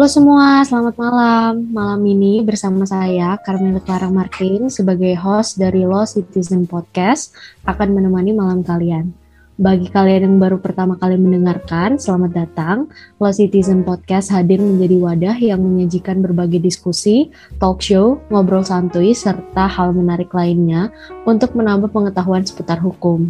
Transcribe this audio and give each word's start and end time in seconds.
Halo 0.00 0.08
semua, 0.08 0.64
selamat 0.64 0.96
malam. 0.96 1.52
Malam 1.76 2.00
ini 2.08 2.40
bersama 2.40 2.88
saya, 2.88 3.36
Carmel 3.44 3.84
Clara 3.84 4.08
Martin, 4.08 4.72
sebagai 4.72 5.12
host 5.20 5.60
dari 5.60 5.84
Law 5.84 6.08
Citizen 6.08 6.64
Podcast, 6.64 7.36
akan 7.68 8.00
menemani 8.00 8.32
malam 8.32 8.64
kalian. 8.64 9.12
Bagi 9.60 9.92
kalian 9.92 10.24
yang 10.24 10.36
baru 10.40 10.56
pertama 10.56 10.96
kali 10.96 11.20
mendengarkan, 11.20 12.00
selamat 12.00 12.32
datang. 12.32 12.88
Law 13.20 13.28
Citizen 13.28 13.84
Podcast 13.84 14.32
hadir 14.32 14.64
menjadi 14.64 14.96
wadah 14.96 15.36
yang 15.36 15.60
menyajikan 15.60 16.24
berbagai 16.24 16.64
diskusi, 16.64 17.28
talk 17.60 17.84
show, 17.84 18.24
ngobrol 18.32 18.64
santuy, 18.64 19.12
serta 19.12 19.68
hal 19.68 19.92
menarik 19.92 20.32
lainnya 20.32 20.88
untuk 21.28 21.52
menambah 21.52 21.92
pengetahuan 21.92 22.40
seputar 22.40 22.80
hukum. 22.80 23.28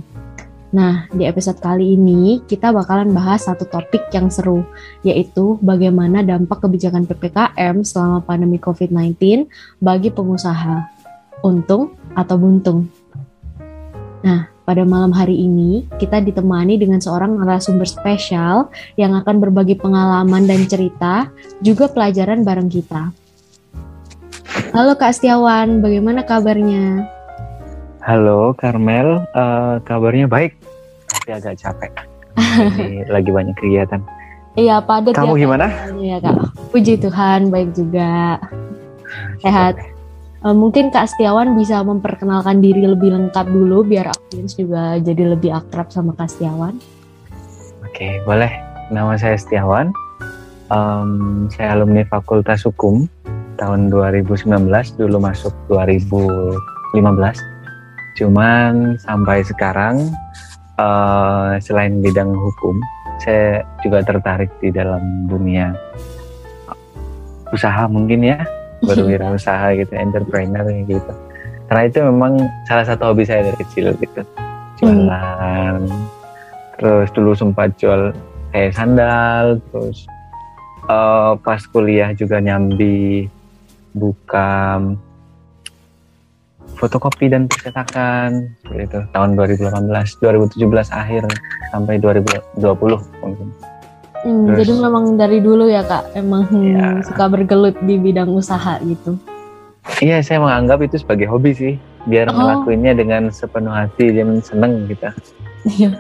Nah, 0.71 1.11
di 1.11 1.27
episode 1.27 1.59
kali 1.59 1.99
ini 1.99 2.39
kita 2.47 2.71
bakalan 2.71 3.11
bahas 3.11 3.51
satu 3.51 3.67
topik 3.67 4.07
yang 4.15 4.31
seru, 4.31 4.63
yaitu 5.03 5.59
bagaimana 5.59 6.23
dampak 6.23 6.63
kebijakan 6.63 7.11
PPKM 7.11 7.83
selama 7.83 8.23
pandemi 8.23 8.63
COVID-19 8.63 9.51
bagi 9.83 10.15
pengusaha. 10.15 10.87
Untung 11.43 11.99
atau 12.15 12.37
buntung? 12.39 12.87
Nah, 14.23 14.47
pada 14.63 14.87
malam 14.87 15.11
hari 15.11 15.43
ini 15.43 15.91
kita 15.99 16.23
ditemani 16.23 16.79
dengan 16.79 17.03
seorang 17.03 17.35
narasumber 17.35 17.91
spesial 17.91 18.71
yang 18.95 19.19
akan 19.19 19.43
berbagi 19.43 19.75
pengalaman 19.75 20.47
dan 20.47 20.71
cerita, 20.71 21.35
juga 21.59 21.91
pelajaran 21.91 22.47
bareng 22.47 22.71
kita. 22.71 23.11
Halo 24.71 24.95
Kak 24.95 25.19
Setiawan, 25.19 25.83
bagaimana 25.83 26.23
kabarnya? 26.23 27.11
Halo 28.01 28.57
Karmel, 28.57 29.29
uh, 29.37 29.77
kabarnya 29.85 30.25
baik, 30.25 30.57
tapi 31.31 31.39
agak 31.39 31.55
capek. 31.63 31.93
Lagi 33.15 33.31
banyak 33.31 33.55
kegiatan. 33.55 34.03
Iya, 34.59 34.83
padat 34.83 35.15
Kamu 35.15 35.39
ya, 35.39 35.47
gimana? 35.47 35.67
Iya 35.95 36.17
Kak, 36.19 36.37
puji 36.75 36.99
Tuhan, 36.99 37.55
baik 37.55 37.71
juga. 37.71 38.43
Sehat. 39.39 39.79
Uh, 40.43 40.57
mungkin 40.57 40.91
Kak 40.91 41.07
Setiawan 41.07 41.55
bisa 41.55 41.85
memperkenalkan 41.87 42.59
diri 42.59 42.83
lebih 42.83 43.15
lengkap 43.15 43.47
dulu 43.47 43.85
biar 43.87 44.11
audiens 44.11 44.57
juga 44.57 44.97
jadi 44.99 45.37
lebih 45.37 45.55
akrab 45.55 45.95
sama 45.95 46.17
Kak 46.19 46.35
Setiawan. 46.35 46.75
Oke, 47.87 48.19
boleh. 48.27 48.51
Nama 48.91 49.15
saya 49.15 49.39
Setiawan. 49.39 49.95
Um, 50.71 51.47
saya 51.55 51.79
alumni 51.79 52.03
Fakultas 52.11 52.67
Hukum 52.67 53.07
tahun 53.55 53.87
2019, 53.93 54.51
dulu 54.99 55.17
masuk 55.23 55.55
2015. 55.71 56.99
Cuman 58.19 58.99
sampai 58.99 59.47
sekarang 59.47 60.11
uh, 60.81 61.61
selain 61.61 62.01
bidang 62.01 62.33
hukum, 62.33 62.81
saya 63.21 63.61
juga 63.85 64.01
tertarik 64.01 64.49
di 64.65 64.73
dalam 64.73 65.29
dunia 65.29 65.77
usaha 67.53 67.85
mungkin 67.91 68.25
ya 68.25 68.41
berwirausaha 68.89 69.77
gitu, 69.77 69.93
entrepreneur 69.93 70.65
gitu. 70.89 71.13
Karena 71.69 71.83
itu 71.87 71.99
memang 72.03 72.33
salah 72.67 72.83
satu 72.89 73.13
hobi 73.13 73.29
saya 73.29 73.47
dari 73.47 73.59
kecil 73.63 73.95
gitu. 74.01 74.25
Jualan. 74.81 75.85
Terus 76.81 77.09
dulu 77.13 77.37
sempat 77.37 77.77
jual 77.77 78.17
kayak 78.51 78.73
sandal, 78.75 79.61
terus 79.71 80.09
uh, 80.89 81.37
pas 81.39 81.61
kuliah 81.69 82.11
juga 82.17 82.41
nyambi 82.41 83.29
buka 83.95 84.81
fotokopi 86.81 87.29
dan 87.29 87.45
percetakan 87.45 88.49
gitu 88.73 89.05
tahun 89.13 89.37
2018 89.37 89.85
2017 90.17 90.57
akhir 90.91 91.23
sampai 91.69 92.01
2020 92.01 92.57
mungkin 93.21 93.49
Hmm, 94.21 94.53
Terus- 94.53 94.69
jadi 94.69 94.73
memang 94.77 95.17
dari 95.17 95.41
dulu 95.41 95.65
ya 95.65 95.81
Kak, 95.81 96.13
emang 96.13 96.45
Ya. 96.61 97.01
suka 97.01 97.25
bergelut 97.25 97.73
di 97.81 97.97
bidang 97.97 98.29
usaha 98.29 98.77
gitu. 98.85 99.17
Iya, 99.97 100.21
saya 100.21 100.45
menganggap 100.45 100.85
itu 100.85 101.01
sebagai 101.01 101.25
hobi 101.25 101.57
sih, 101.57 101.75
biar 102.05 102.29
Oh. 102.29 102.37
ngelakuinnya 102.37 102.93
dengan 102.93 103.33
sepenuh 103.33 103.73
hati 103.73 104.13
dan 104.13 104.45
seneng 104.45 104.85
gitu. 104.87 105.09
Iya. 105.65 105.97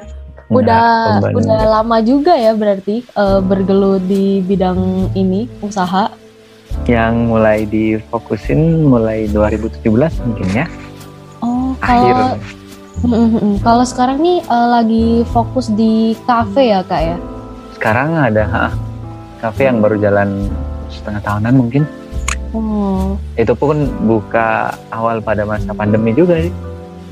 Nggak 0.52 0.52
Udah 0.52 0.84
udah 1.32 1.62
lama 1.80 1.96
juga 2.02 2.36
ya 2.36 2.52
berarti 2.52 3.00
eh, 3.06 3.40
bergelut 3.40 4.04
di 4.04 4.44
bidang 4.44 4.76
ini 5.14 5.48
usaha. 5.60 6.12
Yang 6.86 7.14
mulai 7.22 7.58
difokusin 7.64 8.60
mulai 8.84 9.26
2017 9.28 9.86
mungkin 10.26 10.48
ya, 10.50 10.66
Oh, 11.40 11.72
akhir. 11.78 12.14
kalau 12.14 12.28
hmm. 13.06 13.54
kalau 13.60 13.84
sekarang 13.84 14.18
nih 14.18 14.38
eh, 14.40 14.68
lagi 14.68 15.06
fokus 15.28 15.70
di 15.70 16.12
kafe 16.24 16.70
ya 16.70 16.80
Kak 16.82 17.00
ya. 17.00 17.16
Sekarang 17.72 18.12
ada 18.12 18.44
ha, 18.44 18.64
kafe 19.38 19.64
yang 19.64 19.80
baru 19.80 19.96
jalan 19.96 20.50
setengah 20.90 21.22
tahunan 21.22 21.54
mungkin. 21.56 21.82
Oh. 22.50 23.14
Itu 23.38 23.54
pun 23.54 23.86
buka 24.04 24.68
awal 24.90 25.22
pada 25.22 25.46
masa 25.46 25.70
pandemi 25.70 26.10
juga 26.10 26.42
sih. 26.42 26.52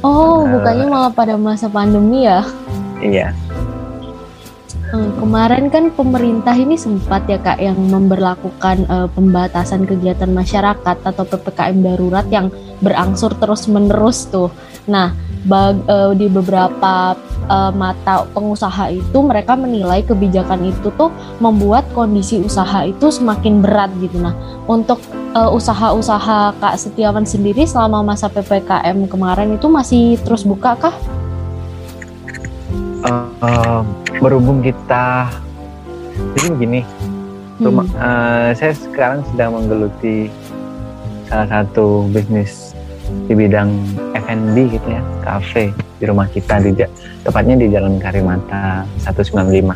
Oh, 0.02 0.42
Eh. 0.42 0.50
bukannya 0.54 0.86
malah 0.86 1.10
pada 1.10 1.34
masa 1.34 1.66
pandemi 1.66 2.26
ya. 2.26 2.42
Iya, 2.98 3.30
kemarin 4.92 5.68
kan 5.68 5.92
pemerintah 5.92 6.56
ini 6.56 6.80
sempat 6.80 7.28
ya 7.28 7.36
Kak 7.36 7.60
yang 7.60 7.76
memberlakukan 7.76 8.88
eh, 8.88 9.08
pembatasan 9.12 9.84
kegiatan 9.84 10.32
masyarakat 10.32 10.96
atau 11.04 11.24
PPKM 11.28 11.76
darurat 11.84 12.24
yang 12.32 12.48
berangsur 12.80 13.36
terus-menerus 13.36 14.32
tuh. 14.32 14.48
Nah, 14.88 15.12
bag- 15.44 15.84
eh, 15.84 16.12
di 16.16 16.26
beberapa 16.32 17.12
eh, 17.48 17.72
mata 17.76 18.24
pengusaha 18.32 18.88
itu 18.88 19.18
mereka 19.20 19.60
menilai 19.60 20.00
kebijakan 20.08 20.72
itu 20.72 20.88
tuh 20.96 21.12
membuat 21.36 21.84
kondisi 21.92 22.40
usaha 22.40 22.88
itu 22.88 23.12
semakin 23.12 23.60
berat 23.60 23.92
gitu. 24.00 24.16
Nah, 24.16 24.32
untuk 24.64 25.04
eh, 25.36 25.50
usaha-usaha 25.52 26.56
Kak 26.56 26.76
Setiawan 26.80 27.28
sendiri 27.28 27.68
selama 27.68 28.00
masa 28.00 28.32
PPKM 28.32 29.04
kemarin 29.04 29.52
itu 29.52 29.68
masih 29.68 30.16
terus 30.24 30.48
buka 30.48 30.80
kah? 30.80 30.96
Eh, 32.98 33.80
berhubung 34.18 34.60
kita 34.62 35.30
jadi 36.38 36.48
begini, 36.54 36.80
Rumah, 37.58 37.86
Hmm. 37.90 37.98
eh, 37.98 38.50
saya 38.54 38.72
sekarang 38.74 39.26
sedang 39.34 39.58
menggeluti 39.58 40.30
salah 41.26 41.46
satu 41.50 42.06
bisnis 42.14 42.70
di 43.26 43.34
bidang 43.34 43.74
F&B 44.14 44.78
gitu 44.78 44.88
ya, 44.94 45.02
kafe 45.26 45.74
di 45.98 46.04
rumah 46.06 46.30
kita 46.30 46.62
di 46.62 46.70
tepatnya 47.26 47.58
di 47.58 47.66
Jalan 47.74 47.98
Karimata 47.98 48.86
195. 49.02 49.74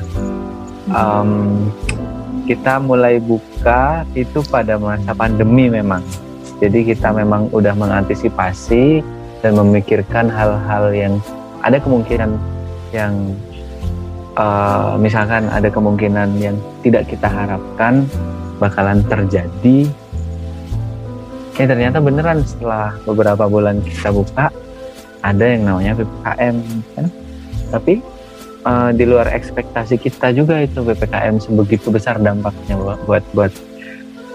Em, 0.95 1.31
kita 2.47 2.79
mulai 2.79 3.19
buka 3.19 4.07
itu 4.15 4.43
pada 4.47 4.79
masa 4.79 5.11
pandemi 5.11 5.67
memang. 5.67 6.03
Jadi 6.63 6.87
kita 6.87 7.11
memang 7.11 7.51
udah 7.51 7.75
mengantisipasi 7.75 9.03
dan 9.43 9.59
memikirkan 9.59 10.31
hal-hal 10.31 10.95
yang 10.95 11.19
ada 11.67 11.83
kemungkinan 11.83 12.39
yang 12.95 13.35
eh, 14.37 14.93
misalkan 14.97 15.49
ada 15.53 15.69
kemungkinan 15.69 16.37
yang 16.41 16.57
tidak 16.81 17.09
kita 17.09 17.29
harapkan 17.29 18.07
bakalan 18.63 19.03
terjadi. 19.11 19.89
Ya 21.61 21.69
ternyata 21.69 22.01
beneran 22.01 22.41
setelah 22.49 22.97
beberapa 23.05 23.45
bulan 23.45 23.85
kita 23.85 24.09
buka 24.09 24.49
ada 25.21 25.45
yang 25.45 25.69
namanya 25.69 25.93
PPKM 26.01 26.57
kan. 26.97 27.07
Tapi 27.73 27.95
eh, 28.65 28.91
di 28.97 29.05
luar 29.05 29.29
ekspektasi 29.31 30.01
kita 30.01 30.33
juga 30.33 30.63
itu 30.65 30.81
PPKM 30.81 31.37
sebegitu 31.43 31.93
besar 31.93 32.17
dampaknya 32.23 32.79
buat 32.81 33.25
buat, 33.37 33.53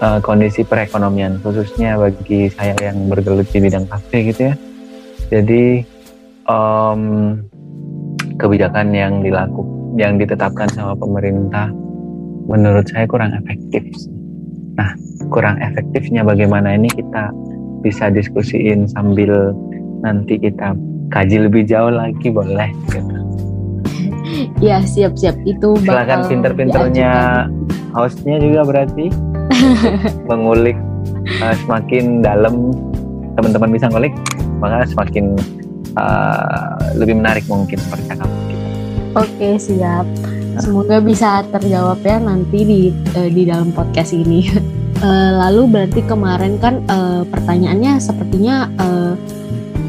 eh, 0.03 0.19
kondisi 0.21 0.61
perekonomian 0.61 1.41
khususnya 1.41 1.97
bagi 1.97 2.53
saya 2.53 2.77
yang 2.77 3.09
bergelut 3.09 3.49
di 3.49 3.59
bidang 3.63 3.89
kafe 3.89 4.29
gitu 4.29 4.53
ya. 4.53 4.55
Jadi 5.27 5.83
em, 6.47 7.01
kebijakan 8.39 8.95
yang 8.95 9.19
dilakukan 9.19 9.76
yang 9.97 10.21
ditetapkan 10.21 10.69
sama 10.71 10.93
pemerintah 10.93 11.73
menurut 12.47 12.85
saya 12.87 13.09
kurang 13.09 13.33
efektif. 13.33 13.83
Nah, 14.77 14.93
kurang 15.33 15.59
efektifnya 15.59 16.21
bagaimana 16.21 16.77
ini 16.77 16.87
kita 16.93 17.33
bisa 17.81 18.13
diskusiin 18.13 18.85
sambil 18.87 19.51
nanti 20.05 20.37
kita 20.37 20.77
kaji 21.09 21.49
lebih 21.49 21.65
jauh 21.65 21.91
lagi 21.91 22.29
boleh 22.29 22.69
gitu. 22.93 23.15
Ya 24.61 24.83
siap-siap 24.85 25.33
itu 25.49 25.77
Silakan 25.81 26.29
pinter-pinternya 26.29 27.11
hostnya 27.95 28.37
juga 28.37 28.61
berarti 28.67 29.09
mengulik 30.29 30.77
uh, 31.41 31.55
semakin 31.65 32.21
dalam 32.21 32.69
teman-teman 33.33 33.73
bisa 33.73 33.89
ngulik 33.89 34.13
maka 34.61 34.85
semakin 34.89 35.37
uh, 35.97 36.77
lebih 36.97 37.17
menarik 37.17 37.45
mungkin 37.49 37.77
percakapan. 37.89 38.46
Oke 39.17 39.57
siap. 39.57 40.05
Semoga 40.61 41.01
bisa 41.01 41.41
terjawab 41.49 42.01
ya 42.05 42.21
nanti 42.21 42.59
di 42.61 42.81
eh, 43.17 43.29
di 43.33 43.49
dalam 43.49 43.73
podcast 43.73 44.13
ini. 44.13 44.41
Eh, 44.97 45.31
lalu 45.37 45.69
berarti 45.69 46.01
kemarin 46.09 46.57
kan 46.57 46.81
eh, 46.89 47.21
pertanyaannya 47.29 48.01
sepertinya 48.01 48.65
eh, 48.81 49.13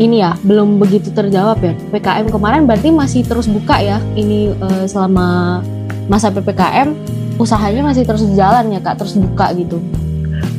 ini 0.04 0.20
ya 0.20 0.36
belum 0.44 0.76
begitu 0.76 1.08
terjawab 1.16 1.64
ya. 1.64 1.72
PKM 1.96 2.28
kemarin 2.28 2.68
berarti 2.68 2.92
masih 2.92 3.24
terus 3.24 3.48
buka 3.48 3.80
ya. 3.80 4.04
Ini 4.12 4.52
eh, 4.52 4.84
selama 4.84 5.64
masa 6.12 6.28
PPKM 6.28 6.92
usahanya 7.40 7.88
masih 7.88 8.04
terus 8.04 8.20
jalan 8.36 8.68
ya 8.68 8.84
kak, 8.84 9.00
terus 9.00 9.16
buka 9.16 9.48
gitu. 9.56 9.80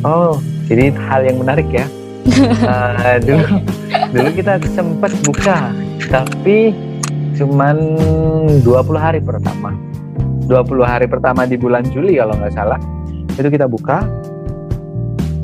Oh, 0.01 0.41
jadi 0.65 0.97
hal 0.97 1.29
yang 1.29 1.45
menarik 1.45 1.69
ya. 1.69 1.85
uh, 2.65 3.21
dulu 3.29 3.45
dulu 4.09 4.29
kita 4.33 4.57
sempat 4.73 5.13
buka, 5.29 5.69
tapi 6.09 6.73
cuman 7.39 7.95
20 8.61 8.67
hari 8.99 9.23
pertama. 9.23 9.71
20 10.51 10.83
hari 10.83 11.07
pertama 11.07 11.47
di 11.47 11.55
bulan 11.55 11.87
Juli 11.87 12.19
kalau 12.19 12.35
nggak 12.35 12.53
salah. 12.53 12.79
Itu 13.39 13.47
kita 13.47 13.71
buka. 13.71 14.03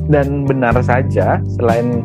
Dan 0.05 0.45
benar 0.45 0.75
saja 0.83 1.41
selain 1.57 2.03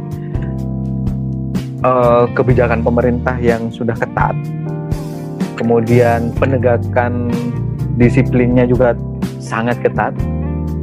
uh, 1.84 2.24
kebijakan 2.32 2.80
pemerintah 2.80 3.36
yang 3.36 3.68
sudah 3.68 3.92
ketat 3.92 4.32
kemudian 5.60 6.32
penegakan 6.40 7.28
disiplinnya 8.00 8.64
juga 8.64 8.96
sangat 9.36 9.76
ketat 9.84 10.16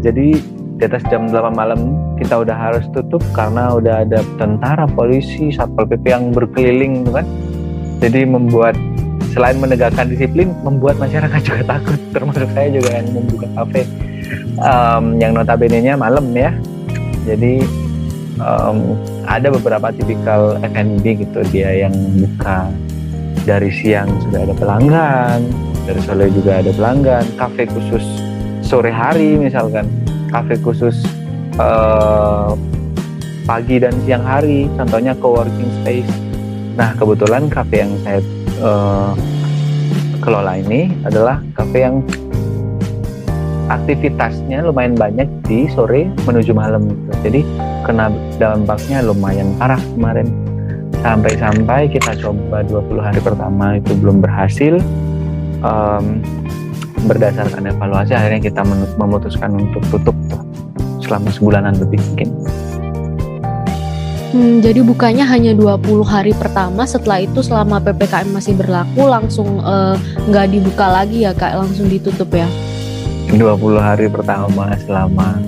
jadi 0.05 0.37
di 0.77 0.83
atas 0.85 1.01
jam 1.09 1.25
8 1.25 1.57
malam 1.57 1.97
kita 2.21 2.45
udah 2.45 2.53
harus 2.53 2.85
tutup 2.93 3.21
karena 3.33 3.73
udah 3.73 4.05
ada 4.05 4.21
tentara 4.37 4.85
polisi 4.85 5.49
satpol 5.49 5.89
pp 5.89 6.05
yang 6.05 6.29
berkeliling 6.29 7.01
gitu 7.01 7.17
kan. 7.17 7.25
Jadi 7.97 8.29
membuat 8.29 8.77
selain 9.37 9.61
menegakkan 9.61 10.09
disiplin 10.09 10.49
membuat 10.65 10.97
masyarakat 10.97 11.39
juga 11.47 11.77
takut. 11.77 11.99
Termasuk 12.09 12.49
saya 12.57 12.69
juga 12.73 12.89
yang 12.97 13.07
membuka 13.13 13.47
kafe 13.53 13.85
um, 14.57 15.21
yang 15.21 15.37
notabene-nya 15.37 15.93
malam 15.93 16.33
ya. 16.33 16.49
Jadi 17.29 17.61
um, 18.41 18.97
ada 19.29 19.53
beberapa 19.53 19.93
tipikal 19.93 20.57
F&B 20.65 21.05
gitu 21.21 21.45
dia 21.53 21.85
yang 21.87 21.93
buka. 21.93 22.73
Dari 23.47 23.71
siang 23.71 24.11
sudah 24.27 24.43
ada 24.43 24.51
pelanggan 24.59 25.39
dari 25.87 26.03
sore 26.03 26.27
juga 26.35 26.59
ada 26.59 26.71
pelanggan. 26.75 27.23
Kafe 27.39 27.63
khusus 27.71 28.03
sore 28.59 28.91
hari 28.91 29.39
misalkan. 29.39 29.87
Kafe 30.27 30.59
khusus 30.59 31.07
uh, 31.55 32.51
pagi 33.47 33.79
dan 33.79 33.95
siang 34.03 34.27
hari. 34.27 34.67
Contohnya 34.75 35.15
co-working 35.15 35.71
space. 35.79 36.11
Nah 36.75 36.91
kebetulan 36.99 37.47
kafe 37.47 37.87
yang 37.87 37.95
saya 38.03 38.19
uh, 38.61 39.13
kelola 40.21 40.59
ini 40.59 40.91
adalah 41.05 41.39
kafe 41.55 41.85
yang 41.85 42.03
aktivitasnya 43.67 44.63
lumayan 44.63 44.95
banyak 44.95 45.27
di 45.43 45.67
sore 45.71 46.07
menuju 46.23 46.55
malam 46.55 46.87
gitu. 46.87 47.11
Jadi 47.27 47.41
kena 47.83 48.11
dampaknya 48.39 49.03
lumayan 49.03 49.51
parah 49.59 49.79
kemarin. 49.95 50.27
Sampai-sampai 51.03 51.91
kita 51.91 52.17
coba 52.19 52.65
20 52.65 52.99
hari 52.99 53.19
pertama 53.21 53.77
itu 53.77 53.93
belum 53.95 54.23
berhasil. 54.23 54.81
Um, 55.61 56.21
berdasarkan 57.05 57.69
evaluasi 57.69 58.17
akhirnya 58.17 58.41
kita 58.41 58.61
memutuskan 58.97 59.53
untuk 59.53 59.83
tutup 59.93 60.17
selama 61.03 61.29
sebulanan 61.29 61.77
lebih 61.77 62.01
mungkin. 62.11 62.46
Hmm, 64.27 64.59
jadi 64.59 64.83
bukanya 64.83 65.23
hanya 65.23 65.55
20 65.55 66.03
hari 66.03 66.35
pertama. 66.35 66.83
Setelah 66.83 67.23
itu 67.23 67.39
selama 67.39 67.79
PPKM 67.79 68.27
masih 68.35 68.59
berlaku 68.59 69.07
langsung 69.07 69.63
eh, 69.63 69.95
nggak 70.27 70.45
uh, 70.47 70.51
dibuka 70.51 70.85
lagi 70.91 71.23
ya 71.23 71.31
Kak, 71.31 71.55
langsung 71.55 71.87
ditutup 71.87 72.27
ya? 72.35 72.47
20 73.31 73.39
hari 73.79 74.07
pertama 74.11 74.71
selama 74.83 75.39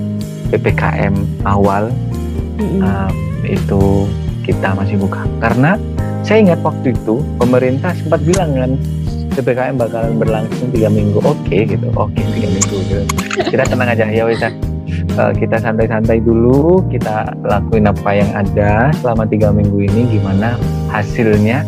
PPKM 0.48 1.12
awal 1.44 1.92
mm-hmm. 2.56 2.80
um, 2.80 3.14
itu 3.44 4.08
kita 4.48 4.72
masih 4.72 4.96
buka. 4.96 5.28
Karena 5.44 5.76
saya 6.24 6.40
ingat 6.40 6.60
waktu 6.64 6.96
itu 6.96 7.20
pemerintah 7.36 7.92
sempat 7.96 8.24
bilang 8.24 8.56
kan 8.56 8.72
PPKM 9.36 9.76
bakalan 9.76 10.16
berlangsung 10.16 10.72
tiga 10.72 10.88
minggu. 10.88 11.20
Oke 11.20 11.36
okay, 11.44 11.60
gitu. 11.68 11.88
Oke 11.96 12.16
okay, 12.16 12.24
tiga 12.32 12.48
minggu 12.48 12.76
gitu. 12.88 13.04
Kita 13.44 13.64
tenang 13.68 13.92
aja. 13.92 14.08
Ya 14.08 14.24
wes 14.24 14.40
uh, 15.16 15.32
kita 15.34 15.56
santai-santai 15.58 16.22
dulu 16.22 16.84
kita 16.92 17.34
lakuin 17.42 17.88
apa 17.90 18.10
yang 18.14 18.30
ada 18.34 18.94
selama 19.00 19.26
tiga 19.26 19.50
minggu 19.50 19.86
ini 19.90 20.18
gimana 20.18 20.54
hasilnya. 20.92 21.64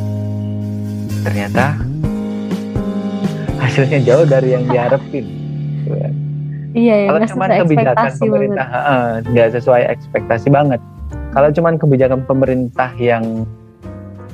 Ternyata 1.22 1.78
hasilnya 3.62 3.98
jauh 4.02 4.26
dari 4.26 4.58
yang 4.58 4.66
diharapin. 4.66 5.26
Iya 6.72 6.94
ya, 7.04 7.06
kalau 7.12 7.20
cuma 7.28 7.44
kebijakan 7.52 8.10
pemerintah 8.16 8.66
nggak 9.28 9.48
sesuai 9.60 9.82
ekspektasi 9.92 10.48
banget. 10.50 10.80
Kalau 11.32 11.48
cuma 11.52 11.72
kebijakan 11.76 12.20
pemerintah 12.28 12.90
yang 13.00 13.44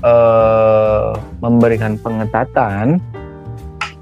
uh, 0.02 1.14
memberikan 1.42 1.98
pengetatan 1.98 2.98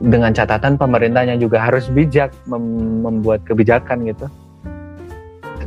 dengan 0.01 0.33
catatan 0.37 0.77
pemerintahnya 0.77 1.41
juga 1.41 1.65
harus 1.65 1.89
bijak 1.89 2.29
mem 2.45 3.01
membuat 3.01 3.41
kebijakan 3.49 4.05
gitu 4.05 4.29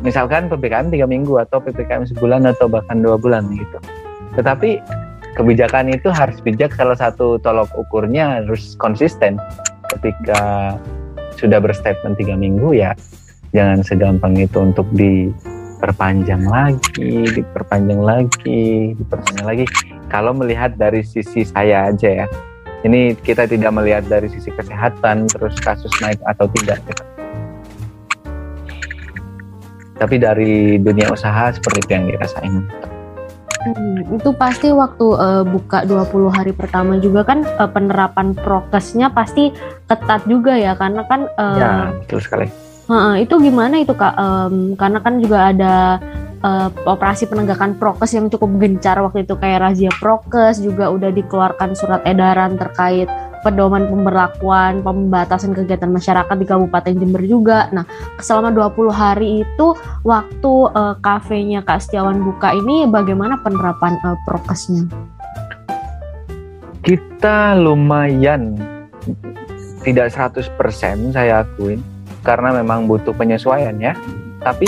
misalkan 0.02 0.48
ppkm 0.48 0.92
tiga 0.92 1.06
minggu 1.06 1.40
atau 1.40 1.60
ppkm 1.60 2.08
sebulan 2.16 2.48
atau 2.48 2.72
bahkan 2.72 3.00
dua 3.00 3.20
bulan 3.20 3.48
gitu. 3.52 3.78
Tetapi 4.40 4.80
kebijakan 5.36 5.92
itu 5.92 6.10
harus 6.12 6.40
bijak 6.44 6.76
salah 6.76 6.96
satu 6.96 7.40
tolok 7.40 7.72
ukurnya 7.76 8.44
harus 8.44 8.76
konsisten. 8.80 9.40
Ketika 9.90 10.76
sudah 11.36 11.60
berstatement 11.60 12.20
tiga 12.20 12.36
minggu 12.36 12.76
ya 12.76 12.94
jangan 13.56 13.82
segampang 13.82 14.38
itu 14.38 14.60
untuk 14.62 14.86
diperpanjang 14.94 16.46
lagi 16.46 17.26
diperpanjang 17.32 18.02
lagi 18.02 18.94
diperpanjang 18.96 19.48
lagi. 19.48 19.66
Kalau 20.10 20.34
melihat 20.34 20.74
dari 20.78 21.06
sisi 21.06 21.46
saya 21.46 21.90
aja 21.94 22.26
ya 22.26 22.28
ini 22.88 23.12
kita 23.18 23.44
tidak 23.50 23.72
melihat 23.76 24.08
dari 24.08 24.32
sisi 24.32 24.50
kesehatan 24.56 25.28
terus 25.28 25.56
kasus 25.60 25.92
naik 26.00 26.20
atau 26.24 26.48
tidak 26.56 26.80
gitu 26.88 27.19
tapi 30.00 30.16
dari 30.18 30.80
dunia 30.80 31.12
usaha 31.12 31.52
seperti 31.52 31.78
itu 31.84 31.92
yang 31.92 32.06
dirasain 32.08 32.64
Hmm, 33.60 34.08
itu 34.16 34.32
pasti 34.40 34.72
waktu 34.72 35.04
uh, 35.20 35.44
buka 35.44 35.84
20 35.84 36.32
hari 36.32 36.56
pertama 36.56 36.96
juga 36.96 37.28
kan 37.28 37.44
uh, 37.44 37.68
penerapan 37.68 38.32
prokesnya 38.32 39.12
pasti 39.12 39.52
ketat 39.84 40.24
juga 40.32 40.56
ya 40.56 40.80
karena 40.80 41.04
kan 41.04 41.28
uh, 41.36 41.60
ya 41.60 41.72
betul 42.00 42.24
sekali. 42.24 42.48
Uh, 42.88 43.20
itu 43.20 43.36
gimana 43.44 43.84
itu 43.84 43.92
kak? 43.92 44.16
Um, 44.16 44.80
karena 44.80 45.04
kan 45.04 45.20
juga 45.20 45.52
ada 45.52 46.00
uh, 46.40 46.72
operasi 46.88 47.28
penegakan 47.28 47.76
prokes 47.76 48.16
yang 48.16 48.32
cukup 48.32 48.48
gencar 48.64 48.96
waktu 49.04 49.28
itu 49.28 49.36
kayak 49.36 49.60
razia 49.60 49.92
prokes 50.00 50.64
juga 50.64 50.88
udah 50.90 51.12
dikeluarkan 51.12 51.76
surat 51.76 52.00
edaran 52.08 52.56
terkait 52.56 53.12
pedoman 53.42 53.88
pemberlakuan 53.88 54.84
pembatasan 54.84 55.56
kegiatan 55.56 55.90
masyarakat 55.90 56.36
di 56.36 56.46
Kabupaten 56.46 56.94
Jember 56.96 57.24
juga. 57.24 57.72
Nah, 57.72 57.88
selama 58.20 58.52
20 58.52 58.92
hari 58.92 59.28
itu 59.48 59.68
waktu 60.04 60.54
uh, 60.76 60.96
kafenya 61.00 61.64
Kak 61.64 61.84
Setiawan 61.84 62.20
buka 62.20 62.52
ini 62.56 62.88
bagaimana 62.88 63.40
penerapan 63.40 63.96
uh, 64.04 64.18
prokesnya? 64.28 64.88
Kita 66.84 67.56
lumayan 67.60 68.56
tidak 69.84 70.12
100% 70.12 70.52
saya 71.16 71.44
akuin 71.44 71.80
karena 72.24 72.52
memang 72.60 72.88
butuh 72.88 73.16
penyesuaian 73.16 73.76
ya. 73.80 73.96
Tapi 74.40 74.68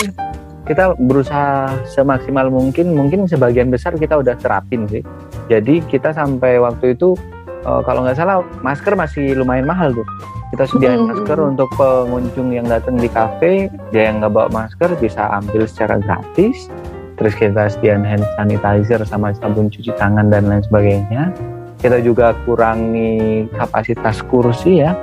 kita 0.68 0.96
berusaha 0.96 1.74
semaksimal 1.90 2.48
mungkin, 2.48 2.96
mungkin 2.96 3.26
sebagian 3.28 3.68
besar 3.74 3.98
kita 3.98 4.20
udah 4.20 4.38
terapin 4.40 4.88
sih. 4.88 5.04
Jadi 5.52 5.84
kita 5.90 6.16
sampai 6.16 6.62
waktu 6.62 6.96
itu 6.96 7.18
uh, 7.66 7.82
kalau 7.86 8.06
nggak 8.06 8.18
salah 8.18 8.46
masker 8.62 8.94
masih 8.98 9.38
lumayan 9.38 9.66
mahal 9.66 9.94
tuh. 9.94 10.08
Kita 10.52 10.68
sediain 10.68 11.00
hmm. 11.00 11.10
masker 11.16 11.38
untuk 11.40 11.70
pengunjung 11.80 12.52
yang 12.52 12.68
datang 12.68 13.00
di 13.00 13.08
kafe. 13.08 13.72
Dia 13.96 14.12
yang 14.12 14.20
nggak 14.20 14.34
bawa 14.36 14.48
masker 14.52 14.94
bisa 15.00 15.32
ambil 15.32 15.64
secara 15.64 15.98
gratis. 16.04 16.68
Terus 17.16 17.34
kita 17.38 17.70
sediain 17.72 18.04
hand 18.04 18.26
sanitizer 18.36 19.00
sama 19.08 19.32
sabun 19.38 19.70
cuci 19.72 19.94
tangan 19.96 20.28
dan 20.28 20.50
lain 20.50 20.64
sebagainya. 20.66 21.32
Kita 21.82 21.98
juga 22.04 22.38
kurangi 22.46 23.48
kapasitas 23.56 24.22
kursi 24.28 24.84
ya. 24.84 24.94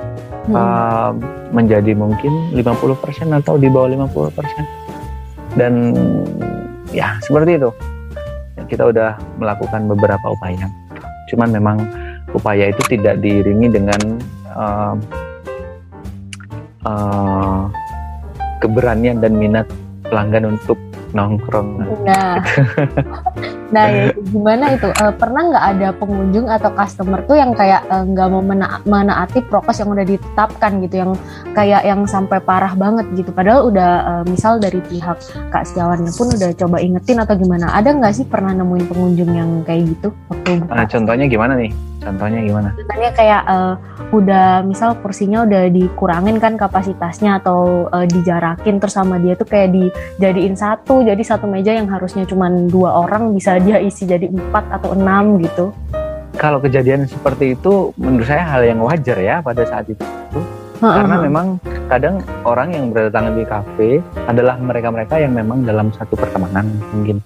Hmm. 0.49 0.55
uh, 0.55 1.11
menjadi 1.53 1.93
mungkin 1.93 2.53
50% 2.57 3.37
atau 3.37 3.57
di 3.57 3.69
bawah 3.69 3.89
50% 4.09 4.79
dan 5.57 5.93
ya 6.93 7.17
seperti 7.23 7.57
itu. 7.57 7.69
Kita 8.69 8.89
udah 8.93 9.17
melakukan 9.41 9.89
beberapa 9.89 10.29
upaya. 10.29 10.69
Cuman 11.29 11.49
memang 11.49 11.77
upaya 12.33 12.69
itu 12.69 12.81
tidak 12.97 13.21
diiringi 13.21 13.67
dengan 13.69 14.01
uh, 14.53 14.93
uh, 16.85 17.61
keberanian 18.59 19.23
dan 19.23 19.35
minat 19.35 19.67
pelanggan 20.09 20.57
untuk 20.57 20.77
nongkrong. 21.13 21.85
Nah, 22.05 22.41
Nah, 23.69 23.85
ya, 23.85 24.09
gimana 24.17 24.73
itu? 24.73 24.89
Uh, 24.97 25.13
pernah 25.13 25.41
nggak 25.45 25.65
ada 25.77 25.89
pengunjung 25.93 26.49
atau 26.49 26.73
customer 26.73 27.21
tuh 27.29 27.37
yang 27.37 27.53
kayak 27.53 27.85
eh, 27.85 28.03
nggak 28.05 28.27
uh, 28.27 28.31
mau 28.33 28.41
mena 28.41 28.81
menaati 28.83 29.45
prokes 29.45 29.81
yang 29.81 29.93
udah 29.93 30.05
ditetapkan 30.05 30.81
gitu, 30.81 30.95
yang 31.05 31.11
kayak 31.53 31.85
yang 31.85 32.01
sampai 32.09 32.41
parah 32.41 32.73
banget 32.73 33.05
gitu. 33.13 33.29
Padahal 33.29 33.69
udah 33.69 33.91
uh, 34.03 34.23
misal 34.25 34.57
dari 34.57 34.81
pihak 34.81 35.21
Kak 35.53 35.63
Setiawannya 35.69 36.11
pun 36.13 36.27
udah 36.33 36.49
coba 36.57 36.77
ingetin 36.81 37.21
atau 37.21 37.37
gimana? 37.37 37.69
Ada 37.77 37.93
nggak 37.93 38.13
sih 38.17 38.25
pernah 38.25 38.51
nemuin 38.57 38.85
pengunjung 38.89 39.31
yang 39.33 39.49
kayak 39.63 39.93
gitu 39.93 40.09
waktu 40.33 40.49
Nah, 40.65 40.85
contohnya 40.89 41.25
gimana 41.29 41.53
nih? 41.53 41.71
Contohnya 41.99 42.39
gimana? 42.41 42.69
Contohnya 42.73 43.11
kayak 43.13 43.43
uh, 43.45 43.75
udah 44.09 44.65
misal 44.65 44.97
kursinya 45.03 45.45
udah 45.45 45.69
dikurangin 45.69 46.41
kan 46.41 46.55
kapasitasnya 46.57 47.43
atau 47.43 47.91
uh, 47.91 48.07
dijarakin 48.07 48.81
terus 48.81 48.95
sama 48.95 49.21
dia 49.21 49.37
tuh 49.37 49.45
kayak 49.45 49.75
dijadiin 49.75 50.55
satu, 50.57 51.05
jadi 51.05 51.19
satu 51.21 51.45
meja 51.45 51.75
yang 51.75 51.91
harusnya 51.91 52.25
cuma 52.25 52.49
dua 52.49 53.03
orang 53.03 53.35
bisa 53.35 53.58
dia 53.61 53.77
isi 53.83 54.07
jadi 54.07 54.27
empat 54.31 54.65
atau 54.79 54.95
enam 54.95 55.37
gitu. 55.43 55.75
Kalau 56.39 56.63
kejadian 56.63 57.03
seperti 57.03 57.59
itu 57.59 57.91
menurut 57.99 58.27
saya 58.27 58.47
hal 58.47 58.63
yang 58.63 58.79
wajar 58.79 59.17
ya 59.19 59.43
pada 59.43 59.67
saat 59.67 59.91
itu. 59.91 60.03
Karena 60.79 61.19
memang 61.19 61.59
kadang 61.91 62.23
orang 62.47 62.71
yang 62.71 62.95
berdatangan 62.95 63.35
di 63.35 63.43
kafe 63.43 63.89
adalah 64.31 64.55
mereka-mereka 64.55 65.19
yang 65.19 65.35
memang 65.35 65.67
dalam 65.67 65.91
satu 65.91 66.15
pertemanan 66.15 66.71
mungkin. 66.95 67.19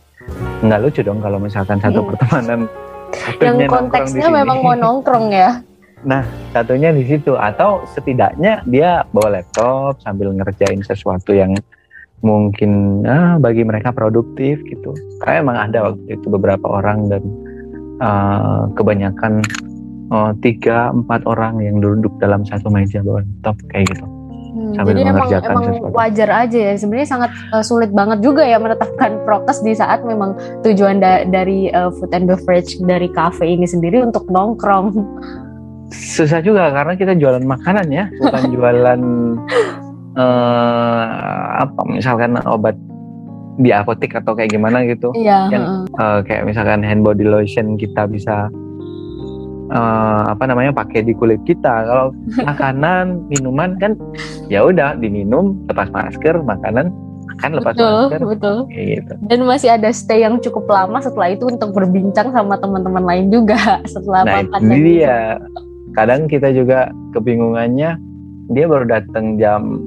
Nggak 0.65 0.79
lucu 0.81 1.01
dong 1.05 1.21
kalau 1.21 1.37
misalkan 1.37 1.77
satu 1.77 2.01
hmm. 2.01 2.09
pertemanan 2.09 2.59
yang 3.37 3.69
konteksnya 3.69 4.27
memang 4.33 4.65
mau 4.65 4.73
nongkrong 4.73 5.29
ya. 5.29 5.61
Nah, 6.03 6.25
satunya 6.51 6.91
di 6.91 7.07
situ 7.07 7.37
atau 7.37 7.85
setidaknya 7.95 8.65
dia 8.67 9.07
bawa 9.15 9.39
laptop 9.39 10.03
sambil 10.03 10.35
ngerjain 10.35 10.83
sesuatu 10.83 11.31
yang 11.31 11.55
mungkin 12.23 13.03
ah, 13.03 13.35
bagi 13.37 13.67
mereka 13.67 13.91
produktif 13.91 14.63
gitu. 14.65 14.95
Karena 15.21 15.35
emang 15.43 15.57
ada 15.69 15.91
waktu 15.91 16.07
itu 16.17 16.27
beberapa 16.31 16.65
orang 16.65 17.11
dan 17.11 17.23
uh, 17.99 18.71
kebanyakan 18.79 19.43
uh, 20.09 20.31
tiga 20.39 20.89
empat 20.95 21.27
orang 21.27 21.59
yang 21.59 21.83
duduk 21.83 22.11
dalam 22.23 22.47
satu 22.47 22.71
meja 22.71 23.03
bawa 23.03 23.21
laptop 23.21 23.59
kayak 23.69 23.91
gitu. 23.91 24.07
Hmm, 24.53 24.69
sambil 24.77 24.93
jadi 24.93 25.09
emang, 25.09 25.27
emang 25.33 25.65
sesuatu. 25.65 25.93
wajar 25.97 26.29
aja 26.29 26.59
ya. 26.71 26.73
Sebenarnya 26.79 27.09
sangat 27.09 27.29
uh, 27.51 27.63
sulit 27.65 27.91
banget 27.91 28.23
juga 28.23 28.47
ya 28.47 28.61
menetapkan 28.61 29.19
prokes 29.27 29.59
di 29.65 29.75
saat 29.75 30.05
memang 30.07 30.37
tujuan 30.63 31.03
da 31.03 31.27
dari 31.27 31.73
uh, 31.75 31.91
food 31.91 32.13
and 32.15 32.29
beverage 32.29 32.79
dari 32.85 33.11
cafe 33.11 33.57
ini 33.57 33.67
sendiri 33.67 33.99
untuk 34.05 34.29
nongkrong. 34.31 34.95
Susah 35.93 36.41
juga 36.41 36.73
karena 36.73 36.93
kita 36.97 37.13
jualan 37.17 37.45
makanan 37.45 37.85
ya, 37.89 38.09
bukan 38.17 38.43
jualan 38.55 39.01
uh, 40.17 41.03
apa 41.63 41.81
misalkan 41.89 42.37
obat 42.45 42.77
di 43.61 43.69
apotek 43.69 44.17
atau 44.17 44.33
kayak 44.33 44.49
gimana 44.49 44.81
gitu 44.81 45.13
iya, 45.13 45.45
yang 45.53 45.85
uh, 46.01 46.25
kayak 46.25 46.49
misalkan 46.49 46.81
hand 46.81 47.05
body 47.05 47.21
lotion 47.21 47.77
kita 47.77 48.09
bisa 48.09 48.49
uh, 49.73 50.23
apa 50.29 50.43
namanya 50.49 50.73
pakai 50.73 51.05
di 51.05 51.13
kulit 51.13 51.41
kita. 51.45 51.85
Kalau 51.85 52.07
makanan 52.49 53.29
minuman 53.29 53.77
kan 53.77 53.97
ya 54.49 54.65
udah 54.65 54.97
diminum 54.97 55.57
lepas 55.69 55.89
masker 55.93 56.41
makanan 56.41 56.93
kan 57.41 57.49
lepas 57.55 57.73
betul, 57.73 57.97
masker. 58.13 58.21
betul. 58.29 58.57
Gitu. 58.69 59.13
dan 59.25 59.39
masih 59.43 59.69
ada 59.73 59.89
stay 59.89 60.21
yang 60.21 60.37
cukup 60.37 60.69
lama 60.69 61.01
setelah 61.01 61.33
itu 61.33 61.49
untuk 61.49 61.73
berbincang 61.73 62.29
sama 62.29 62.55
teman-teman 62.61 63.03
lain 63.03 63.33
juga 63.33 63.79
setelah 63.93 64.21
nah, 64.23 64.33
makan 64.45 64.61
itu 64.69 65.01
dia. 65.01 65.41
kadang 65.97 66.29
kita 66.29 66.53
juga 66.53 66.93
kebingungannya 67.17 67.97
dia 68.53 68.65
baru 68.69 68.85
datang 68.85 69.41
jam 69.41 69.81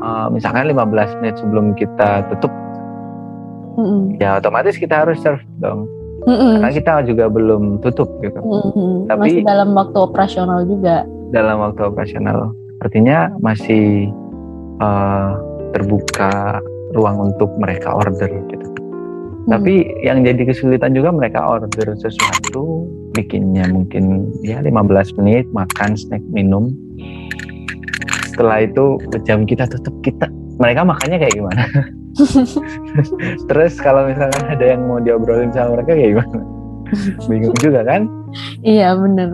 uh, 0.00 0.26
misalkan 0.32 0.68
15 0.68 1.20
menit 1.20 1.34
sebelum 1.38 1.72
kita 1.76 2.26
tutup 2.34 2.52
mm-hmm. 3.78 4.20
ya 4.20 4.40
otomatis 4.40 4.76
kita 4.76 5.06
harus 5.06 5.20
serve 5.20 5.44
dong 5.60 5.86
mm-hmm. 6.26 6.60
karena 6.60 6.70
kita 6.74 6.92
juga 7.06 7.24
belum 7.30 7.78
tutup 7.84 8.08
gitu 8.24 8.40
mm-hmm. 8.40 8.94
tapi 9.08 9.40
masih 9.40 9.46
dalam 9.46 9.70
waktu 9.76 9.98
operasional 10.00 10.60
juga 10.66 11.06
dalam 11.30 11.56
waktu 11.62 11.80
operasional 11.86 12.52
artinya 12.80 13.28
masih 13.38 14.08
uh, 14.80 15.36
terbuka 15.76 16.58
ruang 16.96 17.30
untuk 17.30 17.52
mereka 17.62 17.94
order 17.94 18.26
gitu 18.50 18.66
hmm. 18.66 19.46
tapi 19.46 19.86
yang 20.02 20.26
jadi 20.26 20.42
kesulitan 20.42 20.90
juga 20.90 21.14
mereka 21.14 21.38
order 21.38 21.94
sesuatu 21.94 22.88
bikinnya 23.14 23.68
mungkin 23.70 24.32
ya 24.42 24.58
15 24.58 25.18
menit 25.22 25.46
makan 25.54 25.94
snack 25.94 26.24
minum 26.34 26.74
setelah 28.30 28.62
itu 28.62 28.96
jam 29.26 29.42
kita 29.42 29.66
tutup 29.66 29.94
kita 30.06 30.30
mereka 30.62 30.86
makannya 30.86 31.18
kayak 31.18 31.34
gimana? 31.34 31.62
Terus 33.50 33.74
kalau 33.82 34.06
misalnya 34.06 34.54
ada 34.54 34.64
yang 34.64 34.86
mau 34.86 35.02
diobrolin 35.02 35.50
sama 35.50 35.80
mereka 35.80 35.98
kayak 35.98 36.10
gimana? 36.14 36.38
Bingung 37.26 37.56
juga 37.58 37.80
kan? 37.82 38.06
Iya 38.62 38.94
bener. 38.94 39.30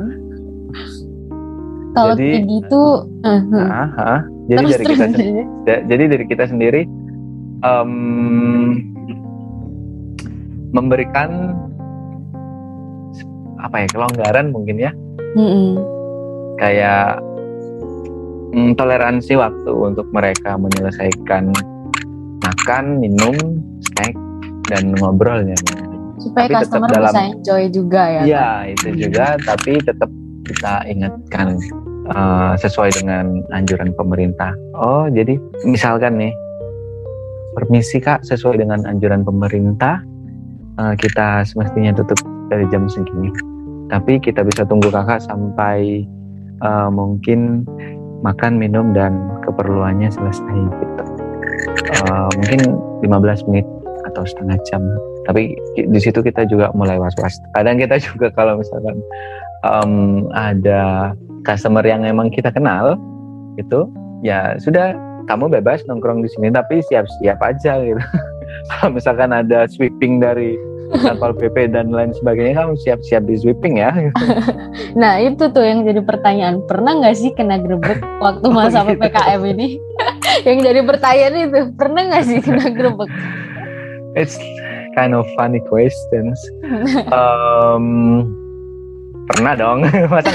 Kalau 1.97 2.13
gitu 2.21 3.09
uh, 3.25 3.29
uh. 3.29 3.57
Uh, 3.57 3.89
uh, 3.97 4.21
jadi 4.53 4.59
terus, 4.61 4.71
dari 4.71 4.85
terus, 4.85 4.93
kita 4.93 5.07
sendiri 5.09 5.43
jadi 5.89 6.05
dari 6.13 6.25
kita 6.29 6.45
sendiri 6.45 6.83
um, 7.65 7.93
memberikan 10.77 11.57
apa 13.65 13.77
ya 13.83 13.87
kelonggaran 13.91 14.53
mungkin 14.53 14.77
ya. 14.77 14.93
Mm 15.37 15.49
-hmm. 15.49 15.69
kayak 16.61 17.21
mm, 18.53 18.79
toleransi 18.79 19.35
waktu 19.39 19.73
untuk 19.73 20.07
mereka 20.13 20.59
menyelesaikan 20.61 21.51
makan, 22.43 22.85
minum, 23.01 23.35
snack 23.81 24.15
dan 24.71 24.95
ngobrolnya. 24.99 25.57
Supaya 26.21 26.47
tapi 26.49 26.55
customer 26.63 26.89
dalam, 26.91 27.13
bisa 27.13 27.23
enjoy 27.33 27.63
juga 27.71 28.03
ya. 28.07 28.23
Iya, 28.27 28.49
itu 28.75 28.89
juga 29.09 29.27
tapi 29.43 29.79
tetap 29.83 30.11
kita 30.47 30.87
ingatkan 30.87 31.59
uh, 32.11 32.55
sesuai 32.59 32.91
dengan 33.03 33.43
anjuran 33.51 33.91
pemerintah. 33.95 34.55
Oh, 34.79 35.11
jadi 35.11 35.39
misalkan 35.67 36.19
nih 36.19 36.33
permisi 37.57 37.99
Kak 37.99 38.23
sesuai 38.27 38.61
dengan 38.61 38.85
anjuran 38.85 39.25
pemerintah 39.25 40.01
uh, 40.79 40.95
kita 40.97 41.43
semestinya 41.49 41.97
tutup 41.97 42.21
dari 42.53 42.69
jam 42.71 42.87
segini. 42.87 43.33
Tapi 43.87 44.19
kita 44.19 44.43
bisa 44.43 44.67
tunggu 44.67 44.91
kakak 44.91 45.23
sampai 45.23 46.03
uh, 46.63 46.91
mungkin 46.91 47.63
makan, 48.25 48.57
minum 48.61 48.93
dan 48.97 49.17
keperluannya 49.45 50.09
selesai 50.13 50.57
gitu. 50.81 51.05
Uh, 52.07 52.29
mungkin 52.41 52.61
15 53.05 53.49
menit 53.51 53.67
atau 54.13 54.23
setengah 54.25 54.57
jam. 54.69 54.83
Tapi 55.27 55.59
di 55.75 56.01
situ 56.01 56.23
kita 56.23 56.47
juga 56.47 56.71
mulai 56.73 56.97
was-was. 56.97 57.37
Kadang 57.53 57.83
kita 57.83 57.99
juga 58.01 58.31
kalau 58.33 58.63
misalkan 58.63 58.97
um, 59.67 60.27
ada 60.33 61.13
customer 61.43 61.83
yang 61.83 62.07
emang 62.07 62.31
kita 62.31 62.49
kenal, 62.55 62.97
itu 63.59 63.89
ya 64.25 64.57
sudah 64.57 64.95
kamu 65.27 65.51
bebas 65.59 65.83
nongkrong 65.91 66.23
di 66.23 66.31
sini 66.31 66.55
tapi 66.55 66.81
siap-siap 66.87 67.39
aja 67.43 67.83
gitu. 67.83 67.99
kalau 68.71 68.95
misalkan 68.95 69.31
ada 69.35 69.67
sweeping 69.67 70.23
dari 70.23 70.55
satpol 70.95 71.33
pp 71.35 71.71
dan 71.73 71.91
lain 71.91 72.15
sebagainya 72.15 72.63
kamu 72.63 72.75
siap-siap 72.79 73.23
di 73.27 73.35
sweeping 73.39 73.81
ya. 73.81 73.91
Nah 75.01 75.21
itu 75.21 75.51
tuh 75.53 75.65
yang 75.65 75.85
jadi 75.85 76.01
pertanyaan. 76.01 76.65
Pernah 76.65 77.01
nggak 77.03 77.17
sih 77.17 77.31
kena 77.37 77.61
grebek 77.61 78.01
waktu 78.23 78.47
masa 78.49 78.85
oh, 78.85 78.89
gitu. 78.89 79.01
ppkm 79.03 79.43
ini? 79.57 79.69
Yang 80.49 80.59
jadi 80.73 80.81
pertanyaan 80.85 81.35
itu. 81.49 81.61
Pernah 81.77 82.03
nggak 82.13 82.25
sih 82.25 82.39
kena 82.41 82.67
grebek? 82.73 83.11
It's 84.17 84.37
kind 84.97 85.13
of 85.13 85.29
funny 85.37 85.61
questions. 85.69 86.37
Um, 87.13 88.25
pernah 89.33 89.53
dong. 89.57 89.85
Masa 90.13 90.33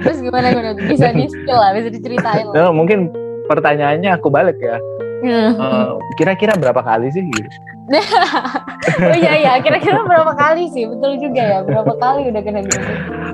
terus 0.00 0.18
gimana 0.24 0.52
gimana? 0.52 0.72
Bisa 0.76 1.12
di 1.12 1.28
spill 1.28 1.56
lah 1.56 1.76
bisa 1.76 1.88
diceritain 1.92 2.44
lah. 2.48 2.54
No, 2.56 2.72
mungkin 2.72 3.12
pertanyaannya 3.48 4.10
aku 4.16 4.32
balik 4.32 4.56
ya. 4.60 4.80
Uh, 5.26 5.96
kira-kira 6.20 6.54
berapa 6.56 6.80
kali 6.80 7.08
sih 7.12 7.24
gitu 7.24 7.50
oh 9.10 9.16
iya 9.16 9.32
iya. 9.38 9.52
Kira-kira 9.62 10.02
berapa 10.02 10.34
kali 10.34 10.66
sih? 10.74 10.86
Betul 10.90 11.22
juga 11.22 11.42
ya. 11.42 11.58
Berapa 11.62 11.92
kali 11.98 12.34
udah 12.34 12.42
kena 12.42 12.60
gitu 12.66 12.80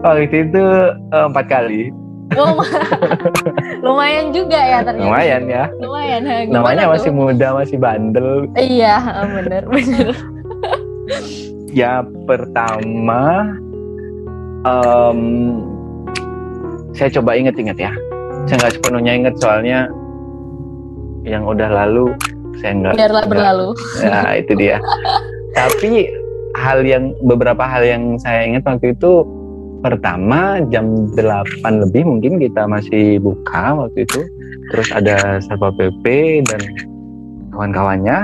oh 0.02 0.14
itu 0.18 0.62
uh, 1.14 1.26
empat 1.30 1.47
kali. 1.47 1.94
Oh, 2.32 2.56
lumayan 3.85 4.32
juga 4.32 4.56
ya 4.56 4.80
ternyata. 4.80 5.04
Lumayan 5.04 5.42
ya. 5.47 5.64
Lumayan. 5.76 6.21
Gimana 6.25 6.49
namanya 6.49 6.85
tuh? 6.88 6.92
masih 6.97 7.11
muda 7.12 7.47
masih 7.52 7.76
bandel. 7.76 8.49
Iya 8.56 8.97
bener 9.40 9.62
bener. 9.68 10.09
Ya 11.73 12.04
pertama 12.28 13.49
um, 14.68 15.21
saya 16.92 17.09
coba 17.16 17.32
inget-inget 17.32 17.80
ya. 17.80 17.92
Saya 18.44 18.61
nggak 18.61 18.75
sepenuhnya 18.76 19.12
inget 19.16 19.35
soalnya 19.40 19.88
yang 21.25 21.49
udah 21.49 21.73
lalu 21.73 22.12
saya 22.61 22.73
nggak 22.76 22.94
biarlah 22.99 23.25
berlalu. 23.28 23.68
Ya 24.02 24.21
itu 24.37 24.52
dia. 24.59 24.76
Tapi 25.59 26.09
hal 26.56 26.85
yang 26.85 27.16
beberapa 27.25 27.64
hal 27.64 27.85
yang 27.85 28.16
saya 28.21 28.44
ingat 28.44 28.64
waktu 28.68 28.92
itu 28.92 29.25
pertama 29.82 30.62
jam 30.71 31.11
8 31.18 31.82
lebih 31.88 32.06
mungkin 32.06 32.38
kita 32.38 32.68
masih 32.68 33.18
buka 33.18 33.87
waktu 33.87 34.04
itu. 34.04 34.21
Terus 34.73 34.88
ada 34.94 35.42
satpol 35.42 35.75
pp 35.75 36.04
dan 36.49 36.62
kawan-kawannya 37.52 38.18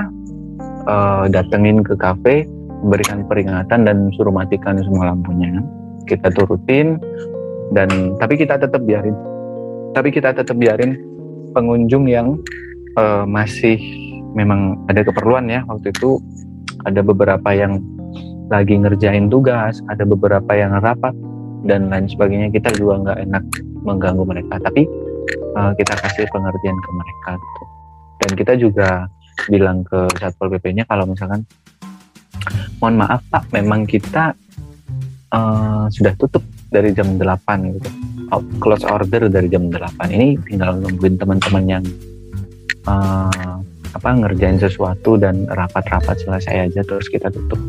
uh, 0.89 1.25
datengin 1.29 1.85
ke 1.85 1.93
kafe 1.99 2.47
memberikan 2.79 3.27
peringatan 3.27 3.85
dan 3.85 3.97
suruh 4.15 4.33
matikan 4.33 4.79
semua 4.81 5.13
lampunya. 5.13 5.61
Kita 6.07 6.31
turutin 6.33 6.97
dan 7.75 8.17
tapi 8.17 8.39
kita 8.39 8.57
tetap 8.57 8.81
biarin. 8.81 9.13
Tapi 9.93 10.09
kita 10.09 10.33
tetap 10.33 10.55
biarin 10.57 10.97
pengunjung 11.53 12.07
yang 12.07 12.39
uh, 12.97 13.27
masih 13.27 13.77
memang 14.35 14.85
ada 14.89 15.01
keperluan 15.05 15.49
ya. 15.49 15.63
Waktu 15.65 15.93
itu 15.93 16.19
ada 16.85 17.01
beberapa 17.03 17.49
yang 17.53 17.81
lagi 18.49 18.81
ngerjain 18.81 19.29
tugas 19.29 19.77
ada 19.93 20.01
beberapa 20.09 20.49
yang 20.57 20.73
rapat 20.81 21.13
dan 21.65 21.89
lain 21.89 22.09
sebagainya. 22.09 22.49
Kita 22.49 22.73
juga 22.77 23.01
nggak 23.05 23.19
enak 23.29 23.43
mengganggu 23.85 24.23
mereka. 24.25 24.57
Tapi 24.61 24.89
uh, 25.55 25.71
kita 25.75 25.93
kasih 25.97 26.25
pengertian 26.29 26.77
ke 26.77 26.89
mereka 26.93 27.31
gitu. 27.37 27.63
dan 28.19 28.31
kita 28.35 28.53
juga 28.59 28.89
bilang 29.47 29.87
ke 29.87 30.11
satpol 30.19 30.51
pp-nya 30.51 30.83
kalau 30.83 31.07
misalkan 31.07 31.47
mohon 32.83 32.99
maaf 32.99 33.23
pak 33.31 33.47
memang 33.55 33.87
kita 33.87 34.35
uh, 35.31 35.87
sudah 35.87 36.11
tutup 36.19 36.43
dari 36.69 36.93
jam 36.93 37.17
8 37.17 37.75
gitu. 37.79 37.89
Close 38.61 38.85
order 38.85 39.25
dari 39.25 39.49
jam 39.49 39.73
8 39.73 39.79
ini 40.13 40.37
tinggal 40.45 40.77
nungguin 40.77 41.17
teman-teman 41.17 41.63
yang 41.65 41.83
uh, 42.85 43.57
apa 43.95 44.09
ngerjain 44.13 44.61
sesuatu 44.61 45.17
dan 45.17 45.49
rapat-rapat 45.49 46.21
selesai 46.21 46.69
aja 46.69 46.81
terus 46.85 47.09
kita 47.09 47.31
tutup. 47.33 47.59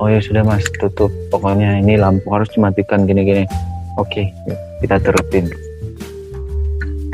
Oh 0.00 0.08
ya 0.12 0.20
sudah 0.20 0.44
mas 0.44 0.64
tutup. 0.76 1.08
Pokoknya 1.32 1.80
ini 1.80 1.96
lampu 1.96 2.28
harus 2.32 2.48
dimatikan 2.52 3.08
gini-gini. 3.08 3.48
Oke 3.96 4.28
kita 4.84 5.00
turutin 5.00 5.48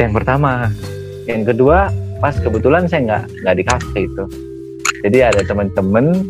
yang 0.03 0.11
pertama 0.11 0.67
yang 1.31 1.47
kedua 1.47 1.95
pas 2.19 2.35
kebetulan 2.35 2.91
saya 2.91 3.01
nggak 3.07 3.25
nggak 3.47 3.57
di 3.59 3.65
kafe 3.67 3.99
itu. 4.07 4.25
Jadi 5.03 5.19
ada 5.23 5.41
teman-teman 5.47 6.27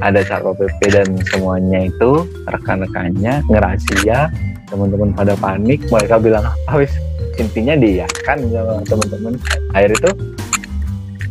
ada 0.00 0.20
satpol 0.24 0.56
pp 0.56 0.80
dan 0.92 1.08
semuanya 1.32 1.88
itu 1.88 2.24
rekan-rekannya 2.48 3.44
ngerahasia 3.48 4.28
teman-teman 4.68 5.12
pada 5.12 5.36
panik 5.36 5.80
mereka 5.92 6.16
bilang 6.16 6.44
apa 6.44 6.84
wis 6.84 6.92
intinya 7.36 7.76
dia 7.76 8.08
kan 8.24 8.40
sama 8.40 8.80
teman-teman. 8.88 9.32
Air 9.76 9.92
itu 9.92 10.10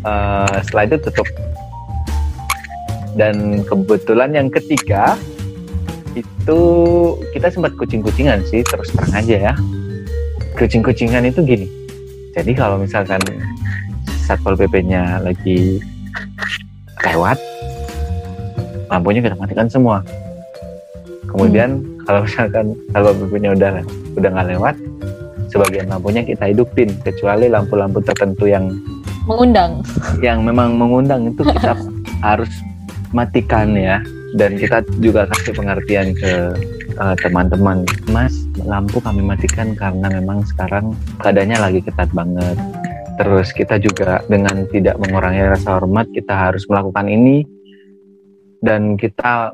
uh, 0.04 0.58
setelah 0.64 0.84
itu 0.92 0.98
tutup. 1.10 1.28
Dan 3.14 3.62
kebetulan 3.68 4.34
yang 4.34 4.48
ketiga 4.50 5.18
itu 6.14 6.60
kita 7.34 7.50
sempat 7.50 7.74
kucing-kucingan 7.78 8.42
sih 8.46 8.62
terus 8.66 8.90
terang 8.94 9.14
aja 9.14 9.52
ya. 9.52 9.54
Kucing-kucingan 10.58 11.26
itu 11.26 11.42
gini. 11.42 11.68
Jadi 12.34 12.52
kalau 12.58 12.82
misalkan 12.82 13.22
satpol 14.26 14.58
pp-nya 14.58 15.22
lagi 15.22 15.78
lewat 17.06 17.38
lampunya 18.90 19.22
kita 19.22 19.36
matikan 19.38 19.68
semua. 19.70 20.02
Kemudian 21.30 21.82
hmm. 21.82 22.06
kalau 22.06 22.26
misalkan 22.26 22.66
satpol 22.94 23.14
pp-nya 23.26 23.54
udah 23.54 23.72
udah 24.18 24.30
nggak 24.30 24.50
lewat 24.58 24.76
sebagian 25.54 25.86
lampunya 25.94 26.26
kita 26.26 26.50
hidupin 26.50 26.90
kecuali 27.06 27.46
lampu-lampu 27.46 28.02
tertentu 28.02 28.50
yang 28.50 28.74
mengundang. 29.28 29.84
Yang 30.20 30.40
memang 30.44 30.70
mengundang 30.76 31.22
itu 31.32 31.42
kita 31.44 31.74
harus 32.28 32.52
matikan 33.16 33.74
ya. 33.76 34.02
Dan 34.34 34.58
kita 34.58 34.82
juga 34.98 35.30
kasih 35.30 35.54
pengertian 35.54 36.18
ke 36.18 36.34
uh, 36.98 37.16
teman-teman. 37.22 37.86
Mas 38.10 38.34
lampu 38.66 38.98
kami 38.98 39.22
matikan 39.22 39.78
karena 39.78 40.10
memang 40.10 40.42
sekarang 40.50 40.98
keadaannya 41.22 41.58
lagi 41.62 41.80
ketat 41.86 42.10
banget. 42.12 42.58
Terus 43.22 43.54
kita 43.54 43.78
juga 43.78 44.26
dengan 44.26 44.66
tidak 44.74 44.98
mengurangi 44.98 45.46
rasa 45.46 45.78
hormat 45.78 46.10
kita 46.10 46.34
harus 46.34 46.66
melakukan 46.66 47.06
ini. 47.06 47.46
Dan 48.64 48.98
kita 48.98 49.54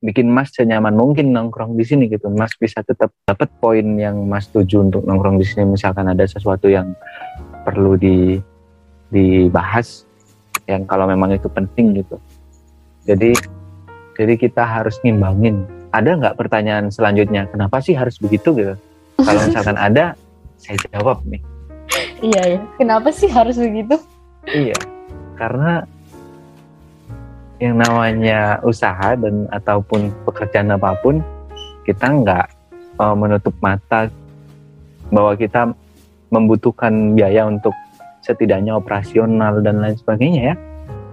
bikin 0.00 0.32
Mas 0.32 0.56
senyaman. 0.56 0.96
Mungkin 0.96 1.28
nongkrong 1.28 1.76
di 1.76 1.84
sini 1.84 2.08
gitu. 2.08 2.32
Mas 2.32 2.56
bisa 2.56 2.80
tetap 2.80 3.12
dapat 3.28 3.52
poin 3.60 3.84
yang 4.00 4.24
Mas 4.24 4.48
tuju 4.48 4.88
untuk 4.88 5.04
nongkrong 5.04 5.36
di 5.36 5.44
sini. 5.44 5.76
Misalkan 5.76 6.08
ada 6.08 6.24
sesuatu 6.24 6.72
yang 6.72 6.96
perlu 7.68 8.00
di 8.00 8.40
dibahas, 9.14 10.02
yang 10.66 10.82
kalau 10.90 11.06
memang 11.06 11.30
itu 11.30 11.46
penting 11.46 12.02
gitu. 12.02 12.18
Jadi 13.06 13.38
jadi 14.18 14.34
kita 14.34 14.66
harus 14.66 14.98
ngimbangin. 15.06 15.62
Ada 15.94 16.18
nggak 16.18 16.34
pertanyaan 16.34 16.90
selanjutnya? 16.90 17.46
Kenapa 17.46 17.78
sih 17.78 17.94
harus 17.94 18.18
begitu 18.18 18.50
gitu? 18.58 18.74
Kalau 19.22 19.40
misalkan 19.46 19.78
ada, 19.78 20.18
saya 20.58 20.74
jawab 20.90 21.22
nih. 21.30 21.42
Iya 22.18 22.42
ya. 22.58 22.60
Kenapa 22.74 23.14
sih 23.14 23.30
harus 23.30 23.54
begitu? 23.54 23.94
Iya. 24.50 24.74
Karena 25.38 25.86
yang 27.62 27.78
namanya 27.78 28.58
usaha 28.66 29.14
dan 29.14 29.46
ataupun 29.54 30.10
pekerjaan 30.26 30.74
apa 30.74 30.98
pun 30.98 31.22
kita 31.86 32.10
nggak 32.10 32.46
uh, 32.98 33.14
menutup 33.14 33.54
mata 33.62 34.10
bahwa 35.12 35.38
kita 35.38 35.70
membutuhkan 36.32 37.14
biaya 37.14 37.46
untuk 37.46 37.70
setidaknya 38.24 38.72
operasional 38.74 39.60
dan 39.60 39.84
lain 39.84 39.96
sebagainya 40.00 40.42
ya. 40.52 40.54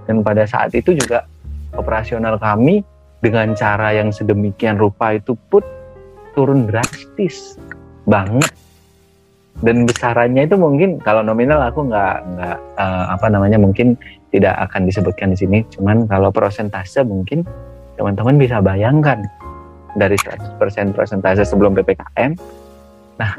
Dan 0.07 0.23
pada 0.23 0.47
saat 0.47 0.71
itu 0.71 0.95
juga 0.95 1.27
operasional 1.75 2.39
kami 2.39 2.81
dengan 3.19 3.53
cara 3.53 3.93
yang 3.93 4.09
sedemikian 4.09 4.79
rupa 4.79 5.13
itu 5.13 5.35
pun 5.51 5.61
turun 6.33 6.65
drastis 6.65 7.59
banget. 8.07 8.49
Dan 9.61 9.83
besarannya 9.85 10.47
itu 10.47 10.55
mungkin 10.55 10.97
kalau 11.03 11.21
nominal 11.21 11.59
aku 11.61 11.85
nggak 11.85 12.15
nggak 12.33 12.57
uh, 12.79 13.05
apa 13.13 13.27
namanya 13.29 13.59
mungkin 13.59 13.99
tidak 14.31 14.55
akan 14.71 14.87
disebutkan 14.87 15.35
di 15.35 15.37
sini. 15.37 15.59
Cuman 15.75 16.07
kalau 16.07 16.31
persentase 16.31 17.03
mungkin 17.03 17.43
teman-teman 17.99 18.39
bisa 18.39 18.63
bayangkan 18.63 19.21
dari 19.95 20.15
100% 20.15 20.95
persentase 20.95 21.43
sebelum 21.43 21.75
PPKM 21.75 22.31
nah 23.19 23.35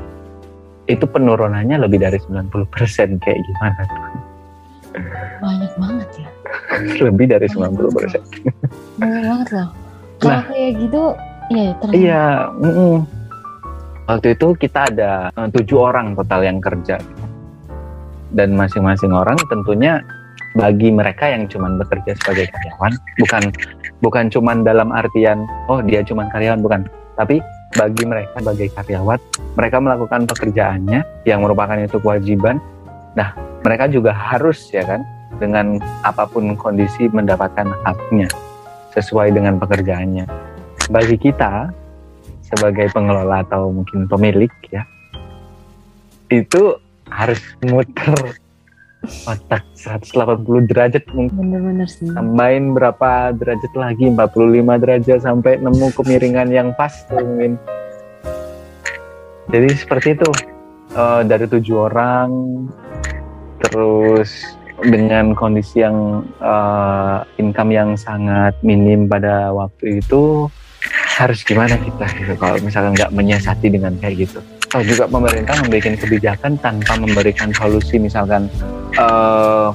itu 0.91 1.05
penurunannya 1.07 1.79
lebih 1.79 2.03
dari 2.03 2.19
90% 2.19 3.23
kayak 3.23 3.39
gimana 3.39 3.81
tuh? 3.87 4.01
Banyak 5.41 5.73
banget 5.79 6.09
ya? 6.21 6.29
Lebih 7.09 7.27
dari 7.33 7.47
banyak 7.49 7.81
90% 7.81 9.01
banget 9.01 9.23
banget 9.25 9.49
loh. 9.57 9.69
Kalau 10.21 10.39
nah, 10.39 10.43
kayak 10.47 10.73
gitu 10.79 11.03
ya 11.51 11.67
terus 11.81 11.93
iya 11.97 12.23
mm 12.55 12.73
-mm 12.73 12.97
waktu 14.13 14.35
itu 14.35 14.49
kita 14.59 14.93
ada 14.93 15.31
eh, 15.33 15.49
tujuh 15.53 15.79
orang 15.79 16.13
total 16.19 16.41
yang 16.43 16.59
kerja. 16.59 16.99
Dan 18.33 18.57
masing-masing 18.57 19.13
orang 19.13 19.37
tentunya 19.53 20.01
bagi 20.57 20.89
mereka 20.89 21.29
yang 21.29 21.49
cuma 21.49 21.69
bekerja 21.77 22.17
sebagai 22.21 22.49
karyawan 22.49 22.93
bukan 23.21 23.43
bukan 24.05 24.25
cuma 24.29 24.53
dalam 24.61 24.93
artian 24.93 25.45
oh 25.69 25.85
dia 25.85 26.01
cuma 26.01 26.29
karyawan 26.33 26.61
bukan. 26.65 26.81
Tapi 27.21 27.45
bagi 27.73 28.05
mereka 28.05 28.37
sebagai 28.39 28.69
karyawan 28.77 29.21
mereka 29.57 29.77
melakukan 29.81 30.21
pekerjaannya 30.29 31.01
yang 31.29 31.45
merupakan 31.45 31.77
itu 31.77 31.97
kewajiban. 32.01 32.61
Nah 33.17 33.37
mereka 33.65 33.89
juga 33.89 34.13
harus 34.13 34.69
ya 34.73 34.85
kan 34.85 35.05
dengan 35.41 35.81
apa 36.05 36.29
pun 36.29 36.55
kondisi 36.57 37.09
mendapatkan 37.09 37.69
haknya 37.85 38.29
sesuai 38.93 39.33
dengan 39.33 39.57
pekerjaannya. 39.61 40.29
Bagi 40.93 41.17
kita 41.17 41.73
sebagai 42.45 42.93
pengelola 42.93 43.41
atau 43.41 43.73
mungkin 43.73 44.05
pemilik 44.05 44.53
ya 44.69 44.85
itu 46.29 46.77
harus 47.09 47.41
muter 47.65 48.41
otak 49.27 49.67
180 49.75 50.71
derajat 50.71 51.05
mungkin. 51.11 51.35
Bener-bener 51.39 51.89
sih. 51.91 52.07
Tambahin 52.11 52.75
berapa 52.75 53.35
derajat 53.35 53.73
lagi? 53.75 54.07
45 54.11 54.83
derajat 54.83 55.19
sampai 55.23 55.59
nemu 55.59 55.87
kemiringan 55.95 56.49
yang 56.55 56.69
pas 56.79 56.93
mungkin. 57.11 57.59
Jadi 59.51 59.69
seperti 59.75 60.19
itu. 60.19 60.31
Uh, 60.93 61.25
dari 61.25 61.49
tujuh 61.49 61.89
orang 61.89 62.29
terus 63.65 64.45
dengan 64.85 65.33
kondisi 65.33 65.81
yang 65.81 66.21
uh, 66.37 67.25
income 67.41 67.73
yang 67.73 67.97
sangat 67.97 68.53
minim 68.61 69.09
pada 69.09 69.57
waktu 69.57 70.05
itu 70.05 70.53
harus 71.17 71.41
gimana 71.49 71.81
kita 71.81 72.05
gitu 72.19 72.35
kalau 72.37 72.61
misalkan 72.61 72.93
nggak 72.93 73.09
menyiasati 73.09 73.73
dengan 73.73 73.97
kayak 74.05 74.29
gitu. 74.29 74.45
Atau 74.69 74.85
juga 74.85 75.05
pemerintah 75.09 75.57
memberikan 75.65 75.97
kebijakan 75.97 76.61
tanpa 76.61 76.93
memberikan 77.01 77.53
solusi 77.57 77.97
misalkan 77.97 78.53
uh, 78.99 79.73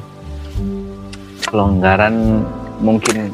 kelonggaran 1.48 2.44
mungkin 2.84 3.34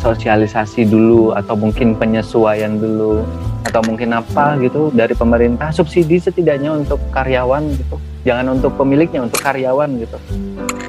sosialisasi 0.00 0.88
dulu 0.88 1.36
atau 1.36 1.54
mungkin 1.54 1.94
penyesuaian 1.94 2.80
dulu 2.80 3.22
atau 3.62 3.80
mungkin 3.86 4.10
apa 4.18 4.58
gitu 4.58 4.90
dari 4.90 5.14
pemerintah 5.14 5.70
subsidi 5.70 6.18
setidaknya 6.18 6.74
untuk 6.74 6.98
karyawan 7.14 7.62
gitu. 7.78 7.96
Jangan 8.26 8.58
untuk 8.58 8.74
pemiliknya 8.74 9.22
untuk 9.22 9.38
karyawan 9.42 9.98
gitu. 10.02 10.18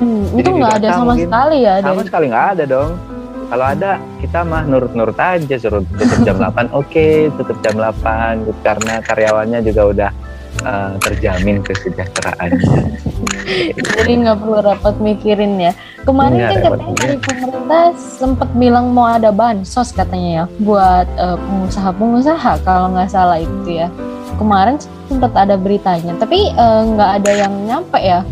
Hmm, 0.02 0.26
itu 0.34 0.50
nggak 0.50 0.82
ada 0.82 0.90
sama 0.98 1.14
sekali 1.16 1.58
ya 1.62 1.74
sama 1.82 2.02
dari... 2.02 2.08
sekali 2.10 2.26
nggak 2.34 2.48
ada 2.58 2.64
dong. 2.66 2.92
Kalau 3.54 3.66
ada 3.70 3.92
kita 4.18 4.40
mah 4.42 4.66
nurut-nurut 4.66 5.18
aja 5.20 5.56
suruh 5.62 5.86
tutup 5.94 6.20
jam 6.26 6.42
8 6.42 6.74
oke 6.74 6.90
okay, 6.90 7.30
tutup 7.38 7.58
jam 7.62 7.78
8 7.78 8.50
gitu. 8.50 8.60
karena 8.66 8.94
karyawannya 9.06 9.60
juga 9.62 9.82
udah 9.94 10.10
uh, 10.64 10.96
terjamin 11.00 11.62
kesejahteraannya. 11.62 12.98
Jadi 13.78 14.12
nggak 14.24 14.38
perlu 14.40 14.60
rapat 14.64 14.96
mikirin 15.04 15.60
ya. 15.60 15.72
Kemarin 16.04 16.40
kan 16.40 16.60
katanya 16.60 16.96
dari 17.00 17.18
pemerintah 17.20 17.84
sempat 17.96 18.50
bilang 18.60 18.92
mau 18.92 19.08
ada 19.08 19.32
bansos 19.32 19.96
katanya 19.96 20.44
ya 20.44 20.46
buat 20.60 21.08
uh, 21.16 21.40
pengusaha-pengusaha 21.40 22.52
kalau 22.68 22.92
nggak 22.96 23.12
salah 23.12 23.40
itu 23.40 23.84
ya. 23.84 23.88
Kemarin 24.36 24.82
sempat 25.08 25.32
ada 25.38 25.56
beritanya, 25.56 26.18
tapi 26.18 26.50
uh, 26.58 26.82
nggak 26.96 27.10
uh, 27.14 27.18
ada 27.22 27.32
yang 27.32 27.54
nyampe 27.70 28.00
ya. 28.02 28.26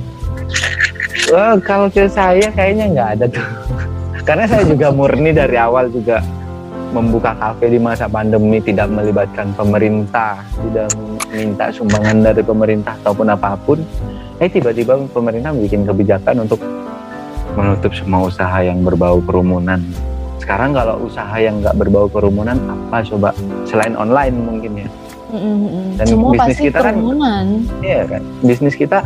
Well, 1.29 1.61
kalau 1.61 1.87
ke 1.87 2.09
saya 2.09 2.49
kayaknya 2.51 2.85
nggak 2.91 3.09
ada 3.19 3.25
tuh. 3.29 3.47
Karena 4.27 4.45
saya 4.49 4.65
juga 4.65 4.89
murni 4.89 5.31
dari 5.31 5.57
awal 5.57 5.89
juga 5.93 6.21
membuka 6.91 7.31
kafe 7.39 7.71
di 7.71 7.79
masa 7.79 8.05
pandemi 8.11 8.59
tidak 8.59 8.91
melibatkan 8.91 9.55
pemerintah, 9.55 10.43
tidak 10.59 10.91
minta 11.31 11.71
sumbangan 11.71 12.21
dari 12.31 12.43
pemerintah 12.43 12.95
ataupun 13.01 13.27
apa 13.31 13.55
pun. 13.63 13.79
Eh 14.41 14.49
tiba-tiba 14.51 14.99
pemerintah 15.11 15.55
bikin 15.55 15.87
kebijakan 15.87 16.43
untuk 16.43 16.59
menutup 17.55 17.91
semua 17.91 18.27
usaha 18.27 18.57
yang 18.63 18.83
berbau 18.83 19.19
kerumunan. 19.23 19.79
Sekarang 20.39 20.73
kalau 20.73 21.05
usaha 21.05 21.35
yang 21.37 21.61
nggak 21.61 21.75
berbau 21.77 22.07
kerumunan 22.09 22.57
apa 22.67 23.05
coba 23.05 23.29
selain 23.67 23.93
online 23.95 24.35
mungkin 24.35 24.71
ya. 24.87 24.89
Dan 25.95 26.05
semua 26.11 26.35
bisnis 26.35 26.59
kita 26.59 26.79
kan 26.83 26.95
kerumunan. 26.99 27.45
kan, 27.63 27.85
iya 27.85 28.01
kan, 28.03 28.21
bisnis 28.43 28.75
kita 28.75 28.99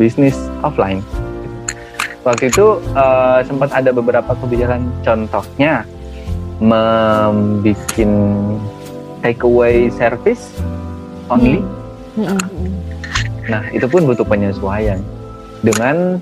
bisnis 0.00 0.36
offline. 0.64 1.04
Waktu 2.24 2.50
itu 2.50 2.80
uh, 2.96 3.44
sempat 3.44 3.70
ada 3.70 3.92
beberapa 3.92 4.32
kebijakan, 4.32 4.88
contohnya 5.04 5.84
membuat 6.56 7.92
takeaway 9.20 9.92
service 9.92 10.56
only. 11.30 11.60
Hmm. 12.16 12.38
Nah 13.46 13.62
itu 13.70 13.86
pun 13.86 14.06
butuh 14.06 14.26
penyesuaian. 14.26 14.98
Dengan 15.62 16.20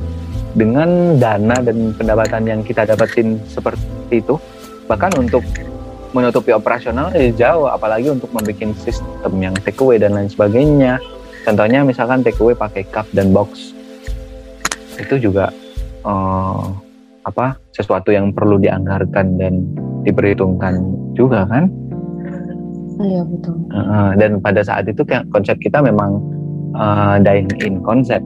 dengan 0.55 1.19
dana 1.19 1.57
dan 1.59 1.91
pendapatan 1.99 2.43
yang 2.47 2.61
kita 2.63 2.87
dapatin 2.87 3.43
seperti 3.51 4.23
itu 4.23 4.39
bahkan 4.87 5.11
untuk 5.19 5.43
menutupi 6.15 6.55
operasional 6.55 7.11
eh, 7.11 7.35
jauh 7.35 7.67
apalagi 7.67 8.07
untuk 8.07 8.31
membuat 8.31 8.71
sistem 8.79 9.35
yang 9.43 9.55
takeaway 9.59 9.99
dan 9.99 10.15
lain 10.15 10.31
sebagainya. 10.31 11.03
Contohnya 11.43 11.83
misalkan 11.83 12.23
takeaway 12.23 12.55
pakai 12.55 12.87
cup 12.89 13.05
dan 13.11 13.35
box. 13.35 13.75
Itu 14.95 15.19
juga 15.19 15.51
uh, 16.07 16.71
apa 17.27 17.59
sesuatu 17.75 18.15
yang 18.15 18.31
perlu 18.31 18.63
dianggarkan 18.63 19.27
dan 19.37 19.67
diperhitungkan 20.07 20.79
juga 21.19 21.49
kan 21.51 21.67
iya 23.03 23.23
betul. 23.27 23.57
Uh, 23.75 24.13
dan 24.19 24.39
pada 24.39 24.63
saat 24.63 24.87
itu 24.87 25.03
konsep 25.35 25.59
kita 25.59 25.83
memang 25.83 26.23
uh, 26.79 27.19
dine 27.19 27.51
in 27.63 27.83
konsep 27.83 28.23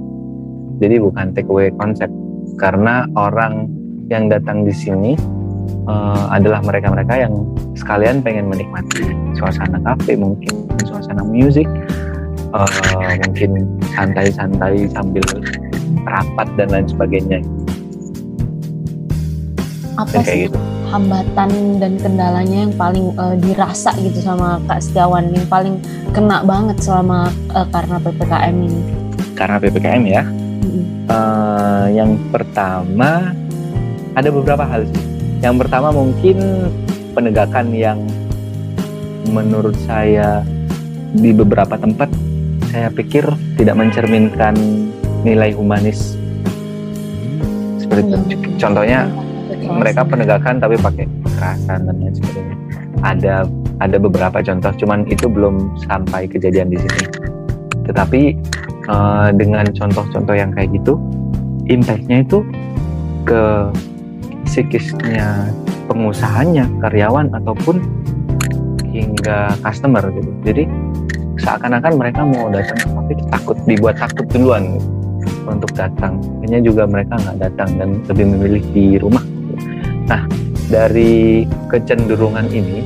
jadi 0.79 1.03
bukan 1.03 1.35
take 1.35 1.49
away 1.49 1.73
konsep 1.77 2.09
karena 2.59 3.07
orang 3.19 3.69
yang 4.09 4.29
datang 4.33 4.65
di 4.65 4.73
sini 4.73 5.13
uh, 5.89 6.33
adalah 6.33 6.65
mereka-mereka 6.65 7.29
yang 7.29 7.35
sekalian 7.77 8.25
pengen 8.25 8.49
menikmati 8.49 9.05
suasana 9.37 9.79
kafe 9.85 10.17
mungkin 10.17 10.65
suasana 10.85 11.23
musik 11.25 11.69
uh, 12.53 13.15
mungkin 13.27 13.69
santai-santai 13.93 14.89
sambil 14.93 15.25
rapat 16.09 16.49
dan 16.57 16.69
lain 16.73 16.87
sebagainya. 16.89 17.39
Apa 19.99 20.23
sih? 20.23 20.47
gitu. 20.47 20.59
Hambatan 20.89 21.79
dan 21.79 21.93
kendalanya 22.01 22.67
yang 22.69 22.75
paling 22.75 23.13
uh, 23.21 23.37
dirasa 23.37 23.93
gitu 24.01 24.19
sama 24.25 24.59
Kak 24.67 24.81
Setiawan 24.81 25.31
yang 25.31 25.47
paling 25.47 25.79
kena 26.17 26.43
banget 26.43 26.81
selama 26.81 27.29
uh, 27.53 27.69
karena 27.69 28.01
ppkm 28.01 28.57
ini 28.57 28.81
karena 29.37 29.57
ppkm 29.63 30.03
ya 30.09 30.23
uh, 31.09 31.87
yang 31.91 32.17
pertama 32.31 33.33
ada 34.15 34.29
beberapa 34.35 34.65
hal 34.67 34.85
sih. 34.89 35.05
Yang 35.39 35.67
pertama 35.67 35.95
mungkin 35.95 36.69
penegakan 37.15 37.71
yang 37.71 37.99
menurut 39.31 39.77
saya 39.87 40.43
di 41.15 41.31
beberapa 41.31 41.79
tempat 41.79 42.11
saya 42.69 42.91
pikir 42.91 43.25
tidak 43.57 43.79
mencerminkan 43.79 44.55
nilai 45.23 45.55
humanis 45.55 46.19
seperti. 47.79 48.13
Hmm. 48.19 48.59
Contohnya 48.59 49.07
mereka 49.71 50.03
penegakan 50.05 50.59
tapi 50.59 50.75
pakai 50.81 51.05
kekerasan 51.05 51.79
dan 51.89 51.95
lain 52.01 52.15
sebagainya. 52.17 52.57
Ada 53.05 53.35
ada 53.79 53.97
beberapa 54.01 54.43
contoh, 54.43 54.73
cuman 54.75 55.07
itu 55.07 55.31
belum 55.31 55.79
sampai 55.87 56.27
kejadian 56.27 56.73
di 56.73 56.79
sini. 56.81 57.05
Tetapi 57.87 58.23
uh, 58.89 59.29
dengan 59.37 59.69
contoh-contoh 59.71 60.35
yang 60.35 60.51
kayak 60.57 60.73
gitu 60.75 60.97
impactnya 61.69 62.25
itu 62.25 62.43
ke 63.29 63.69
psikisnya 64.49 65.53
pengusahanya 65.87 66.65
karyawan 66.81 67.29
ataupun 67.37 67.85
hingga 68.89 69.53
customer 69.61 70.01
gitu 70.17 70.31
jadi 70.43 70.65
seakan-akan 71.39 71.93
mereka 72.01 72.25
mau 72.25 72.49
datang 72.49 72.81
tapi 73.05 73.15
takut 73.31 73.57
dibuat 73.69 74.01
takut 74.01 74.27
duluan 74.33 74.75
gitu, 74.75 74.89
untuk 75.45 75.71
datang 75.77 76.19
akhirnya 76.41 76.61
juga 76.65 76.83
mereka 76.89 77.21
nggak 77.21 77.39
datang 77.39 77.69
dan 77.77 77.89
lebih 78.09 78.25
memilih 78.33 78.65
di 78.73 78.87
rumah 78.97 79.23
nah 80.09 80.25
dari 80.69 81.45
kecenderungan 81.69 82.49
ini 82.51 82.83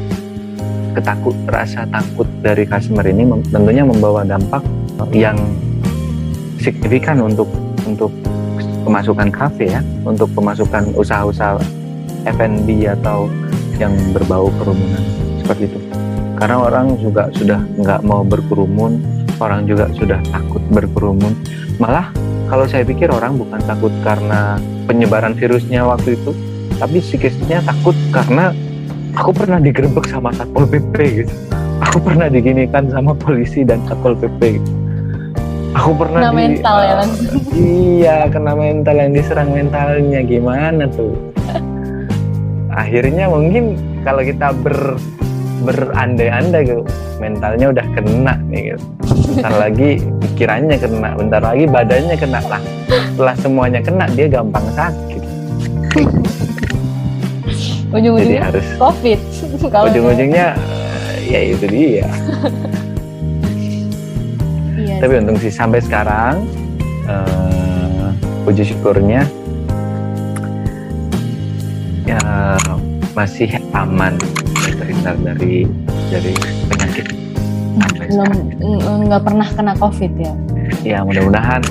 ketakut 0.92 1.35
rasa 1.48 1.88
takut 1.88 2.28
dari 2.44 2.68
customer 2.68 3.06
ini 3.08 3.24
tentunya 3.48 3.87
membawa 3.87 4.26
dampak 4.26 4.61
yang 5.14 5.38
signifikan 6.61 7.18
untuk 7.24 7.48
untuk 7.88 8.12
pemasukan 8.82 9.30
kafe 9.30 9.70
ya, 9.70 9.80
untuk 10.02 10.28
pemasukan 10.35 10.92
usaha-usaha 10.98 11.58
F&B 12.26 12.87
atau 12.87 13.30
yang 13.78 13.94
berbau 14.14 14.50
kerumunan 14.62 15.02
seperti 15.42 15.70
itu. 15.70 15.78
Karena 16.38 16.58
orang 16.58 16.98
juga 16.98 17.30
sudah 17.35 17.62
nggak 17.78 18.02
mau 18.02 18.26
berkerumun, 18.26 18.98
orang 19.38 19.66
juga 19.66 19.87
sudah 19.94 20.18
takut 20.30 20.62
berkerumun. 20.70 21.35
Malah 21.78 22.11
kalau 22.50 22.66
saya 22.66 22.82
pikir 22.82 23.08
orang 23.11 23.38
bukan 23.38 23.62
takut 23.64 23.90
karena 24.02 24.58
penyebaran 24.87 25.35
virusnya 25.38 25.87
waktu 25.87 26.18
itu, 26.18 26.30
tapi 26.82 26.98
psikisnya 26.98 27.62
takut 27.62 27.94
karena 28.10 28.50
aku 29.14 29.30
pernah 29.30 29.62
digerebek 29.62 30.10
sama 30.10 30.34
satpol 30.34 30.66
pp 30.66 31.22
gitu. 31.22 31.34
Aku 31.78 32.02
pernah 32.02 32.26
diginikan 32.26 32.90
sama 32.90 33.14
polisi 33.14 33.62
dan 33.62 33.78
satpol 33.86 34.18
pp 34.18 34.58
gitu. 34.58 34.70
Aku 35.78 35.94
pernah 35.94 36.26
kena 36.26 36.34
di, 36.34 36.38
mental 36.42 36.76
uh, 36.76 36.82
ya 36.82 36.94
kan 36.98 37.10
iya 37.54 38.16
kena 38.26 38.52
mental 38.58 38.96
yang 38.98 39.10
diserang 39.14 39.50
mentalnya. 39.54 40.20
Gimana 40.26 40.90
tuh? 40.90 41.14
Akhirnya 42.74 43.30
mungkin 43.30 43.78
kalau 44.02 44.26
kita 44.26 44.50
ber 44.50 44.98
berandai-andai 45.62 46.66
gitu 46.66 46.82
mentalnya 47.22 47.70
udah 47.70 47.86
kena 47.94 48.34
nih 48.50 48.74
gitu. 48.74 48.84
bentar 49.30 49.54
lagi 49.54 50.02
pikirannya 50.18 50.74
kena 50.74 51.14
bentar 51.14 51.38
lagi 51.38 51.64
badannya 51.70 52.16
kena 52.18 52.42
lah. 52.50 52.62
Setelah 52.90 53.36
semuanya 53.38 53.78
kena 53.78 54.10
dia 54.10 54.26
gampang 54.26 54.66
sakit 54.74 55.22
ujung-ujungnya 57.92 58.42
harus 58.48 58.66
covid 58.81 59.20
ujung-ujungnya 59.88 60.57
ya 61.22 61.40
itu 61.44 61.64
dia. 61.68 62.09
Tapi 65.02 65.18
untung 65.18 65.35
sih 65.38 65.50
sampai 65.50 65.83
sekarang 65.83 66.46
uh, 67.11 68.14
puji 68.46 68.70
syukurnya 68.70 69.26
ya 72.07 72.22
masih 73.14 73.50
aman 73.74 74.14
terhindar 74.78 75.18
dari 75.22 75.66
dari 76.11 76.35
penyakit 76.70 77.07
belum 78.12 79.09
nggak 79.09 79.22
pernah 79.24 79.48
kena 79.48 79.74
covid 79.81 80.12
ya? 80.20 80.35
Ya 80.85 80.98
mudah-mudahan. 81.02 81.62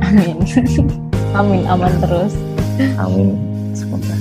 Amin. 0.06 0.36
Amin 1.34 1.62
aman 1.66 1.92
terus. 2.00 2.32
Amin. 2.96 3.34
Semoga 3.76 4.15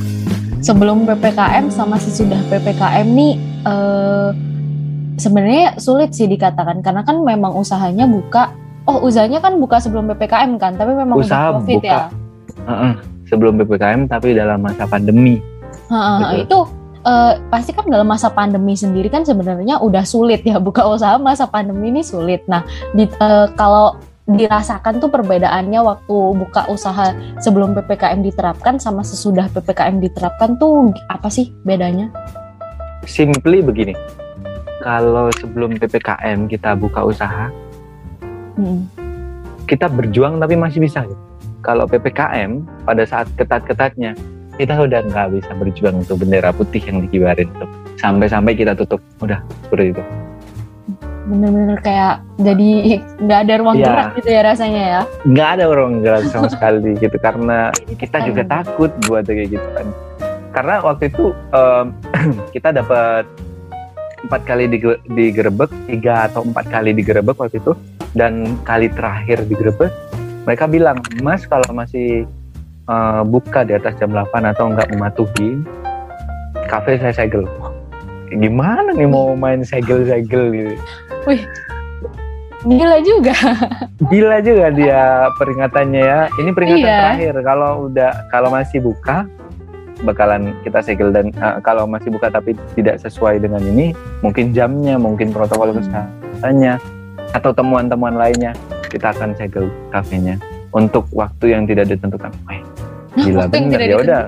sebelum 0.66 1.06
ppkm 1.06 1.70
sama 1.70 2.02
sesudah 2.02 2.42
ppkm 2.50 3.06
nih 3.14 3.38
uh, 3.70 4.34
sebenarnya 5.22 5.78
sulit 5.78 6.18
sih 6.18 6.26
dikatakan. 6.26 6.82
Karena 6.82 7.06
kan 7.06 7.22
memang 7.22 7.54
usahanya 7.54 8.10
buka. 8.10 8.50
Oh 8.90 9.06
usahanya 9.06 9.38
kan 9.42 9.62
buka 9.62 9.78
sebelum 9.78 10.10
ppkm 10.10 10.58
kan 10.58 10.74
tapi 10.74 10.98
memang 10.98 11.22
usaha 11.22 11.54
covid 11.54 11.86
buka, 11.86 11.90
ya? 11.90 12.02
Uh 12.66 12.74
-uh, 12.74 12.94
sebelum 13.30 13.62
ppkm 13.62 14.10
tapi 14.10 14.34
dalam 14.34 14.66
masa 14.66 14.90
pandemi. 14.90 15.38
Uh, 15.86 15.98
uh, 15.98 16.34
itu 16.34 16.60
uh, 17.06 17.38
pasti 17.54 17.70
kan 17.70 17.86
dalam 17.86 18.10
masa 18.10 18.34
pandemi 18.34 18.74
sendiri 18.74 19.10
kan 19.10 19.22
sebenarnya 19.22 19.78
udah 19.82 20.02
sulit 20.02 20.42
ya 20.42 20.58
buka 20.68 20.82
usaha 20.86 21.22
masa 21.22 21.46
pandemi 21.46 21.94
ini 21.94 22.02
sulit. 22.02 22.42
Nah 22.50 22.66
di, 22.98 23.06
uh, 23.22 23.50
kalau 23.54 24.02
dirasakan 24.26 24.98
tuh 24.98 25.14
perbedaannya 25.14 25.82
waktu 25.86 26.16
buka 26.34 26.66
usaha 26.74 27.14
sebelum 27.38 27.78
ppkm 27.78 28.26
diterapkan 28.26 28.82
sama 28.82 29.06
sesudah 29.06 29.46
ppkm 29.54 30.02
diterapkan 30.02 30.58
tuh 30.58 30.90
apa 31.10 31.30
sih 31.30 31.54
bedanya? 31.62 32.10
Simply 33.06 33.62
begini, 33.62 33.94
kalau 34.82 35.30
sebelum 35.38 35.78
ppkm 35.78 36.50
kita 36.50 36.74
buka 36.74 37.06
usaha 37.06 37.54
Mm. 38.56 38.88
kita 39.68 39.92
berjuang 39.92 40.40
tapi 40.40 40.56
masih 40.56 40.80
bisa 40.80 41.04
gitu. 41.04 41.20
Kalau 41.60 41.84
PPKM 41.90 42.64
pada 42.88 43.04
saat 43.04 43.28
ketat-ketatnya 43.36 44.16
kita 44.56 44.80
udah 44.80 45.04
nggak 45.12 45.28
bisa 45.36 45.52
berjuang 45.60 46.06
untuk 46.06 46.24
bendera 46.24 46.56
putih 46.56 46.80
yang 46.80 47.04
dikibarin 47.04 47.52
tuh. 47.60 47.68
Sampai-sampai 48.00 48.56
kita 48.56 48.72
tutup. 48.78 49.04
Udah, 49.20 49.44
seperti 49.68 49.92
itu. 49.92 50.04
Bener-bener 51.26 51.82
kayak 51.82 52.22
jadi 52.38 52.70
nggak 53.18 53.40
ada 53.44 53.54
ruang 53.58 53.76
Iya. 53.76 53.86
gerak 53.86 54.08
gitu 54.16 54.30
ya 54.30 54.42
rasanya 54.46 54.84
ya. 54.86 55.02
Nggak 55.26 55.50
ada 55.58 55.64
orang 55.66 55.92
gerak 56.00 56.24
sama 56.30 56.48
sekali 56.54 56.94
gitu 56.96 57.18
karena 57.18 57.70
kita 57.98 58.18
juga 58.24 58.44
takut 58.46 58.92
buat 59.06 59.26
kayak 59.26 59.50
gitu 59.52 59.68
kan. 59.74 59.88
Karena 60.54 60.76
waktu 60.80 61.10
itu 61.10 61.26
em, 61.52 61.86
kita 62.56 62.70
dapat 62.72 63.26
empat 64.24 64.42
kalidige- 64.42 65.02
digerebek, 65.08 65.70
tiga 65.86 66.26
atau 66.26 66.42
empat 66.42 66.66
kali 66.66 66.94
digerebek 66.94 67.38
waktu 67.38 67.58
itu, 67.58 67.78
dan 68.14 68.58
kali 68.62 68.90
terakhir 68.90 69.46
digerebek, 69.46 69.94
mereka 70.46 70.66
bilang, 70.66 70.98
Mas 71.22 71.46
kalau 71.46 71.66
masih 71.70 72.26
eh, 72.86 73.22
buka 73.24 73.62
di 73.62 73.74
atas 73.74 73.94
jam 73.98 74.10
8 74.10 74.30
atau 74.48 74.70
nggak 74.70 74.90
mematuhi, 74.94 75.62
kafe 76.66 76.98
saya 76.98 77.14
segel. 77.14 77.46
Gimana 78.32 78.90
nih 78.92 79.06
mau 79.06 79.34
main 79.34 79.62
segel-segel 79.62 80.44
gitu? 80.52 80.74
Gila 82.66 82.98
juga. 83.00 83.36
Gila 84.10 84.38
juga 84.42 84.68
dia 84.74 85.02
peringatannya 85.38 86.02
ya. 86.02 86.20
Ini 86.34 86.50
peringatan 86.50 86.82
Iya. 86.82 86.98
terakhir. 87.14 87.36
Kalau 87.46 87.72
udah 87.88 88.12
kalau 88.28 88.50
masih 88.50 88.82
buka 88.82 89.30
bakalan 90.02 90.52
kita 90.62 90.82
segel 90.82 91.14
dan 91.14 91.30
eh, 91.30 91.56
kalau 91.62 91.86
masih 91.86 92.10
buka 92.10 92.28
tapi 92.28 92.58
tidak 92.74 92.98
sesuai 93.00 93.38
dengan 93.38 93.62
ini, 93.62 93.94
mungkin 94.20 94.52
jamnya, 94.52 94.98
mungkin 94.98 95.30
protokol 95.30 95.72
Hmm. 95.72 95.78
kesehatannya 95.80 96.74
atau 97.32 97.52
temuan-temuan 97.54 98.18
lainnya, 98.18 98.52
kita 98.90 99.14
akan 99.14 99.38
segel 99.38 99.70
kafenya 99.90 100.36
untuk 100.74 101.06
waktu 101.14 101.54
yang 101.54 101.64
tidak 101.64 101.88
ditentukan. 101.88 102.34
Wah, 102.44 102.55
gila 103.18 103.48
bener 103.48 103.80
ya 103.80 103.96
udah. 103.98 104.24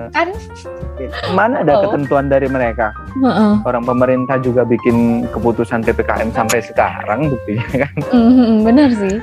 Mana 1.30 1.62
ada 1.62 1.78
Oh. 1.78 1.82
ketentuan 1.86 2.26
dari 2.26 2.46
mereka? 2.46 2.90
Heeh. 3.14 3.62
Orang 3.62 3.84
pemerintah 3.84 4.36
juga 4.38 4.64
bikin 4.64 5.28
keputusan 5.28 5.80
PPKM 5.80 6.32
sampai 6.32 6.58
sekarang 6.58 7.30
buktinya 7.30 7.86
kan. 7.86 7.94
Mhm, 8.10 8.66
Bener 8.66 8.90
sih. 8.90 9.16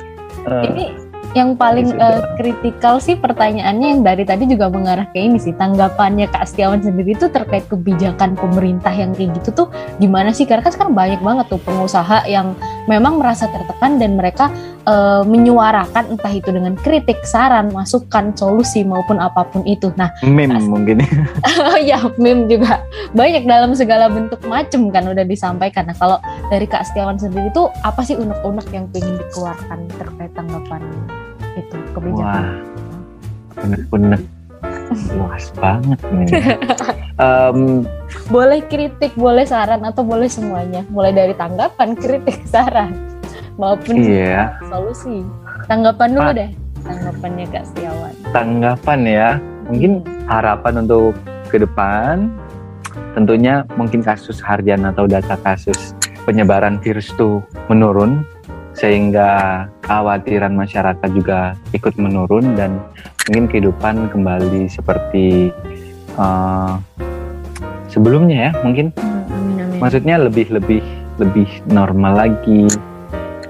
Eh, 0.45 0.63
Ini 0.63 0.85
yang 1.33 1.51
paling 1.53 1.91
sudah. 1.91 2.37
kritikal 2.37 2.95
sih 2.97 3.19
pertanyaannya 3.19 3.87
yang 3.89 4.01
dari 4.01 4.23
tadi 4.23 4.47
juga 4.47 4.71
mengarah 4.71 5.03
ke 5.05 5.19
ini 5.19 5.35
sih 5.35 5.51
tanggapannya 5.51 6.31
Kak 6.31 6.47
Setiawan 6.47 6.79
sendiri 6.79 7.11
itu 7.11 7.27
terkait 7.27 7.67
kebijakan 7.67 8.39
pemerintah 8.39 8.93
yang 8.93 9.11
kayak 9.11 9.35
gitu 9.35 9.51
tuh 9.51 9.67
gimana 9.97 10.31
sih 10.31 10.47
karena 10.47 10.63
kan 10.63 10.71
sekarang 10.71 10.95
banyak 10.95 11.19
banget 11.19 11.45
tuh 11.49 11.59
pengusaha 11.59 12.23
yang 12.23 12.55
memang 12.85 13.19
merasa 13.19 13.51
tertekan 13.51 13.99
dan 13.99 14.15
mereka 14.15 14.47
eh, 14.85 15.23
menyuarakan 15.25 16.15
entah 16.15 16.33
itu 16.33 16.49
dengan 16.53 16.77
kritik, 16.79 17.21
saran, 17.25 17.73
masukan, 17.73 18.31
solusi 18.37 18.85
maupun 18.85 19.17
apa 19.17 19.45
pun 19.49 19.65
itu. 19.65 19.89
Nah, 19.97 20.13
meme 20.21 20.61
mungkin 20.61 21.01
Oh 21.69 21.77
ya, 21.81 21.99
meme 22.21 22.45
juga 22.47 22.81
banyak 23.11 23.43
dalam 23.49 23.73
segala 23.73 24.07
bentuk 24.07 24.41
macem 24.45 24.87
kan 24.93 25.05
udah 25.09 25.25
disampaikan. 25.25 25.89
Nah, 25.89 25.97
kalau 25.97 26.17
dari 26.53 26.69
Kak 26.69 26.85
Setiawan 26.85 27.17
sendiri 27.17 27.49
tuh 27.51 27.73
apa 27.81 28.05
sih 28.05 28.15
unek-unek 28.15 28.67
yang 28.71 28.85
pengen 28.93 29.17
dikeluarkan 29.19 29.79
terkait 29.97 30.31
tanggapan 30.37 30.81
itu 31.57 31.77
kebijakan? 31.91 32.23
Wah, 32.23 32.49
bener-bener 33.57 34.21
luas 35.17 35.49
banget 35.57 35.99
ini. 36.13 36.25
Em, 37.15 37.87
Boleh 38.27 38.59
kritik, 38.67 39.15
boleh 39.15 39.47
saran 39.47 39.79
atau 39.87 40.03
boleh 40.03 40.27
semuanya. 40.27 40.83
Mulai 40.91 41.15
dari 41.15 41.31
tanggapan, 41.31 41.95
kritik, 41.95 42.43
saran 42.43 43.14
maupun 43.55 43.95
iya, 43.97 44.55
solusi. 44.67 45.23
Tanggapan 45.65 46.09
dulu 46.11 46.29
Pak. 46.29 46.35
deh. 46.35 46.49
Tanggapannya 46.85 47.45
Kak 47.49 47.63
Setiawan. 47.65 48.13
tanggapan 48.29 48.99
ya. 49.03 49.29
Mungkin 49.65 49.91
harapan 50.29 50.85
untuk 50.85 51.17
ke 51.49 51.57
depan, 51.57 52.29
tentunya 53.17 53.65
mungkin 53.73 54.05
kasus 54.05 54.37
harian 54.37 54.85
atau 54.85 55.09
data 55.09 55.33
kasus 55.41 55.97
penyebaran 56.23 56.77
virus 56.77 57.09
itu 57.09 57.41
menurun, 57.65 58.21
sehingga 58.77 59.65
kekhawatiran 59.81 60.53
masyarakat 60.53 61.09
juga 61.09 61.57
ikut 61.71 61.97
menurun 61.97 62.53
dan 62.53 62.77
mungkin 63.25 63.49
kehidupan 63.49 64.13
kembali 64.13 64.69
seperti 64.69 65.49
eh, 66.13 66.73
sebelumnya 67.89 68.37
ya, 68.37 68.61
mungkin 68.61 68.93
Hmm, 68.93 69.25
amin 69.31 69.57
amin. 69.65 69.79
maksudnya 69.81 70.15
lebih 70.21 70.53
lebih 70.53 70.83
lebih 71.17 71.47
normal 71.65 72.13
lagi 72.21 72.69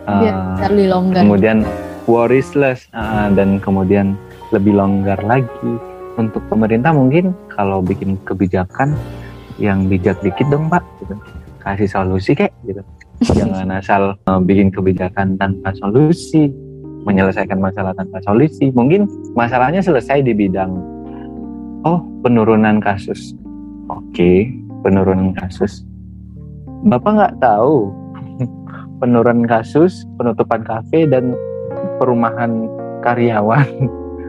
Biar 0.06 0.36
Eh, 0.62 0.70
lebih 0.70 0.88
longgar. 0.94 1.22
kemudian 1.26 1.58
worriesless 2.06 2.86
uh, 2.94 3.34
dan 3.34 3.58
kemudian 3.58 4.13
lebih 4.54 4.78
longgar 4.78 5.18
lagi. 5.26 5.74
Untuk 6.15 6.39
pemerintah 6.48 6.96
mungkin 6.96 7.36
kalau 7.52 7.84
bikin 7.84 8.15
kebijakan 8.24 8.96
yang 9.60 9.91
bijak 9.91 10.15
dikit 10.24 10.48
dong 10.48 10.72
pak 10.72 10.84
gitu. 11.04 11.15
kasih 11.60 11.89
solusi 11.89 12.38
kayak 12.38 12.54
gitu. 12.63 12.82
Jangan 13.34 13.68
asal 13.74 14.13
uh, 14.30 14.39
bikin 14.39 14.70
kebijakan 14.70 15.36
tanpa 15.36 15.74
solusi 15.76 16.54
menyelesaikan 17.04 17.58
masalah 17.58 17.91
tanpa 17.98 18.22
solusi. 18.22 18.70
Mungkin 18.70 19.10
masalahnya 19.34 19.82
selesai 19.82 20.22
di 20.22 20.32
bidang 20.38 20.72
oh 21.84 22.00
penurunan 22.22 22.78
kasus. 22.80 23.34
Oke 23.89 24.54
penurunan 24.86 25.34
kasus. 25.34 25.82
Bapak 26.86 27.12
nggak 27.18 27.36
tahu 27.41 27.89
penurunan 29.00 29.46
kasus, 29.48 30.08
penutupan 30.16 30.64
kafe 30.64 31.08
dan 31.10 31.36
perumahan 32.00 32.68
karyawan 33.04 33.68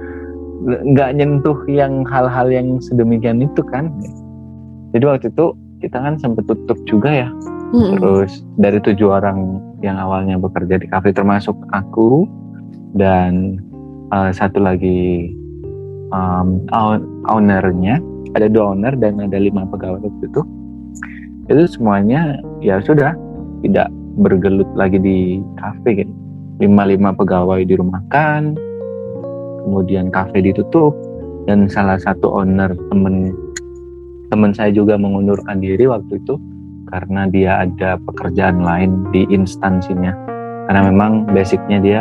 nggak 0.92 1.10
nyentuh 1.14 1.58
yang 1.70 2.02
hal-hal 2.08 2.50
yang 2.50 2.82
sedemikian 2.82 3.44
itu 3.44 3.62
kan. 3.70 3.92
Jadi 4.94 5.04
waktu 5.04 5.26
itu 5.30 5.54
kita 5.84 6.00
kan 6.00 6.16
sempat 6.16 6.48
tutup 6.48 6.78
juga 6.88 7.26
ya. 7.26 7.28
Mm-mm. 7.74 7.98
Terus 7.98 8.46
dari 8.56 8.78
tujuh 8.80 9.10
orang 9.10 9.60
yang 9.84 9.98
awalnya 9.98 10.38
bekerja 10.40 10.80
di 10.80 10.86
kafe 10.88 11.12
termasuk 11.12 11.54
aku 11.74 12.24
dan 12.96 13.60
uh, 14.14 14.30
satu 14.32 14.62
lagi 14.62 15.30
um, 16.14 16.64
own- 16.72 17.06
ownernya 17.28 18.00
ada 18.34 18.46
dua 18.48 18.76
owner 18.76 18.94
dan 18.96 19.20
ada 19.20 19.36
lima 19.36 19.66
pegawai 19.68 20.00
waktu 20.00 20.24
itu 20.28 20.42
itu 21.46 21.62
semuanya 21.78 22.42
ya 22.58 22.82
sudah 22.82 23.14
tidak 23.62 23.88
bergelut 24.16 24.68
lagi 24.74 24.96
di 24.98 25.40
kafe 25.60 26.04
gitu. 26.04 26.12
lima 26.56 26.88
lima 26.88 27.12
pegawai 27.12 27.68
dirumahkan 27.68 28.56
kemudian 29.60 30.08
kafe 30.08 30.40
ditutup 30.40 30.96
dan 31.44 31.68
salah 31.68 32.00
satu 32.00 32.32
owner 32.32 32.72
temen 32.88 33.36
temen 34.32 34.50
saya 34.56 34.72
juga 34.72 34.96
mengundurkan 34.96 35.60
diri 35.60 35.84
waktu 35.84 36.18
itu 36.18 36.40
karena 36.90 37.26
dia 37.26 37.66
ada 37.66 37.98
pekerjaan 37.98 38.62
lain 38.62 39.06
di 39.10 39.26
instansinya. 39.30 40.14
Karena 40.66 40.90
memang 40.90 41.30
basicnya 41.30 41.78
dia 41.82 42.00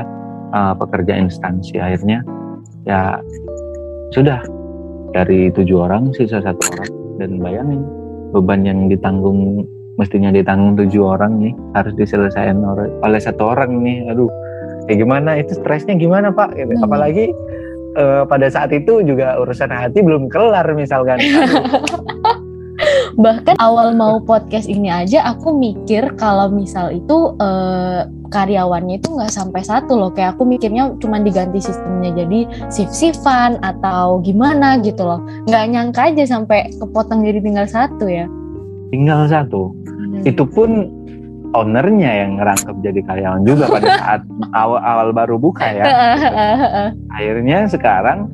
uh, 0.54 0.74
pekerja 0.78 1.18
instansi. 1.18 1.82
Akhirnya 1.82 2.22
ya 2.86 3.18
sudah. 4.14 4.42
Dari 5.16 5.48
tujuh 5.48 5.80
orang 5.80 6.12
sisa 6.12 6.44
satu 6.44 6.60
orang. 6.76 6.92
Dan 7.16 7.40
bayangin 7.40 7.82
beban 8.36 8.68
yang 8.68 8.92
ditanggung 8.92 9.64
mestinya 9.96 10.30
ditanggung 10.32 10.76
tujuh 10.76 11.04
orang 11.04 11.40
nih 11.40 11.54
harus 11.72 11.96
diselesaikan 11.96 12.60
oleh, 13.04 13.20
satu 13.20 13.56
orang 13.56 13.80
nih 13.80 14.04
aduh 14.12 14.28
kayak 14.86 15.02
gimana 15.02 15.40
itu 15.40 15.56
stresnya 15.56 15.96
gimana 15.96 16.30
pak 16.36 16.54
Gitu. 16.56 16.74
Hmm. 16.76 16.86
apalagi 16.86 17.26
eh, 17.96 18.24
pada 18.28 18.48
saat 18.52 18.76
itu 18.76 19.02
juga 19.08 19.40
urusan 19.40 19.72
hati 19.72 20.04
belum 20.04 20.28
kelar 20.28 20.68
misalkan 20.76 21.20
Bahkan 23.16 23.56
awal 23.64 23.96
mau 23.96 24.20
podcast 24.20 24.68
ini 24.68 24.92
aja 24.92 25.24
aku 25.24 25.56
mikir 25.56 26.20
kalau 26.20 26.52
misal 26.52 26.92
itu 26.92 27.32
eh, 27.40 28.04
karyawannya 28.28 29.00
itu 29.00 29.08
nggak 29.16 29.32
sampai 29.32 29.64
satu 29.64 29.96
loh. 29.96 30.12
Kayak 30.12 30.36
aku 30.36 30.44
mikirnya 30.44 30.92
cuma 31.00 31.24
diganti 31.24 31.64
sistemnya 31.64 32.12
jadi 32.12 32.44
shift-shiftan 32.68 33.64
atau 33.64 34.20
gimana 34.20 34.84
gitu 34.84 35.08
loh. 35.08 35.24
Nggak 35.48 35.64
nyangka 35.72 36.02
aja 36.12 36.24
sampai 36.28 36.68
kepotong 36.76 37.24
jadi 37.24 37.40
tinggal 37.40 37.68
satu 37.72 38.12
ya. 38.12 38.28
Tinggal 38.90 39.26
satu. 39.30 39.74
Itu 40.26 40.46
pun 40.50 40.90
ownernya 41.56 42.26
yang 42.26 42.32
ngerangkep 42.42 42.76
jadi 42.84 43.00
karyawan 43.08 43.44
juga 43.48 43.72
pada 43.72 43.90
saat 44.02 44.22
awal 44.52 44.82
awal 44.84 45.08
baru 45.16 45.36
buka 45.40 45.66
ya. 45.66 45.86
Akhirnya 47.16 47.70
sekarang 47.72 48.30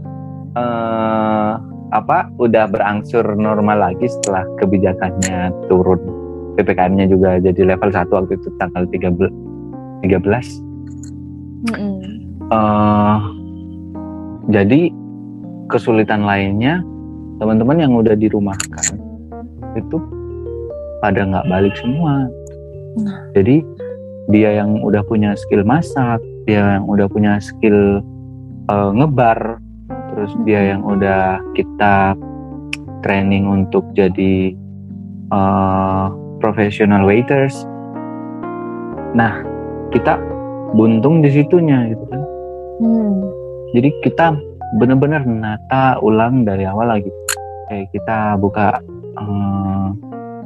eh, 0.57 1.51
apa 1.91 2.31
udah 2.39 2.71
berangsur 2.71 3.23
normal 3.35 3.91
lagi 3.91 4.07
setelah 4.07 4.47
kebijakannya 4.59 5.51
turun. 5.67 5.99
Ppkm-nya 6.51 7.07
juga 7.07 7.39
jadi 7.39 7.63
level 7.63 7.95
1 7.95 8.11
waktu 8.11 8.35
itu 8.35 8.51
tanggal 8.59 8.83
13 8.91 9.51
13 10.03 11.71
Mm-mm. 11.71 11.95
eh 12.51 13.19
jadi 14.51 14.91
kesulitan 15.71 16.27
lainnya 16.27 16.83
teman-teman 17.39 17.77
yang 17.79 17.93
udah 17.95 18.17
dirumahkan 18.17 18.99
itu 19.79 19.97
pada 21.01 21.25
nggak 21.25 21.49
balik 21.49 21.73
semua. 21.75 22.29
Nah. 22.91 23.23
jadi 23.31 23.63
dia 24.27 24.59
yang 24.59 24.83
udah 24.83 24.99
punya 25.07 25.31
skill 25.39 25.63
masak 25.63 26.19
dia 26.43 26.79
yang 26.79 26.85
udah 26.89 27.07
punya 27.07 27.39
skill 27.39 28.03
uh, 28.67 28.91
ngebar 28.91 29.63
terus 30.11 30.31
dia 30.43 30.75
yang 30.75 30.83
udah 30.83 31.39
kita 31.55 32.19
training 33.01 33.47
untuk 33.47 33.87
jadi 33.95 34.53
uh, 35.31 36.11
professional 36.43 37.07
waiters. 37.07 37.63
Nah 39.15 39.41
kita 39.95 40.19
buntung 40.75 41.23
di 41.23 41.31
situnya 41.31 41.91
gitu 41.91 42.05
kan. 42.07 42.21
Hmm. 42.81 43.29
jadi 43.77 43.93
kita 44.01 44.33
benar-benar 44.81 45.21
nata 45.21 46.01
ulang 46.01 46.43
dari 46.43 46.65
awal 46.65 46.97
lagi. 46.97 47.11
Kayak 47.69 47.87
kita 47.93 48.17
buka 48.41 48.81
um, 49.15 49.95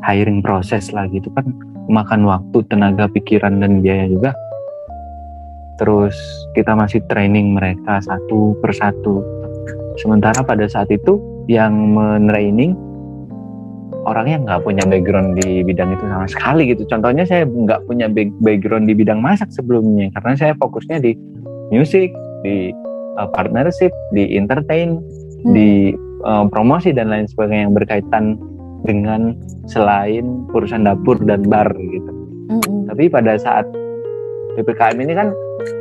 hiring 0.06 0.40
proses 0.46 0.94
lagi 0.94 1.18
itu 1.18 1.30
kan. 1.34 1.50
Makan 1.86 2.26
waktu 2.26 2.66
tenaga 2.70 3.06
pikiran 3.10 3.62
dan 3.62 3.82
biaya 3.82 4.10
juga. 4.10 4.34
Terus 5.78 6.16
kita 6.56 6.74
masih 6.74 7.04
training 7.12 7.54
mereka 7.58 8.00
satu 8.02 8.58
persatu 8.64 9.22
sementara 10.00 10.40
pada 10.42 10.66
saat 10.72 10.88
itu 10.92 11.20
yang 11.52 11.94
mentraining 11.94 12.74
orangnya 14.06 14.38
nggak 14.46 14.62
punya 14.62 14.84
background 14.86 15.42
di 15.42 15.66
bidang 15.66 15.98
itu 15.98 16.06
sama 16.06 16.28
sekali 16.30 16.64
gitu. 16.72 16.86
Contohnya 16.88 17.26
saya 17.26 17.44
nggak 17.44 17.90
punya 17.90 18.08
background 18.42 18.86
di 18.86 18.94
bidang 18.94 19.20
masak 19.20 19.50
sebelumnya 19.52 20.14
karena 20.16 20.34
saya 20.38 20.54
fokusnya 20.62 21.02
di 21.02 21.18
musik 21.74 22.14
di 22.46 22.70
uh, 23.18 23.28
partnership 23.34 23.90
di 24.14 24.38
entertain 24.38 25.02
hmm. 25.02 25.52
di 25.52 25.98
uh, 26.24 26.46
promosi 26.48 26.94
dan 26.94 27.10
lain 27.10 27.26
sebagainya 27.26 27.68
yang 27.68 27.76
berkaitan 27.76 28.38
dengan 28.86 29.34
selain 29.68 30.46
urusan 30.54 30.86
dapur 30.86 31.18
dan 31.26 31.44
bar 31.50 31.68
gitu. 31.74 32.12
Mm-hmm. 32.54 32.94
Tapi 32.94 33.04
pada 33.10 33.36
saat 33.42 33.66
ppkm 34.56 34.98
ini 35.02 35.14
kan 35.18 35.34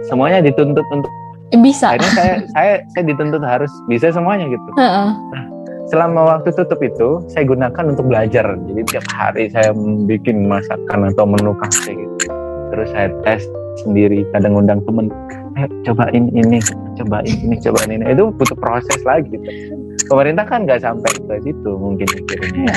semuanya 0.08 0.40
dituntut 0.42 0.84
untuk 0.90 1.12
bisa. 1.60 1.94
Akhirnya 1.94 2.12
saya 2.16 2.34
saya 2.56 2.72
saya 2.96 3.04
dituntut 3.06 3.42
harus 3.44 3.70
bisa 3.86 4.10
semuanya 4.10 4.48
gitu. 4.50 4.68
Uh-uh. 4.74 5.12
Nah, 5.12 5.44
selama 5.92 6.20
waktu 6.36 6.50
tutup 6.56 6.80
itu 6.80 7.22
saya 7.30 7.44
gunakan 7.46 7.84
untuk 7.92 8.08
belajar. 8.08 8.46
Jadi 8.66 8.80
tiap 8.90 9.06
hari 9.12 9.52
saya 9.52 9.70
bikin 10.08 10.48
masakan 10.48 11.12
atau 11.12 11.28
menu 11.28 11.52
kafe 11.60 11.94
gitu. 11.94 12.26
Terus 12.74 12.88
saya 12.90 13.08
tes 13.22 13.44
sendiri, 13.86 14.26
kadang 14.34 14.58
undang 14.58 14.82
temen, 14.86 15.10
ayo 15.58 15.66
cobain 15.86 16.30
ini, 16.30 16.58
cobain 16.98 17.26
ini, 17.26 17.56
cobain 17.62 17.90
ini. 17.90 18.04
Itu 18.10 18.34
butuh 18.34 18.58
proses 18.58 18.98
lagi. 19.06 19.30
Gitu 19.30 19.83
pemerintah 20.10 20.44
kan 20.44 20.68
nggak 20.68 20.82
sampai 20.82 21.10
ke 21.14 21.34
situ 21.44 21.70
mungkin 21.78 22.06
mikirnya 22.12 22.62
ya. 22.68 22.74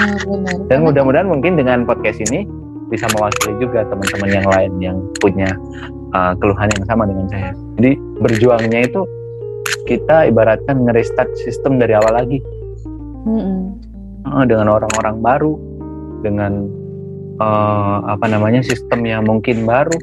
Dan 0.72 0.86
mudah-mudahan 0.88 1.28
mungkin 1.28 1.60
dengan 1.60 1.84
podcast 1.84 2.22
ini 2.32 2.48
bisa 2.88 3.08
mewakili 3.16 3.60
juga 3.60 3.84
teman-teman 3.88 4.30
yang 4.32 4.48
lain 4.48 4.72
yang 4.80 4.98
punya 5.20 5.50
uh, 6.16 6.34
keluhan 6.40 6.72
yang 6.72 6.86
sama 6.88 7.04
dengan 7.04 7.28
saya. 7.28 7.52
Jadi 7.80 7.92
berjuangnya 8.24 8.80
itu 8.88 9.02
kita 9.88 10.32
ibaratkan 10.32 10.88
ngerestart 10.88 11.32
sistem 11.44 11.80
dari 11.80 11.96
awal 11.96 12.16
lagi. 12.16 12.40
Uh, 13.28 14.44
dengan 14.48 14.72
orang-orang 14.72 15.20
baru, 15.20 15.54
dengan 16.24 16.68
uh, 17.44 18.08
apa 18.08 18.28
namanya 18.32 18.64
sistem 18.64 19.04
yang 19.04 19.28
mungkin 19.28 19.68
baru, 19.68 19.96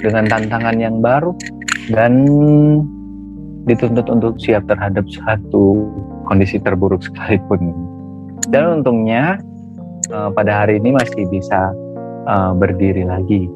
dengan 0.00 0.28
tantangan 0.28 0.76
yang 0.76 1.00
baru, 1.00 1.32
dan 1.88 2.24
dituntut 3.64 4.06
untuk 4.12 4.36
siap 4.36 4.68
terhadap 4.68 5.08
satu 5.08 5.88
kondisi 6.26 6.58
terburuk 6.60 7.00
sekalipun. 7.00 7.72
Dan 8.50 8.82
untungnya 8.82 9.38
uh, 10.10 10.30
pada 10.34 10.66
hari 10.66 10.78
ini 10.82 10.94
masih 10.94 11.24
bisa 11.30 11.72
uh, 12.26 12.52
berdiri 12.52 13.06
lagi. 13.06 13.48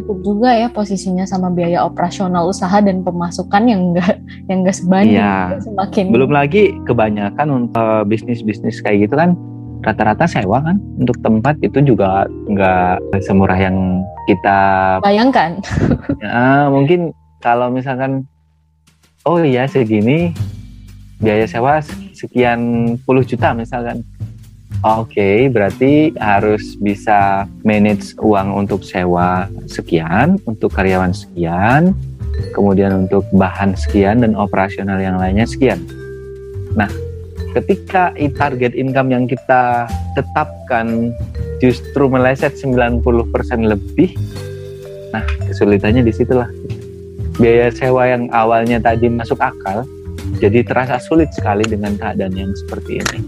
Untuk 0.00 0.24
juga 0.24 0.54
ya 0.56 0.72
posisinya 0.72 1.28
sama 1.28 1.52
biaya 1.52 1.84
operasional 1.84 2.48
usaha 2.48 2.80
dan 2.80 3.04
pemasukan 3.04 3.68
yang 3.68 3.92
enggak 3.92 4.16
yang 4.48 4.64
enggak 4.64 4.76
sebanding 4.80 5.20
iya. 5.20 5.60
semakin 5.60 6.14
belum 6.14 6.32
lagi 6.32 6.72
kebanyakan 6.88 7.48
untuk 7.52 8.08
bisnis-bisnis 8.08 8.80
kayak 8.80 9.10
gitu 9.10 9.14
kan 9.18 9.36
rata-rata 9.84 10.24
sewa 10.24 10.64
kan 10.64 10.80
untuk 10.96 11.20
tempat 11.20 11.60
itu 11.60 11.84
juga 11.84 12.24
nggak 12.48 13.20
semurah 13.28 13.58
yang 13.60 14.00
kita 14.24 14.58
bayangkan. 15.04 15.60
ya, 16.24 16.72
mungkin 16.72 17.12
kalau 17.44 17.68
misalkan 17.68 18.24
oh 19.28 19.44
iya 19.44 19.68
segini 19.68 20.32
biaya 21.24 21.48
sewa 21.48 21.80
sekian 22.12 22.60
puluh 23.08 23.24
juta 23.24 23.56
misalkan. 23.56 24.04
Oke, 24.84 25.16
okay, 25.16 25.38
berarti 25.48 26.12
harus 26.20 26.76
bisa 26.76 27.48
manage 27.64 28.12
uang 28.20 28.52
untuk 28.52 28.84
sewa 28.84 29.48
sekian, 29.64 30.36
untuk 30.44 30.76
karyawan 30.76 31.16
sekian, 31.16 31.96
kemudian 32.52 33.08
untuk 33.08 33.24
bahan 33.32 33.72
sekian 33.72 34.20
dan 34.20 34.36
operasional 34.36 35.00
yang 35.00 35.16
lainnya 35.16 35.48
sekian. 35.48 35.80
Nah, 36.76 36.92
ketika 37.56 38.12
target 38.36 38.76
income 38.76 39.08
yang 39.08 39.24
kita 39.24 39.88
tetapkan 40.12 41.16
justru 41.64 42.04
meleset 42.10 42.52
90% 42.60 43.00
lebih, 43.64 44.12
nah 45.16 45.24
kesulitannya 45.48 46.04
di 46.04 46.12
situlah. 46.12 46.50
Biaya 47.40 47.72
sewa 47.72 48.04
yang 48.04 48.28
awalnya 48.36 48.78
tadi 48.84 49.08
masuk 49.08 49.40
akal, 49.40 49.88
jadi 50.38 50.66
terasa 50.66 50.98
sulit 50.98 51.30
sekali 51.34 51.62
dengan 51.66 51.94
keadaan 51.94 52.34
yang 52.34 52.50
seperti 52.54 52.98
ini. 52.98 53.18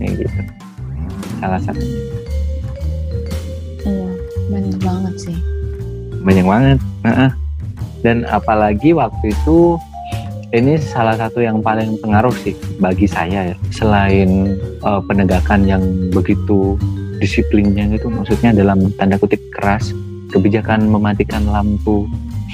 Ini 0.00 0.06
gitu. 0.16 0.40
Salah 1.40 1.60
satunya. 1.60 2.00
Iya 3.84 4.08
banyak 4.48 4.76
banget 4.80 5.14
sih. 5.20 5.36
Banyak 6.24 6.46
banget. 6.46 6.78
Nah, 7.04 7.30
dan 8.00 8.24
apalagi 8.28 8.96
waktu 8.96 9.32
itu 9.32 9.76
ini 10.54 10.78
salah 10.78 11.18
satu 11.18 11.42
yang 11.42 11.60
paling 11.60 11.98
pengaruh 12.00 12.32
sih 12.40 12.56
bagi 12.80 13.04
saya 13.04 13.52
ya. 13.52 13.56
Selain 13.74 14.56
uh, 14.80 15.02
penegakan 15.04 15.66
yang 15.68 15.82
begitu 16.14 16.80
disiplinnya 17.18 17.88
itu 17.96 18.12
maksudnya 18.12 18.52
dalam 18.52 18.92
tanda 19.00 19.16
kutip 19.16 19.40
keras 19.56 19.92
kebijakan 20.32 20.84
mematikan 20.84 21.48
lampu 21.48 22.04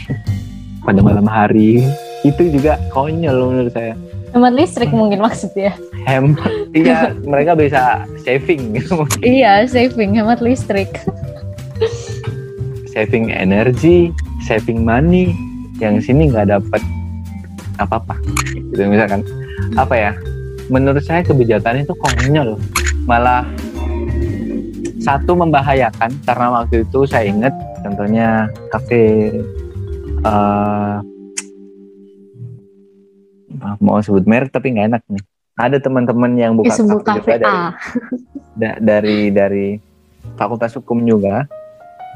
pada 0.86 1.02
malam 1.02 1.26
hari 1.26 1.82
itu 2.22 2.42
juga 2.54 2.78
konyol 2.94 3.50
menurut 3.50 3.74
saya. 3.74 3.94
Hemat 4.32 4.52
listrik 4.56 4.90
mungkin 4.94 5.20
maksudnya. 5.20 5.76
Hemat 6.08 6.72
iya 6.72 7.12
mereka 7.26 7.52
bisa 7.52 8.08
saving. 8.24 8.80
Iya 9.20 9.68
saving 9.68 10.16
hemat 10.16 10.40
listrik. 10.40 10.88
Saving 12.94 13.28
energi 13.28 14.14
saving 14.46 14.86
money. 14.86 15.34
Yang 15.82 16.08
sini 16.10 16.30
nggak 16.30 16.48
dapat 16.48 16.82
apa-apa. 17.82 18.16
Gitu 18.72 18.82
misalkan. 18.86 19.26
Apa 19.74 19.94
ya? 19.98 20.12
Menurut 20.70 21.02
saya 21.02 21.20
kebijakan 21.26 21.82
itu 21.82 21.92
konyol. 21.98 22.56
Malah 23.04 23.44
satu 25.02 25.34
membahayakan 25.34 26.14
karena 26.22 26.46
waktu 26.62 26.86
itu 26.86 27.02
saya 27.10 27.26
ingat 27.26 27.50
contohnya 27.82 28.46
kafe 28.70 29.34
uh, 30.22 31.02
mau 33.78 33.98
sebut 34.02 34.24
merek 34.26 34.50
tapi 34.50 34.74
nggak 34.74 34.86
enak 34.94 35.02
nih. 35.08 35.24
Ada 35.52 35.78
teman-teman 35.84 36.32
yang 36.34 36.52
buka 36.56 36.72
Disebut 36.72 37.04
kafe 37.04 37.36
dari, 37.36 37.60
da, 38.56 38.70
dari 38.80 39.18
dari 39.28 39.66
Fakultas 40.34 40.72
Hukum 40.74 41.04
juga. 41.04 41.44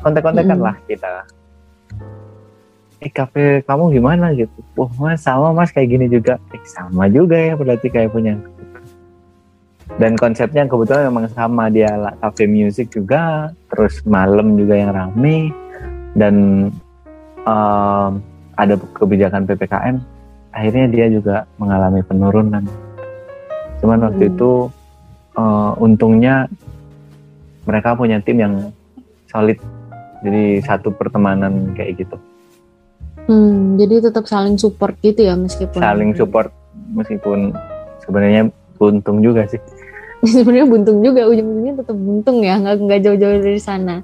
Kontak-kontakan 0.01 0.59
hmm. 0.59 0.67
lah 0.67 0.77
kita. 0.89 1.09
Eh 3.01 3.13
kafe 3.13 3.61
kamu 3.65 4.01
gimana 4.01 4.33
gitu? 4.33 4.57
Wah 4.75 4.91
mas 4.97 5.21
sama 5.21 5.53
mas 5.53 5.71
kayak 5.71 5.89
gini 5.93 6.07
juga. 6.09 6.41
Eh 6.57 6.63
sama 6.65 7.07
juga 7.13 7.37
ya 7.37 7.55
berarti 7.55 7.93
kayak 7.93 8.13
punya. 8.13 8.41
Dan 10.01 10.19
konsepnya 10.19 10.67
kebetulan 10.67 11.09
memang 11.09 11.31
sama 11.31 11.71
dia 11.71 11.89
kafe 12.19 12.51
music 12.51 12.91
juga, 12.91 13.55
terus 13.71 14.03
malam 14.03 14.59
juga 14.59 14.75
yang 14.75 14.91
rame 14.91 15.55
dan 16.19 16.35
um, 17.47 18.11
ada 18.57 18.75
kebijakan 18.97 19.45
ppkm 19.47 19.97
akhirnya 20.57 20.89
dia 20.89 21.07
juga 21.13 21.45
mengalami 21.61 22.01
penurunan. 22.01 22.65
Cuman 23.85 24.09
waktu 24.09 24.25
hmm. 24.25 24.33
itu 24.33 24.51
uh, 25.37 25.77
untungnya 25.77 26.49
mereka 27.69 27.93
punya 27.93 28.17
tim 28.25 28.41
yang 28.41 28.55
solid. 29.29 29.61
Jadi 30.25 30.65
satu 30.65 30.89
pertemanan 30.97 31.77
kayak 31.77 32.01
gitu. 32.01 32.17
Hmm, 33.29 33.77
jadi 33.77 34.09
tetap 34.09 34.25
saling 34.25 34.57
support 34.57 34.97
gitu 35.05 35.29
ya 35.29 35.37
meskipun. 35.37 35.77
Saling 35.77 36.17
support 36.17 36.49
meskipun 36.97 37.53
sebenarnya 38.01 38.49
buntung 38.81 39.21
juga 39.21 39.45
sih. 39.45 39.61
Sebenarnya 40.25 40.65
buntung 40.65 41.05
juga 41.05 41.29
ujung-ujungnya 41.29 41.85
tetap 41.85 41.97
buntung 42.01 42.41
ya 42.41 42.57
nggak 42.57 42.81
nggak 42.81 43.01
jauh-jauh 43.05 43.37
dari 43.45 43.61
sana 43.61 44.01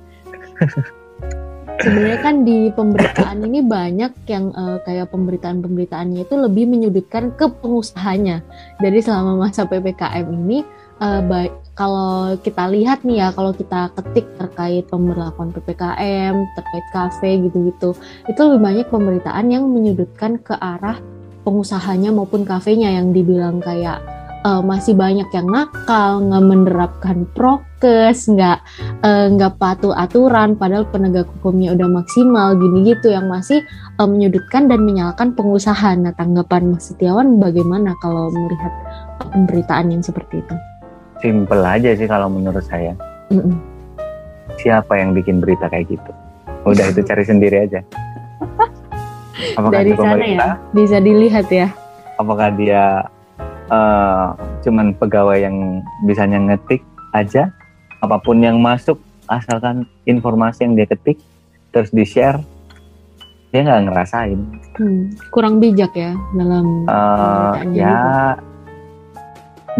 sebenarnya 1.80 2.20
kan 2.20 2.44
di 2.44 2.68
pemberitaan 2.74 3.38
ini 3.48 3.60
banyak 3.64 4.12
yang 4.28 4.52
uh, 4.52 4.78
kayak 4.84 5.08
pemberitaan-pemberitaannya 5.08 6.28
itu 6.28 6.34
lebih 6.36 6.68
menyudutkan 6.68 7.32
ke 7.32 7.48
pengusahanya. 7.48 8.44
Jadi 8.82 8.98
selama 9.00 9.48
masa 9.48 9.64
PPKM 9.64 10.26
ini 10.28 10.66
uh, 11.00 11.22
baik 11.24 11.52
kalau 11.72 12.36
kita 12.36 12.68
lihat 12.68 13.00
nih 13.00 13.24
ya, 13.24 13.28
kalau 13.32 13.56
kita 13.56 13.88
ketik 13.96 14.28
terkait 14.36 14.84
pemberlakuan 14.92 15.56
PPKM, 15.56 16.34
terkait 16.52 16.86
kafe 16.92 17.48
gitu-gitu, 17.48 17.96
itu 18.28 18.40
lebih 18.44 18.60
banyak 18.60 18.86
pemberitaan 18.92 19.48
yang 19.48 19.64
menyudutkan 19.72 20.36
ke 20.36 20.52
arah 20.52 21.00
pengusahanya 21.42 22.12
maupun 22.12 22.44
kafenya 22.44 22.92
yang 22.92 23.10
dibilang 23.10 23.58
kayak 23.58 24.04
uh, 24.42 24.62
masih 24.62 24.94
banyak 24.94 25.26
yang 25.30 25.48
nakal, 25.48 26.22
nggak 26.22 26.44
menerapkan 26.44 27.24
prokes, 27.34 28.26
nggak 28.26 28.58
uh, 29.02 29.26
nggak 29.32 29.56
patuh 29.58 29.94
aturan, 29.94 30.54
padahal 30.58 30.86
penegak 30.90 31.26
hukumnya 31.38 31.74
udah 31.74 31.88
maksimal, 31.88 32.54
gini 32.58 32.94
gitu 32.94 33.14
yang 33.14 33.30
masih 33.30 33.62
uh, 33.98 34.06
menyudutkan 34.06 34.66
dan 34.66 34.82
menyalahkan 34.82 35.34
pengusaha. 35.34 35.94
Nah, 35.98 36.14
tanggapan 36.14 36.74
Mas 36.74 36.90
Setiawan 36.90 37.38
bagaimana 37.38 37.94
kalau 38.02 38.30
melihat 38.30 38.72
pemberitaan 39.30 39.94
yang 39.94 40.02
seperti 40.02 40.42
itu? 40.42 40.54
Simpel 41.22 41.62
aja 41.62 41.94
sih 41.94 42.06
kalau 42.10 42.26
menurut 42.26 42.66
saya. 42.66 42.98
Mm 43.30 43.40
-mm. 43.46 43.56
Siapa 44.58 44.98
yang 44.98 45.14
bikin 45.14 45.38
berita 45.38 45.70
kayak 45.70 45.88
gitu? 45.88 46.10
Udah 46.66 46.90
itu 46.90 47.00
cari 47.06 47.24
sendiri 47.26 47.66
aja. 47.66 47.80
Apakah 49.58 49.80
Dari 49.80 49.92
sana 49.96 50.22
ya, 50.22 50.50
bisa 50.76 51.00
dilihat 51.00 51.48
ya. 51.48 51.72
Apakah 52.20 52.52
dia 52.54 53.08
uh, 53.72 54.36
cuman 54.60 54.92
pegawai 55.00 55.40
yang 55.40 55.80
bisanya 56.04 56.36
ngetik 56.38 56.84
aja, 57.16 57.48
apa 58.04 58.20
pun 58.20 58.44
yang 58.44 58.60
masuk 58.60 59.00
asalkan 59.26 59.88
informasi 60.04 60.68
yang 60.68 60.76
dia 60.76 60.84
ketik 60.84 61.16
terus 61.72 61.88
di 61.88 62.04
share, 62.04 62.36
dia 63.48 63.64
nggak 63.64 63.88
ngerasain. 63.88 64.40
Hmm, 64.76 65.08
kurang 65.32 65.56
bijak 65.56 65.96
ya 65.96 66.12
dalam 66.36 66.84
uh, 66.84 67.56
ya. 67.72 67.96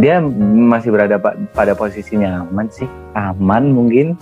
Dia 0.01 0.25
masih 0.73 0.89
berada 0.89 1.21
pada 1.53 1.77
posisinya 1.77 2.49
aman 2.49 2.65
sih 2.73 2.89
aman 3.13 3.77
mungkin 3.77 4.17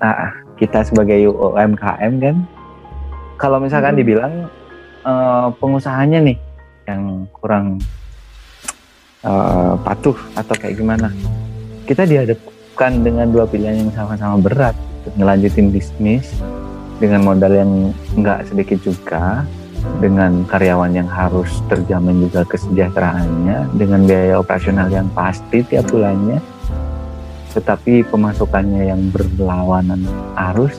nah, 0.00 0.32
kita 0.56 0.80
sebagai 0.80 1.28
UMKM 1.28 2.12
kan 2.24 2.36
kalau 3.36 3.60
misalkan 3.60 3.96
hmm. 3.96 4.00
dibilang 4.00 4.34
uh, 5.04 5.52
pengusahanya 5.60 6.24
nih 6.24 6.38
yang 6.88 7.28
kurang 7.36 7.76
uh, 9.24 9.74
patuh 9.80 10.16
atau 10.36 10.54
kayak 10.56 10.80
gimana. 10.80 11.08
Kita 11.84 12.06
dihadapkan 12.06 13.02
dengan 13.02 13.28
dua 13.28 13.44
pilihan 13.48 13.86
yang 13.86 13.92
sama-sama 13.92 14.38
berat 14.38 14.76
ngelanjutin 15.16 15.72
bisnis 15.72 16.28
dengan 17.00 17.24
modal 17.24 17.52
yang 17.56 17.72
nggak 18.20 18.52
sedikit 18.52 18.78
juga 18.84 19.42
dengan 19.98 20.44
karyawan 20.44 20.92
yang 20.92 21.08
harus 21.08 21.48
terjamin 21.72 22.28
juga 22.28 22.44
kesejahteraannya 22.44 23.72
dengan 23.80 24.04
biaya 24.04 24.36
operasional 24.36 24.92
yang 24.92 25.08
pasti 25.16 25.64
tiap 25.64 25.88
bulannya. 25.88 26.38
Tetapi 27.50 28.06
pemasukannya 28.06 28.92
yang 28.94 29.10
berlawanan 29.10 30.06
arus 30.52 30.76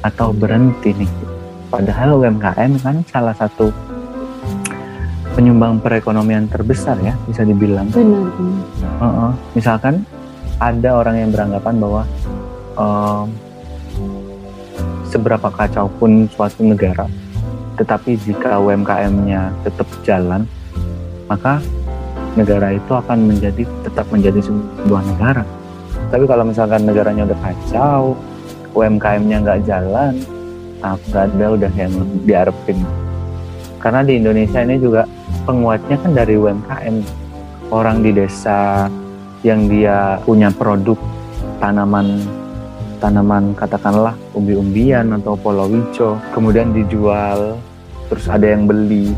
atau 0.00 0.32
berhenti 0.32 0.96
nih. 0.96 1.12
Padahal 1.68 2.16
UMKM 2.16 2.72
kan 2.80 2.96
salah 3.08 3.36
satu 3.36 3.72
penyumbang 5.32 5.80
perekonomian 5.80 6.46
terbesar 6.48 7.00
ya 7.00 7.16
bisa 7.24 7.42
dibilang 7.42 7.88
benar, 7.88 8.28
Uh 9.00 9.04
-uh. 9.04 9.30
misalkan 9.56 10.04
ada 10.62 10.94
orang 10.94 11.16
yang 11.18 11.30
beranggapan 11.34 11.74
bahwa 11.80 12.02
uh, 12.78 13.24
seberapa 15.08 15.48
kacau 15.50 15.90
pun 15.98 16.30
suatu 16.30 16.62
negara 16.62 17.08
tetapi 17.76 18.20
jika 18.20 18.60
UMKM-nya 18.60 19.50
tetap 19.64 19.88
jalan, 20.04 20.44
maka 21.26 21.58
negara 22.36 22.76
itu 22.76 22.92
akan 22.92 23.32
menjadi 23.32 23.64
tetap 23.84 24.06
menjadi 24.12 24.40
sebuah 24.44 25.02
negara. 25.16 25.44
Tapi 26.12 26.24
kalau 26.28 26.44
misalkan 26.44 26.84
negaranya 26.84 27.24
udah 27.24 27.38
kacau, 27.40 28.14
UMKM-nya 28.76 29.36
nggak 29.40 29.60
jalan, 29.64 30.20
nah 30.84 30.94
nggak 30.94 31.24
ada 31.32 31.46
udah 31.56 31.72
yang 31.72 31.92
diharapin. 32.28 32.78
Karena 33.82 34.06
di 34.06 34.22
Indonesia 34.22 34.62
ini 34.62 34.78
juga 34.78 35.02
penguatnya 35.42 35.98
kan 35.98 36.14
dari 36.14 36.38
UMKM. 36.38 36.96
Orang 37.74 38.06
di 38.06 38.14
desa 38.14 38.86
yang 39.42 39.66
dia 39.66 40.22
punya 40.22 40.54
produk 40.54 40.94
tanaman 41.58 42.22
tanaman 43.02 43.50
katakanlah 43.58 44.14
umbi-umbian 44.38 45.10
atau 45.18 45.34
polowijo 45.34 46.14
kemudian 46.30 46.70
dijual 46.70 47.58
terus 48.06 48.30
ada 48.30 48.46
yang 48.46 48.70
beli 48.70 49.10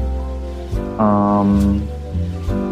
um, 0.97 1.77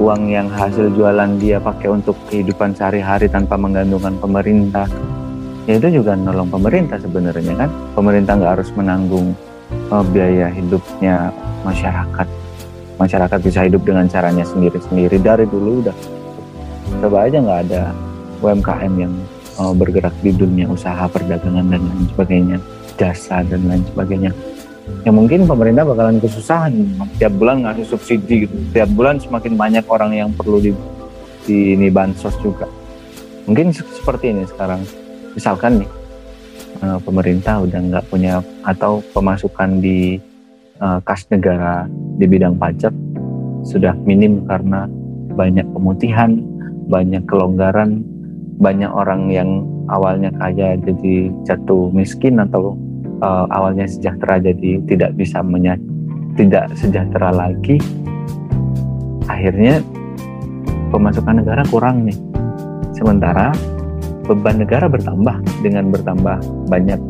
uang 0.01 0.33
yang 0.33 0.49
hasil 0.49 0.89
jualan 0.97 1.37
dia 1.37 1.61
pakai 1.61 1.93
untuk 1.93 2.17
kehidupan 2.33 2.73
sehari-hari 2.73 3.29
tanpa 3.29 3.61
menggantungkan 3.61 4.17
pemerintah 4.17 4.89
ya 5.69 5.77
itu 5.77 6.01
juga 6.01 6.17
nolong 6.17 6.49
pemerintah 6.49 6.97
sebenarnya 6.97 7.69
kan 7.69 7.71
pemerintah 7.93 8.33
nggak 8.41 8.53
harus 8.57 8.71
menanggung 8.73 9.37
uh, 9.93 10.05
biaya 10.09 10.49
hidupnya 10.49 11.29
masyarakat. 11.69 12.29
Masyarakat 12.97 13.39
bisa 13.45 13.61
hidup 13.69 13.85
dengan 13.85 14.09
caranya 14.09 14.47
sendiri-sendiri. 14.49 15.21
Dari 15.21 15.45
dulu 15.45 15.85
udah 15.85 15.97
coba 17.05 17.29
aja 17.29 17.37
nggak 17.43 17.61
ada 17.69 17.83
UMKM 18.41 18.93
yang 18.97 19.13
uh, 19.61 19.75
bergerak 19.77 20.15
di 20.25 20.33
dunia 20.33 20.71
usaha 20.71 21.05
perdagangan 21.09 21.67
dan 21.69 21.81
lain 21.83 22.07
sebagainya 22.15 22.57
jasa 22.97 23.45
dan 23.45 23.61
lain 23.69 23.85
sebagainya. 23.93 24.33
Ya 25.07 25.15
mungkin 25.15 25.47
pemerintah 25.47 25.87
bakalan 25.87 26.19
kesusahan. 26.19 26.73
Tiap 27.19 27.33
bulan 27.39 27.63
ngasih 27.67 27.87
subsidi 27.87 28.47
gitu. 28.47 28.55
Tiap 28.75 28.91
bulan 28.93 29.19
semakin 29.23 29.55
banyak 29.55 29.85
orang 29.87 30.11
yang 30.15 30.29
perlu 30.35 30.59
di, 30.59 30.71
di 31.47 31.79
ini 31.79 31.87
bansos 31.91 32.35
juga. 32.43 32.67
Mungkin 33.47 33.75
seperti 33.75 34.35
ini 34.35 34.47
sekarang. 34.47 34.83
Misalkan 35.33 35.83
nih 35.83 35.91
uh, 36.83 36.99
pemerintah 37.01 37.63
udah 37.63 37.81
nggak 37.81 38.05
punya 38.11 38.43
atau 38.67 39.01
pemasukan 39.15 39.79
di 39.81 40.19
uh, 40.83 40.99
kas 41.07 41.25
negara 41.31 41.87
di 42.19 42.27
bidang 42.29 42.59
pajak 42.59 42.93
sudah 43.63 43.95
minim 44.03 44.43
karena 44.51 44.91
banyak 45.33 45.65
pemutihan 45.73 46.43
banyak 46.91 47.23
kelonggaran 47.31 48.03
banyak 48.59 48.91
orang 48.91 49.31
yang 49.31 49.65
awalnya 49.89 50.35
kaya 50.39 50.77
jadi 50.79 51.31
jatuh 51.47 51.89
miskin 51.95 52.43
atau 52.43 52.75
uh, 53.23 53.47
awalnya 53.55 53.87
sejahtera 53.87 54.43
jadi 54.43 54.83
tidak 54.87 55.15
bisa 55.15 55.41
menya 55.41 55.79
tidak 56.37 56.73
sejahtera 56.77 57.33
lagi. 57.33 57.77
Akhirnya 59.29 59.81
pemasukan 60.91 61.45
negara 61.45 61.63
kurang 61.69 62.09
nih. 62.09 62.17
Sementara 62.97 63.53
beban 64.27 64.63
negara 64.63 64.87
bertambah 64.87 65.43
dengan 65.63 65.91
bertambah 65.91 66.39
banyak 66.71 67.01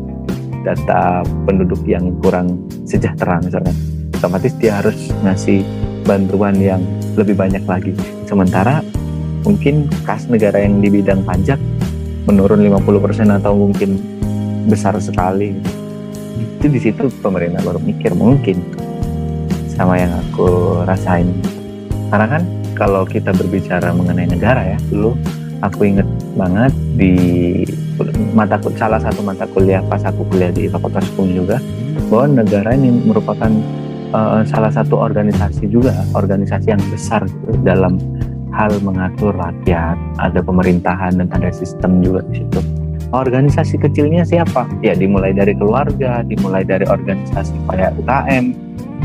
data 0.63 1.21
penduduk 1.45 1.79
yang 1.85 2.09
kurang 2.23 2.57
sejahtera 2.87 3.37
misalnya. 3.43 3.75
Otomatis 4.17 4.55
dia 4.57 4.79
harus 4.79 5.11
ngasih 5.21 5.61
bantuan 6.07 6.55
yang 6.57 6.81
lebih 7.19 7.35
banyak 7.35 7.61
lagi. 7.67 7.91
Sementara 8.25 8.79
mungkin 9.43 9.91
kas 10.07 10.25
negara 10.31 10.63
yang 10.63 10.79
di 10.79 10.87
bidang 10.87 11.27
pajak 11.27 11.59
menurun 12.25 12.63
50% 12.63 13.39
atau 13.43 13.53
mungkin 13.53 13.99
besar 14.71 14.95
sekali. 15.03 15.51
Itu 16.39 16.71
di 16.71 16.79
situ 16.79 17.11
pemerintah 17.19 17.59
baru 17.61 17.83
mikir 17.83 18.15
mungkin. 18.15 18.63
Sama 19.67 19.99
yang 19.99 20.15
aku 20.15 20.79
rasain. 20.87 21.27
Karena 22.07 22.39
kan 22.39 22.43
kalau 22.73 23.03
kita 23.03 23.35
berbicara 23.35 23.91
mengenai 23.91 24.31
negara 24.31 24.63
ya 24.63 24.77
dulu 24.87 25.13
aku 25.63 25.95
inget 25.95 26.07
banget 26.35 26.75
di 26.99 27.13
mata 28.35 28.59
salah 28.75 28.99
satu 28.99 29.23
mata 29.23 29.47
kuliah 29.47 29.79
pas 29.87 30.03
aku 30.03 30.27
kuliah 30.27 30.51
di 30.51 30.67
Fakultas 30.67 31.07
Hukum 31.13 31.31
juga 31.31 31.63
bahwa 32.11 32.43
negara 32.43 32.75
ini 32.75 32.91
merupakan 33.07 33.49
uh, 34.11 34.43
salah 34.43 34.69
satu 34.69 34.99
organisasi 34.99 35.71
juga 35.71 35.95
organisasi 36.13 36.67
yang 36.75 36.83
besar 36.91 37.23
gitu, 37.25 37.55
dalam 37.63 37.95
hal 38.53 38.69
mengatur 38.85 39.33
rakyat, 39.33 39.97
ada 40.21 40.39
pemerintahan 40.45 41.17
dan 41.17 41.27
ada 41.33 41.49
sistem 41.49 42.05
juga 42.05 42.21
di 42.29 42.45
situ. 42.45 42.61
Organisasi 43.13 43.81
kecilnya 43.81 44.25
siapa? 44.25 44.69
Ya 44.85 44.93
dimulai 44.93 45.33
dari 45.33 45.57
keluarga, 45.57 46.21
dimulai 46.25 46.61
dari 46.65 46.85
organisasi 46.85 47.53
kayak 47.69 47.97
UKM, 48.01 48.53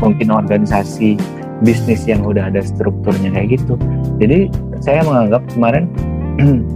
mungkin 0.01 0.27
organisasi 0.33 1.17
bisnis 1.65 2.05
yang 2.05 2.25
udah 2.25 2.49
ada 2.49 2.61
strukturnya 2.61 3.33
kayak 3.33 3.57
gitu. 3.57 3.73
Jadi 4.21 4.49
saya 4.81 5.01
menganggap 5.05 5.45
kemarin 5.53 5.89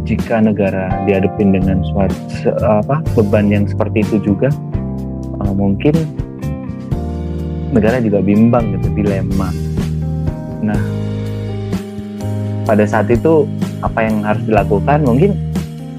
jika 0.09 0.43
negara 0.43 0.91
dihadapin 1.07 1.55
dengan 1.55 1.83
suatu 1.91 2.15
apa 2.63 2.99
beban 3.15 3.47
yang 3.47 3.65
seperti 3.67 4.03
itu 4.03 4.33
juga 4.33 4.51
uh, 5.39 5.53
mungkin 5.55 5.95
negara 7.73 7.97
juga 8.03 8.21
bimbang 8.21 8.77
gitu 8.77 8.87
dilema. 8.93 9.49
Nah, 10.63 10.77
pada 12.69 12.85
saat 12.85 13.09
itu 13.09 13.49
apa 13.81 14.05
yang 14.05 14.21
harus 14.21 14.43
dilakukan? 14.45 15.01
Mungkin 15.03 15.31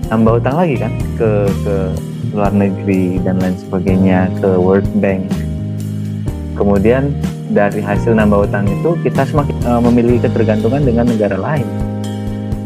nambah 0.09 0.39
utang 0.41 0.57
lagi 0.61 0.79
kan 0.79 0.93
ke 1.19 1.31
ke 1.67 1.77
luar 2.35 2.53
negeri 2.55 3.19
dan 3.27 3.43
lain 3.43 3.57
sebagainya 3.59 4.31
ke 4.39 4.49
World 4.55 4.89
Bank. 5.03 5.27
Kemudian 6.55 7.11
dari 7.51 7.83
hasil 7.83 8.15
nambah 8.15 8.47
utang 8.47 8.65
itu 8.71 8.95
kita 9.03 9.27
semakin 9.27 9.57
uh, 9.67 9.83
memiliki 9.83 10.31
ketergantungan 10.31 10.87
dengan 10.87 11.11
negara 11.11 11.35
lain 11.35 11.67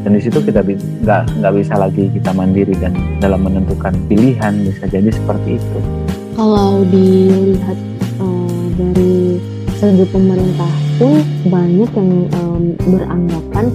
dan 0.07 0.11
di 0.15 0.21
situ 0.23 0.39
kita 0.39 0.63
nggak 0.63 1.23
nggak 1.43 1.53
bisa 1.59 1.75
lagi 1.75 2.07
kita 2.13 2.31
mandiri 2.31 2.75
dan 2.79 2.95
dalam 3.19 3.43
menentukan 3.43 3.95
pilihan 4.07 4.55
bisa 4.63 4.85
jadi 4.87 5.11
seperti 5.11 5.59
itu. 5.59 5.79
Kalau 6.39 6.87
dilihat 6.87 7.79
uh, 8.23 8.65
dari 8.79 9.43
segi 9.79 10.07
pemerintah 10.11 10.73
pun 10.99 11.23
banyak 11.47 11.91
yang 11.95 12.11
um, 12.35 12.63
beranggapan 12.83 13.67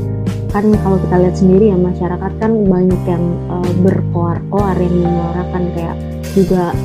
kan 0.53 0.69
kalau 0.86 1.01
kita 1.01 1.15
lihat 1.17 1.36
sendiri 1.36 1.74
ya 1.74 1.78
masyarakat 1.80 2.32
kan 2.38 2.51
banyak 2.69 3.01
yang 3.09 3.26
uh, 3.49 3.71
berkoar-koar 3.82 4.78
yang 4.78 4.93
menyuarakan 5.01 5.63
kayak 5.74 5.97
juga 6.38 6.78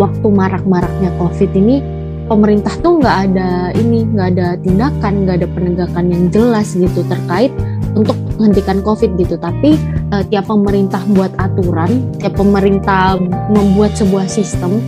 waktu 0.00 0.26
marak-maraknya 0.32 1.12
COVID 1.20 1.50
ini 1.56 1.84
pemerintah 2.26 2.72
tuh 2.80 2.98
nggak 3.00 3.16
ada 3.30 3.70
ini 3.76 4.04
nggak 4.08 4.28
ada 4.36 4.48
tindakan 4.60 5.12
nggak 5.28 5.36
ada 5.44 5.48
penegakan 5.52 6.06
yang 6.08 6.24
jelas 6.32 6.72
gitu 6.72 7.04
terkait 7.04 7.52
untuk 7.92 8.16
menghentikan 8.36 8.84
COVID 8.84 9.16
gitu. 9.18 9.36
Tapi 9.40 9.74
uh, 10.12 10.24
tiap 10.28 10.48
pemerintah 10.48 11.02
buat 11.12 11.32
aturan 11.40 12.12
tiap 12.20 12.36
pemerintah 12.38 13.18
membuat 13.50 13.96
sebuah 13.96 14.28
sistem 14.30 14.78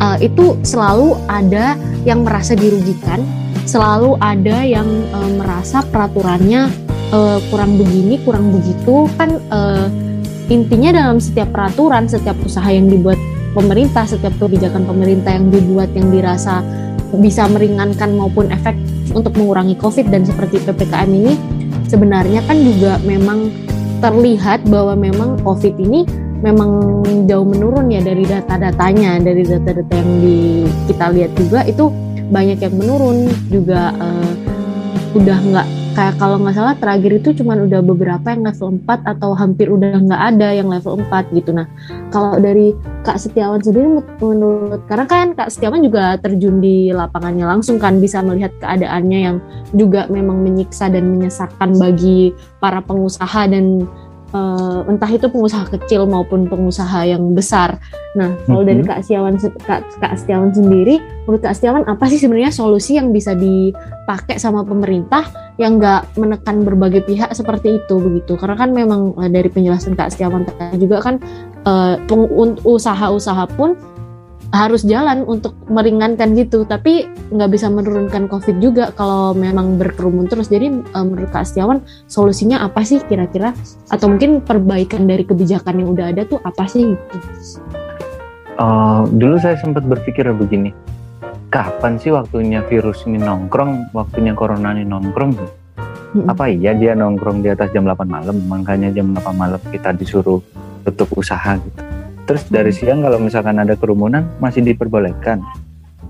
uh, 0.00 0.16
itu 0.18 0.58
selalu 0.64 1.16
ada 1.28 1.78
yang 2.08 2.24
merasa 2.24 2.56
dirugikan 2.56 3.22
selalu 3.64 4.20
ada 4.20 4.60
yang 4.60 4.86
uh, 5.12 5.30
merasa 5.40 5.80
peraturannya 5.88 6.68
uh, 7.12 7.40
kurang 7.48 7.80
begini 7.80 8.20
kurang 8.24 8.52
begitu. 8.52 9.08
Kan 9.16 9.40
uh, 9.48 9.88
intinya 10.52 10.92
dalam 10.92 11.18
setiap 11.20 11.52
peraturan 11.52 12.04
setiap 12.04 12.36
usaha 12.44 12.68
yang 12.68 12.92
dibuat 12.92 13.16
pemerintah 13.56 14.04
setiap 14.04 14.34
kebijakan 14.36 14.84
pemerintah 14.84 15.32
yang 15.32 15.48
dibuat 15.48 15.88
yang 15.96 16.12
dirasa 16.12 16.60
bisa 17.14 17.46
meringankan 17.46 18.10
maupun 18.18 18.50
efek 18.50 18.74
untuk 19.14 19.38
mengurangi 19.38 19.78
COVID 19.78 20.10
dan 20.10 20.26
seperti 20.26 20.58
PPKM 20.66 21.10
ini 21.14 21.32
sebenarnya 21.94 22.42
kan 22.50 22.58
juga 22.58 22.98
memang 23.06 23.54
terlihat 24.02 24.66
bahwa 24.66 24.98
memang 24.98 25.38
COVID 25.46 25.78
ini 25.78 26.02
memang 26.42 27.00
jauh 27.30 27.46
menurun 27.46 27.86
ya 27.94 28.02
dari 28.02 28.26
data-datanya. 28.26 29.22
Dari 29.22 29.46
data-data 29.46 29.94
yang 29.94 30.12
di, 30.18 30.66
kita 30.90 31.14
lihat 31.14 31.32
juga 31.38 31.62
itu 31.62 31.94
banyak 32.34 32.58
yang 32.58 32.74
menurun. 32.74 33.30
Juga 33.46 33.94
uh, 33.94 34.34
udah 35.14 35.38
nggak 35.38 35.68
kayak 35.94 36.18
kalau 36.18 36.42
nggak 36.42 36.58
salah 36.58 36.74
terakhir 36.74 37.22
itu 37.22 37.30
cuma 37.38 37.54
udah 37.54 37.78
beberapa 37.78 38.26
yang 38.34 38.42
level 38.42 38.82
4 38.82 39.14
atau 39.14 39.30
hampir 39.38 39.70
udah 39.70 40.02
nggak 40.02 40.22
ada 40.34 40.48
yang 40.50 40.66
level 40.66 40.98
4 41.06 41.30
gitu. 41.38 41.54
Nah 41.54 41.70
kalau 42.10 42.34
dari 42.42 42.74
Kak 43.06 43.22
Setiawan 43.22 43.62
sendiri 43.62 44.02
menurut 44.18 44.82
karena 44.90 45.06
kan 45.06 45.26
Kak 45.38 45.54
Setiawan 45.54 45.86
juga 45.86 46.18
terjun 46.18 46.58
di 46.58 46.90
lapangannya 46.90 47.46
langsung 47.46 47.78
kan 47.78 48.02
bisa 48.02 48.18
melihat 48.26 48.50
keadaannya 48.58 49.18
yang 49.22 49.36
juga 49.70 50.10
memang 50.10 50.42
menyiksa 50.42 50.90
dan 50.90 51.14
menyesakan 51.14 51.78
bagi 51.78 52.34
para 52.58 52.82
pengusaha 52.82 53.46
dan 53.46 53.86
uh, 54.34 54.82
entah 54.90 55.08
itu 55.08 55.30
pengusaha 55.30 55.64
kecil 55.70 56.04
maupun 56.04 56.50
pengusaha 56.50 57.06
yang 57.06 57.32
besar. 57.32 57.78
Nah, 58.18 58.34
kalau 58.44 58.66
dari 58.66 58.82
mhm. 58.82 58.88
Kak 58.90 59.00
Setiawan 59.06 59.34
Kak, 59.38 59.80
Kak 60.02 60.14
Setiawan 60.18 60.50
sendiri, 60.50 60.98
menurut 61.24 61.40
Kak 61.40 61.54
Setiawan 61.54 61.86
apa 61.86 62.04
sih 62.10 62.18
sebenarnya 62.18 62.50
solusi 62.50 62.98
yang 62.98 63.14
bisa 63.14 63.32
dipakai 63.32 64.36
sama 64.42 64.66
pemerintah 64.66 65.24
yang 65.54 65.78
nggak 65.78 66.18
menekan 66.18 66.66
berbagai 66.66 67.06
pihak 67.06 67.30
seperti 67.32 67.78
itu 67.78 67.94
begitu? 68.02 68.34
Karena 68.34 68.58
kan 68.58 68.74
memang 68.74 69.14
uh, 69.14 69.30
dari 69.30 69.46
penjelasan 69.48 69.94
Kak 69.94 70.12
Setiawan 70.12 70.44
juga 70.76 70.98
kan 71.00 71.22
uh, 71.64 71.96
usaha-usaha 72.66 73.46
pun 73.54 73.78
harus 74.52 74.84
jalan 74.84 75.24
untuk 75.24 75.56
meringankan 75.70 76.36
gitu. 76.36 76.66
Tapi 76.68 77.08
nggak 77.32 77.50
bisa 77.52 77.70
menurunkan 77.70 78.28
covid 78.28 78.60
juga 78.60 78.90
kalau 78.92 79.32
memang 79.32 79.80
berkerumun 79.80 80.28
terus. 80.28 80.52
Jadi 80.52 80.72
um, 80.72 81.04
menurut 81.14 81.30
Kak 81.30 81.48
Setiawan 81.48 81.80
solusinya 82.10 82.60
apa 82.66 82.84
sih 82.84 83.00
kira-kira? 83.06 83.56
Atau 83.88 84.12
mungkin 84.12 84.42
perbaikan 84.42 85.08
dari 85.08 85.24
kebijakan 85.24 85.80
yang 85.80 85.88
udah 85.94 86.12
ada 86.12 86.22
tuh 86.26 86.42
apa 86.44 86.68
sih 86.68 86.92
gitu? 86.92 87.28
Uh, 88.54 89.02
dulu 89.10 89.34
saya 89.38 89.58
sempat 89.58 89.82
berpikir 89.82 90.30
begini 90.30 90.70
kapan 91.54 92.02
sih 92.02 92.10
waktunya 92.10 92.66
virus 92.66 93.06
ini 93.06 93.22
nongkrong 93.22 93.94
waktunya 93.94 94.34
corona 94.34 94.74
ini 94.74 94.82
nongkrong? 94.82 95.62
Hmm. 96.14 96.30
apa 96.30 96.46
iya 96.46 96.70
dia 96.78 96.94
nongkrong 96.94 97.42
di 97.42 97.50
atas 97.50 97.74
jam 97.74 97.82
8 97.90 98.06
malam 98.06 98.38
makanya 98.46 98.90
jam 98.94 99.10
8 99.10 99.34
malam 99.34 99.58
kita 99.70 99.90
disuruh 99.90 100.38
tutup 100.86 101.10
usaha 101.18 101.58
gitu 101.58 101.93
Terus 102.24 102.42
dari 102.48 102.72
hmm. 102.72 102.78
siang 102.80 103.00
kalau 103.04 103.18
misalkan 103.20 103.60
ada 103.60 103.76
kerumunan 103.76 104.24
masih 104.40 104.64
diperbolehkan. 104.64 105.44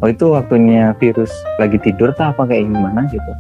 Oh 0.03 0.11
itu 0.11 0.35
waktunya 0.35 0.95
virus 0.99 1.31
lagi 1.59 1.79
tidur 1.79 2.11
tak 2.15 2.35
apa 2.35 2.51
kayak 2.51 2.67
gimana 2.71 3.07
gitu. 3.11 3.33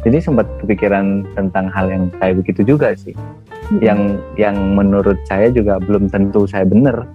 Jadi 0.00 0.16
sempat 0.22 0.48
kepikiran 0.64 1.28
tentang 1.36 1.68
hal 1.68 1.86
yang 1.92 2.08
kayak 2.18 2.40
begitu 2.42 2.74
juga 2.74 2.94
sih. 2.98 3.14
Hmm. 3.14 3.78
Yang 3.78 4.00
yang 4.40 4.56
menurut 4.74 5.18
saya 5.30 5.52
juga 5.54 5.78
belum 5.78 6.10
tentu 6.10 6.46
saya 6.50 6.66
benar. 6.66 7.06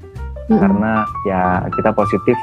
Hmm. 0.47 0.59
Karena 0.61 1.03
ya 1.27 1.65
kita 1.75 1.91
positif 1.91 2.37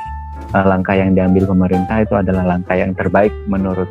uh, 0.52 0.66
langkah 0.66 0.92
yang 0.92 1.16
diambil 1.16 1.48
pemerintah 1.48 2.04
itu 2.04 2.14
adalah 2.18 2.44
langkah 2.44 2.76
yang 2.76 2.92
terbaik 2.92 3.32
menurut 3.48 3.88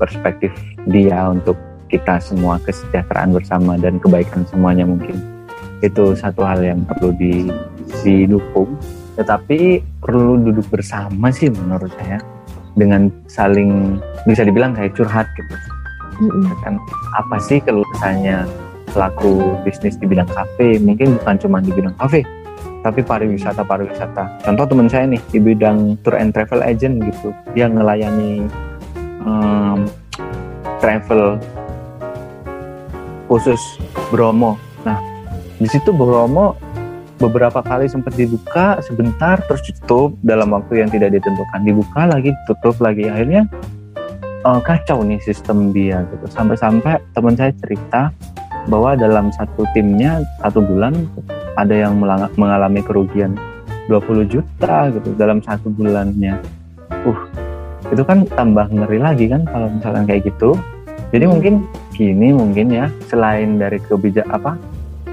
perspektif 0.00 0.50
dia 0.90 1.30
untuk 1.30 1.54
kita 1.86 2.18
semua 2.18 2.56
kesejahteraan 2.64 3.36
bersama 3.36 3.76
dan 3.76 4.00
kebaikan 4.00 4.48
semuanya 4.48 4.88
mungkin 4.88 5.20
itu 5.84 6.16
satu 6.16 6.46
hal 6.46 6.62
yang 6.64 6.80
perlu 6.88 7.12
di 7.14 7.50
didukung 8.00 8.80
tetapi 9.12 9.84
perlu 10.00 10.40
duduk 10.40 10.64
bersama 10.72 11.28
sih 11.28 11.52
menurut 11.52 11.92
saya. 12.00 12.20
Dengan 12.72 13.12
saling 13.28 14.00
bisa 14.24 14.48
dibilang 14.48 14.72
kayak 14.72 14.96
curhat 14.96 15.28
gitu. 15.36 15.54
Mm-hmm. 16.12 16.56
kan 16.64 16.76
apa 17.16 17.36
sih 17.40 17.58
keluhannya 17.60 18.48
pelaku 18.96 19.60
bisnis 19.60 20.00
di 20.00 20.08
bidang 20.08 20.28
kafe? 20.32 20.80
Mungkin 20.80 21.20
bukan 21.20 21.36
cuma 21.36 21.60
di 21.60 21.68
bidang 21.68 21.92
kafe 22.00 22.24
tapi 22.80 23.04
pariwisata 23.04 23.60
pariwisata. 23.62 24.40
Contoh 24.40 24.64
teman 24.64 24.88
saya 24.88 25.04
nih 25.04 25.20
di 25.28 25.38
bidang 25.38 26.00
tour 26.00 26.16
and 26.16 26.32
travel 26.32 26.64
agent 26.64 27.04
gitu. 27.04 27.30
Dia 27.52 27.68
ngelayani 27.68 28.48
um, 29.28 29.84
travel 30.80 31.36
khusus 33.28 33.60
Bromo. 34.08 34.56
Nah 34.88 34.96
di 35.60 35.68
situ 35.68 35.92
Bromo 35.92 36.56
beberapa 37.22 37.62
kali 37.62 37.86
sempat 37.86 38.18
dibuka 38.18 38.82
sebentar 38.82 39.38
terus 39.46 39.62
ditutup. 39.62 40.18
Dalam 40.26 40.50
waktu 40.50 40.82
yang 40.82 40.90
tidak 40.90 41.14
ditentukan 41.14 41.62
dibuka 41.62 42.10
lagi 42.10 42.34
tutup 42.50 42.74
lagi. 42.82 43.06
Akhirnya 43.06 43.46
uh, 44.42 44.58
kacau 44.58 45.06
nih 45.06 45.22
sistem 45.22 45.70
dia 45.70 46.02
gitu. 46.10 46.26
Sampai-sampai 46.26 46.98
teman 47.14 47.38
saya 47.38 47.54
cerita 47.62 48.10
bahwa 48.66 48.98
dalam 48.98 49.30
satu 49.30 49.62
timnya 49.70 50.26
satu 50.42 50.58
bulan 50.62 51.06
ada 51.54 51.74
yang 51.74 51.94
mengalami 52.34 52.82
kerugian 52.82 53.38
20 53.86 54.26
juta 54.26 54.90
gitu 54.90 55.14
dalam 55.14 55.38
satu 55.38 55.70
bulannya. 55.70 56.42
Uh 57.06 57.42
itu 57.92 58.02
kan 58.08 58.24
tambah 58.24 58.72
ngeri 58.72 58.98
lagi 59.02 59.28
kan 59.28 59.44
kalau 59.44 59.68
misalnya 59.68 60.02
kayak 60.08 60.24
gitu. 60.32 60.56
Jadi 61.12 61.24
mungkin 61.28 61.68
gini 61.92 62.32
mungkin 62.32 62.72
ya 62.72 62.88
selain 63.12 63.60
dari 63.60 63.76
kebijak 63.84 64.24
apa 64.32 64.56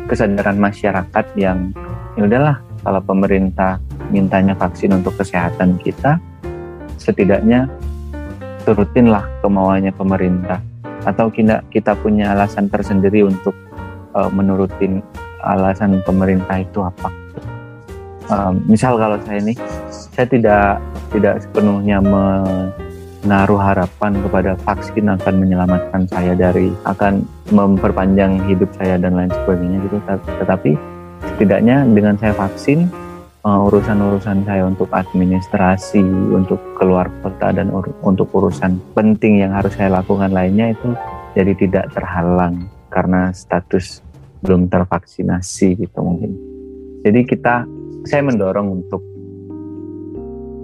kesadaran 0.09 0.57
masyarakat 0.57 1.25
yang 1.37 1.69
ya 2.17 2.25
udahlah 2.25 2.57
kalau 2.81 3.01
pemerintah 3.05 3.77
mintanya 4.09 4.57
vaksin 4.57 4.97
untuk 4.97 5.13
kesehatan 5.21 5.77
kita 5.79 6.17
setidaknya 6.99 7.69
turutinlah 8.67 9.25
kemauannya 9.41 9.93
pemerintah. 9.95 10.59
Atau 11.07 11.31
kita 11.31 11.63
kita 11.71 11.95
punya 11.95 12.35
alasan 12.35 12.67
tersendiri 12.67 13.23
untuk 13.23 13.55
uh, 14.11 14.27
menurutin 14.27 14.99
alasan 15.39 16.03
pemerintah 16.03 16.59
itu 16.59 16.83
apa? 16.83 17.09
Um, 18.29 18.61
misal 18.67 18.99
kalau 18.99 19.17
saya 19.25 19.41
ini 19.41 19.55
saya 19.89 20.27
tidak 20.27 20.83
tidak 21.09 21.41
sepenuhnya 21.41 22.03
menaruh 23.23 23.59
harapan 23.59 24.15
kepada 24.23 24.55
vaksin 24.63 25.11
akan 25.11 25.35
menyelamatkan 25.43 26.07
saya 26.07 26.33
dari 26.35 26.71
akan 26.87 27.27
memperpanjang 27.51 28.39
hidup 28.47 28.71
saya 28.79 28.95
dan 28.95 29.19
lain 29.19 29.31
sebagainya 29.43 29.77
gitu 29.87 29.97
tetapi 30.39 30.71
setidaknya 31.35 31.83
dengan 31.91 32.15
saya 32.15 32.31
vaksin 32.31 32.87
uh, 33.43 33.67
urusan-urusan 33.67 34.43
saya 34.47 34.63
untuk 34.67 34.87
administrasi, 34.91 36.03
untuk 36.31 36.59
keluar 36.79 37.11
kota 37.23 37.51
dan 37.51 37.71
ur 37.71 37.87
untuk 38.03 38.31
urusan 38.31 38.79
penting 38.95 39.43
yang 39.43 39.51
harus 39.55 39.75
saya 39.75 39.99
lakukan 39.99 40.31
lainnya 40.31 40.71
itu 40.71 40.95
jadi 41.35 41.53
tidak 41.55 41.85
terhalang 41.93 42.67
karena 42.89 43.31
status 43.35 44.01
belum 44.41 44.71
tervaksinasi 44.71 45.75
gitu 45.75 45.99
mungkin. 45.99 46.31
Jadi 47.03 47.19
kita 47.27 47.67
saya 48.07 48.23
mendorong 48.23 48.83
untuk 48.83 49.03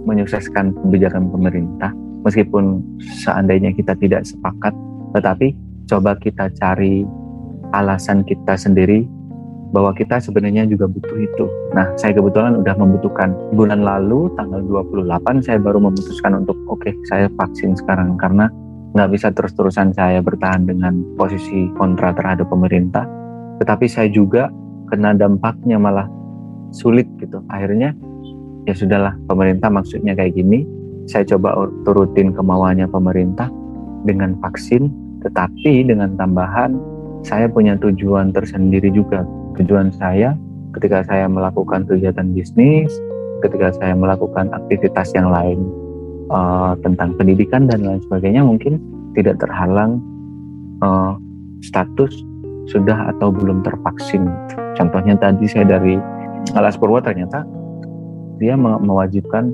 menyukseskan 0.05 0.71
kebijakan 0.85 1.27
pemerintah 1.33 1.91
meskipun 2.25 2.83
seandainya 3.21 3.71
kita 3.71 3.93
tidak 3.95 4.25
sepakat 4.25 4.73
tetapi 5.15 5.55
coba 5.87 6.17
kita 6.19 6.51
cari 6.57 7.05
alasan 7.71 8.25
kita 8.25 8.57
sendiri 8.57 9.05
bahwa 9.73 9.91
kita 9.91 10.23
sebenarnya 10.23 10.63
juga 10.71 10.87
butuh 10.87 11.19
itu. 11.19 11.45
Nah, 11.75 11.91
saya 11.99 12.15
kebetulan 12.15 12.55
udah 12.55 12.79
membutuhkan. 12.79 13.35
Bulan 13.59 13.83
lalu, 13.83 14.31
tanggal 14.39 14.63
28, 14.63 15.43
saya 15.43 15.59
baru 15.59 15.83
memutuskan 15.83 16.31
untuk, 16.31 16.55
oke, 16.71 16.79
okay, 16.79 16.93
saya 17.11 17.27
vaksin 17.35 17.75
sekarang. 17.75 18.15
Karena 18.15 18.47
nggak 18.95 19.11
bisa 19.11 19.27
terus-terusan 19.35 19.91
saya 19.91 20.23
bertahan 20.23 20.63
dengan 20.63 21.03
posisi 21.19 21.67
kontra 21.75 22.15
terhadap 22.15 22.47
pemerintah. 22.47 23.03
tetapi 23.55 23.87
saya 23.87 24.11
juga 24.11 24.51
kena 24.91 25.15
dampaknya 25.15 25.79
malah 25.79 26.11
sulit 26.75 27.07
gitu 27.23 27.39
akhirnya 27.47 27.95
ya 28.67 28.75
sudahlah 28.75 29.15
pemerintah 29.31 29.71
maksudnya 29.71 30.11
kayak 30.11 30.35
gini 30.35 30.67
saya 31.05 31.23
coba 31.35 31.69
turutin 31.85 32.33
kemauannya 32.33 32.89
pemerintah 32.89 33.49
dengan 34.05 34.37
vaksin 34.41 34.89
tetapi 35.25 35.85
dengan 35.85 36.13
tambahan 36.17 36.77
saya 37.25 37.49
punya 37.49 37.73
tujuan 37.81 38.29
tersendiri 38.33 38.93
juga 38.93 39.25
tujuan 39.57 39.89
saya 39.97 40.37
ketika 40.77 41.01
saya 41.07 41.25
melakukan 41.25 41.87
kegiatan 41.89 42.29
bisnis 42.35 42.93
ketika 43.45 43.73
saya 43.77 43.93
melakukan 43.93 44.49
aktivitas 44.53 45.13
yang 45.13 45.29
lain 45.29 45.59
uh, 46.29 46.73
tentang 46.81 47.13
pendidikan 47.17 47.69
dan 47.69 47.85
lain 47.85 48.01
sebagainya 48.05 48.41
mungkin 48.41 48.81
tidak 49.13 49.37
terhalang 49.41 50.01
uh, 50.81 51.17
status 51.61 52.11
sudah 52.65 53.13
atau 53.13 53.29
belum 53.29 53.61
tervaksin. 53.61 54.25
Contohnya 54.73 55.15
tadi 55.17 55.45
saya 55.45 55.77
dari 55.77 55.97
Alas 56.57 56.75
Purwo 56.77 56.97
ternyata 56.99 57.45
dia 58.41 58.57
mewajibkan 58.57 59.53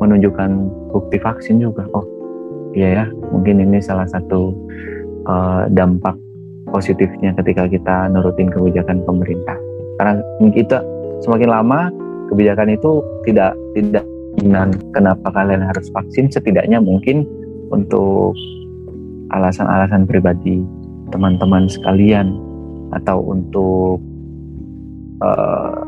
menunjukkan 0.00 0.50
bukti 0.92 1.16
vaksin 1.20 1.60
juga. 1.62 1.84
Oh 1.96 2.04
iya 2.76 3.02
ya, 3.02 3.04
mungkin 3.32 3.62
ini 3.62 3.80
salah 3.80 4.04
satu 4.08 4.52
uh, 5.24 5.64
dampak 5.72 6.14
positifnya 6.68 7.32
ketika 7.40 7.70
kita 7.70 8.10
nurutin 8.12 8.52
kebijakan 8.52 9.00
pemerintah. 9.06 9.56
Karena 9.96 10.20
kita 10.52 10.84
semakin 11.24 11.48
lama 11.48 11.88
kebijakan 12.28 12.76
itu 12.76 13.00
tidak 13.24 13.56
tidak 13.72 14.04
dan 14.44 14.68
kenapa 14.92 15.32
kalian 15.32 15.64
harus 15.64 15.88
vaksin 15.96 16.28
setidaknya 16.28 16.76
mungkin 16.76 17.24
untuk 17.72 18.36
alasan-alasan 19.32 20.04
pribadi 20.04 20.60
teman-teman 21.08 21.66
sekalian 21.72 22.36
atau 22.92 23.24
untuk 23.24 23.98
uh, 25.24 25.80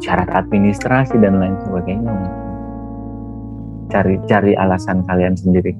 syarat 0.00 0.32
administrasi 0.32 1.20
dan 1.20 1.38
lain 1.38 1.60
sebagainya 1.68 2.16
cari 3.90 4.16
cari 4.30 4.54
alasan 4.54 5.02
kalian 5.04 5.34
sendiri 5.34 5.74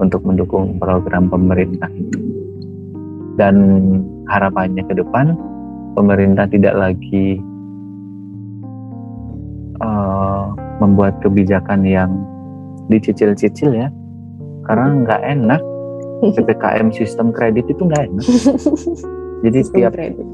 untuk 0.00 0.24
mendukung 0.24 0.80
program 0.80 1.28
pemerintah 1.28 1.88
ini. 1.92 2.18
Dan 3.36 3.56
harapannya 4.28 4.84
ke 4.88 4.94
depan 4.96 5.36
pemerintah 5.96 6.48
tidak 6.48 6.74
lagi 6.76 7.40
uh, 9.80 10.52
membuat 10.80 11.20
kebijakan 11.20 11.84
yang 11.84 12.10
dicicil-cicil 12.88 13.76
ya. 13.76 13.88
Karena 14.66 15.04
nggak 15.04 15.22
enak. 15.22 15.62
Ppkm 16.38 16.94
sistem 16.94 17.34
kredit 17.34 17.68
itu 17.68 17.82
nggak 17.84 18.04
enak. 18.08 18.26
Jadi 19.44 19.58
sistem 19.60 19.76
tiap 19.76 19.94
kredit. 19.94 20.28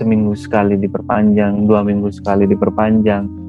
seminggu 0.00 0.32
sekali 0.32 0.80
diperpanjang 0.80 1.68
dua 1.68 1.84
minggu 1.84 2.08
sekali 2.08 2.48
diperpanjang 2.48 3.39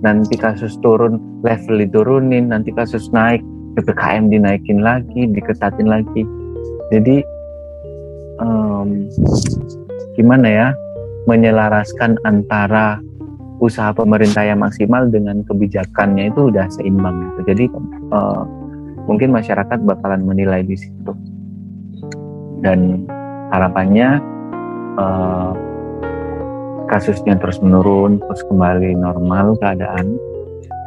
nanti 0.00 0.34
kasus 0.36 0.76
turun 0.80 1.20
level 1.44 1.80
diturunin 1.80 2.52
nanti 2.52 2.72
kasus 2.72 3.08
naik 3.12 3.44
ppkm 3.76 4.32
dinaikin 4.32 4.80
lagi 4.80 5.28
diketatin 5.30 5.88
lagi 5.88 6.22
jadi 6.90 7.22
um, 8.40 9.06
gimana 10.18 10.46
ya 10.48 10.68
menyelaraskan 11.28 12.16
antara 12.24 12.98
usaha 13.60 13.92
pemerintah 13.92 14.42
yang 14.42 14.64
maksimal 14.64 15.04
dengan 15.12 15.44
kebijakannya 15.44 16.32
itu 16.32 16.48
udah 16.48 16.66
seimbang 16.72 17.28
gitu. 17.28 17.40
jadi 17.52 17.64
uh, 18.10 18.42
mungkin 19.04 19.36
masyarakat 19.36 19.78
bakalan 19.84 20.24
menilai 20.24 20.64
di 20.64 20.80
situ 20.80 21.12
dan 22.64 23.04
harapannya 23.52 24.20
uh, 24.96 25.52
kasusnya 26.90 27.38
terus 27.38 27.62
menurun 27.62 28.18
terus 28.18 28.42
kembali 28.50 28.98
normal 28.98 29.54
keadaan. 29.62 30.18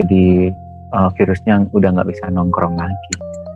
Jadi 0.04 0.52
uh, 0.92 1.10
virusnya 1.16 1.64
udah 1.72 1.90
nggak 1.96 2.12
bisa 2.12 2.28
nongkrong 2.28 2.76
lagi. 2.76 3.14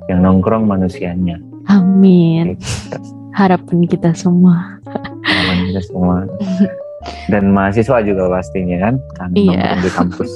Yang 0.08 0.20
nongkrong 0.24 0.64
manusianya. 0.64 1.38
Amin. 1.68 2.56
Gitu. 2.56 2.98
harapan 3.36 3.86
kita 3.86 4.16
semua. 4.18 4.82
Harapan 5.28 5.58
kita 5.70 5.82
semua. 5.86 6.26
Dan 7.32 7.54
mahasiswa 7.54 8.02
juga 8.02 8.26
pastinya 8.32 8.90
kan 8.90 8.96
kan 9.20 9.30
iya. 9.38 9.78
di 9.78 9.92
kampus. 9.92 10.32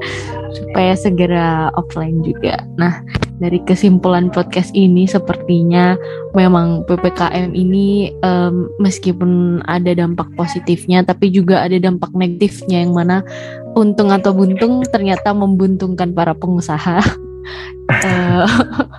Supaya 0.56 0.94
segera 0.96 1.68
offline 1.76 2.24
juga. 2.24 2.62
Nah, 2.80 3.04
dari 3.40 3.58
kesimpulan 3.64 4.28
podcast 4.28 4.70
ini 4.76 5.08
sepertinya 5.08 5.96
memang 6.36 6.84
PPKM 6.84 7.56
ini 7.56 8.12
um, 8.20 8.68
meskipun 8.76 9.64
ada 9.64 9.96
dampak 9.96 10.28
positifnya 10.36 11.00
tapi 11.02 11.32
juga 11.32 11.64
ada 11.64 11.80
dampak 11.80 12.12
negatifnya 12.12 12.84
yang 12.84 12.92
mana 12.92 13.24
untung 13.74 14.12
atau 14.12 14.36
buntung 14.36 14.84
ternyata 14.92 15.32
membuntungkan 15.32 16.12
para 16.12 16.36
pengusaha 16.36 17.00
uh, 17.90 18.46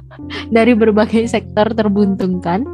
dari 0.56 0.74
berbagai 0.76 1.28
sektor 1.30 1.72
terbuntungkan 1.74 2.66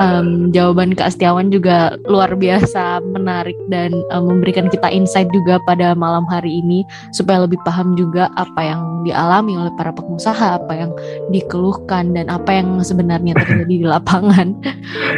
um, 0.00 0.50
jawaban 0.50 0.94
Kak 0.94 1.14
Setiawan 1.14 1.50
juga 1.50 1.94
luar 2.08 2.34
biasa 2.34 3.02
menarik 3.04 3.56
dan 3.70 3.94
um, 4.14 4.30
memberikan 4.30 4.66
kita 4.70 4.90
insight 4.90 5.28
juga 5.30 5.60
pada 5.68 5.94
malam 5.94 6.26
hari 6.26 6.62
ini 6.64 6.82
supaya 7.14 7.44
lebih 7.44 7.58
paham 7.62 7.94
juga 7.94 8.30
apa 8.34 8.60
yang 8.62 8.82
dialami 9.04 9.54
oleh 9.58 9.72
para 9.76 9.92
pengusaha, 9.92 10.58
apa 10.64 10.72
yang 10.72 10.90
dikeluhkan 11.30 12.16
dan 12.16 12.26
apa 12.32 12.50
yang 12.50 12.80
sebenarnya 12.80 13.36
terjadi 13.36 13.74
di 13.84 13.86
lapangan. 13.86 14.56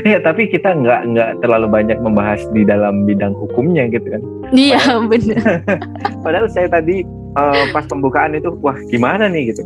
Iya, 0.02 0.18
tapi 0.26 0.50
kita 0.50 0.74
nggak 0.74 1.00
nggak 1.14 1.30
terlalu 1.44 1.66
banyak 1.70 1.98
membahas 2.02 2.42
di 2.50 2.66
dalam 2.66 3.06
bidang 3.06 3.32
hukumnya 3.38 3.86
gitu 3.88 4.06
kan? 4.10 4.22
Iya 4.50 4.82
benar. 5.06 5.62
Padahal 6.24 6.50
saya 6.50 6.66
tadi 6.70 7.06
uh, 7.36 7.64
pas 7.70 7.84
pembukaan 7.86 8.34
itu 8.34 8.50
wah 8.64 8.76
gimana 8.88 9.28
nih 9.28 9.52
gitu. 9.54 9.62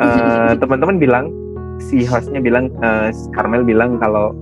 Uh, 0.00 0.56
teman-teman 0.56 0.96
bilang 0.96 1.28
si 1.80 2.08
hostnya 2.08 2.40
bilang 2.40 2.72
uh, 2.80 3.12
Carmel 3.36 3.64
bilang 3.64 4.00
kalau 4.00 4.32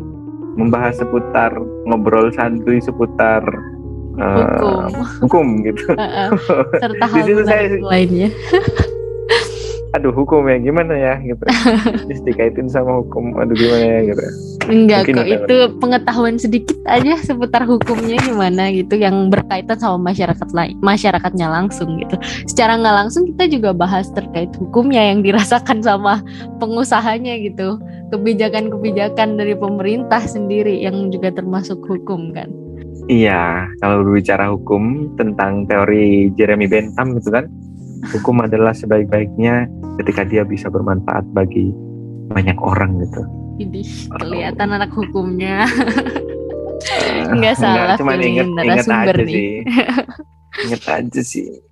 membahas 0.59 0.99
seputar 0.99 1.55
ngobrol 1.87 2.31
santuy 2.35 2.83
seputar 2.83 3.43
uh, 4.19 4.87
hukum. 4.91 5.07
hukum 5.23 5.47
gitu. 5.67 5.83
Uh, 5.95 6.35
uh, 6.35 6.65
serta 6.83 7.05
hal 7.07 7.27
saya, 7.47 7.79
lainnya. 7.83 8.31
Aduh 9.97 10.13
hukum 10.13 10.45
ya 10.49 10.61
gimana 10.61 10.95
ya 10.95 11.15
gitu. 11.25 11.45
Terus 12.09 12.21
dikaitin 12.25 12.69
sama 12.69 13.01
hukum, 13.01 13.37
aduh 13.41 13.57
gimana 13.57 13.85
ya 13.85 14.01
gitu. 14.13 14.23
Enggak 14.69 15.09
Mungkin 15.09 15.17
kok 15.17 15.29
itu 15.33 15.57
pengetahuan 15.81 16.37
sedikit 16.37 16.77
aja 16.85 17.17
seputar 17.25 17.65
hukumnya 17.65 18.21
gimana 18.21 18.69
gitu 18.69 19.01
yang 19.01 19.33
berkaitan 19.33 19.81
sama 19.81 20.13
masyarakat 20.13 20.49
lain, 20.53 20.77
masyarakatnya 20.85 21.49
langsung 21.49 21.97
gitu. 21.97 22.21
Secara 22.45 22.77
nggak 22.77 22.97
langsung 23.05 23.25
kita 23.33 23.49
juga 23.49 23.73
bahas 23.73 24.13
terkait 24.13 24.53
hukumnya 24.61 25.01
yang 25.01 25.25
dirasakan 25.25 25.81
sama 25.81 26.21
pengusahanya 26.61 27.41
gitu 27.41 27.81
kebijakan-kebijakan 28.13 29.37
dari 29.37 29.53
pemerintah 29.57 30.21
sendiri 30.25 30.81
yang 30.81 31.13
juga 31.13 31.33
termasuk 31.33 31.81
hukum 31.85 32.33
kan. 32.33 32.49
Iya, 33.09 33.65
kalau 33.81 34.05
berbicara 34.05 34.53
hukum 34.53 35.17
tentang 35.17 35.65
teori 35.65 36.29
Jeremy 36.37 36.69
Bentham 36.69 37.17
itu 37.17 37.33
kan, 37.33 37.49
hukum 38.15 38.45
adalah 38.45 38.73
sebaik-baiknya 38.73 39.67
ketika 40.03 40.23
dia 40.27 40.43
bisa 40.47 40.71
bermanfaat 40.71 41.27
bagi 41.35 41.75
banyak 42.31 42.57
orang 42.61 43.03
gitu. 43.03 43.23
Jadi 43.59 43.81
kelihatan 44.23 44.69
oh. 44.71 44.77
anak 44.79 44.91
hukumnya. 44.95 45.67
Enggak 47.35 47.59
salah 47.59 47.99
cuma 47.99 48.15
inget, 48.17 48.47
inget 48.47 48.87
aja 48.87 49.25
sih. 49.27 49.67
inget 50.65 50.83
aja 50.89 51.23
sih. 51.23 51.63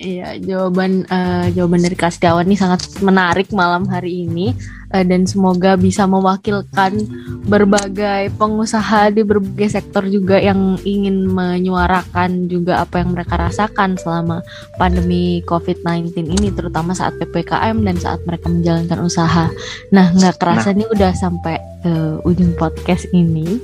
Iya, 0.00 0.40
jawaban 0.40 1.04
uh, 1.12 1.52
jawaban 1.52 1.84
dari 1.84 1.92
Kasdawan 1.92 2.48
ini 2.48 2.56
sangat 2.56 2.88
menarik 3.04 3.52
malam 3.52 3.84
hari 3.84 4.24
ini 4.24 4.56
uh, 4.96 5.04
dan 5.04 5.28
semoga 5.28 5.76
bisa 5.76 6.08
mewakilkan 6.08 7.04
berbagai 7.44 8.32
pengusaha 8.40 9.12
di 9.12 9.20
berbagai 9.20 9.76
sektor 9.76 10.08
juga 10.08 10.40
yang 10.40 10.80
ingin 10.88 11.28
menyuarakan 11.28 12.48
juga 12.48 12.80
apa 12.80 13.04
yang 13.04 13.12
mereka 13.12 13.36
rasakan 13.36 14.00
selama 14.00 14.40
pandemi 14.80 15.44
COVID-19 15.44 16.16
ini 16.16 16.48
terutama 16.48 16.96
saat 16.96 17.20
PPKM 17.20 17.84
dan 17.84 18.00
saat 18.00 18.24
mereka 18.24 18.48
menjalankan 18.48 19.04
usaha. 19.04 19.52
Nah, 19.92 20.16
nggak 20.16 20.40
kerasa 20.40 20.72
nah. 20.72 20.80
nih 20.80 20.88
udah 20.96 21.12
sampai 21.12 21.60
ke 21.84 21.92
ujung 22.24 22.56
podcast 22.56 23.04
ini. 23.12 23.60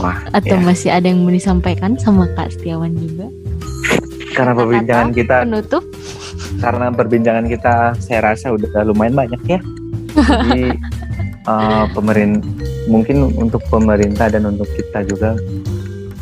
Wah, 0.00 0.16
Atau 0.36 0.56
ya. 0.56 0.64
masih 0.64 0.88
ada 0.88 1.12
yang 1.12 1.20
mau 1.20 1.32
disampaikan 1.32 2.00
sama 2.00 2.24
Kak 2.32 2.56
Setiawan 2.56 2.96
juga? 2.96 3.28
Karena 4.34 4.52
perbincangan 4.54 5.08
kita 5.14 5.36
penutup. 5.46 5.84
Karena 6.60 6.86
perbincangan 6.92 7.46
kita 7.46 7.74
saya 7.98 8.20
rasa 8.32 8.52
udah 8.54 8.82
lumayan 8.86 9.14
banyak 9.16 9.40
ya. 9.46 9.60
Jadi 10.14 10.74
uh, 11.46 11.50
eh, 11.54 11.84
pemerintah 11.94 12.46
mungkin 12.90 13.30
untuk 13.38 13.62
pemerintah 13.70 14.26
dan 14.32 14.50
untuk 14.50 14.66
kita 14.74 15.06
juga 15.06 15.38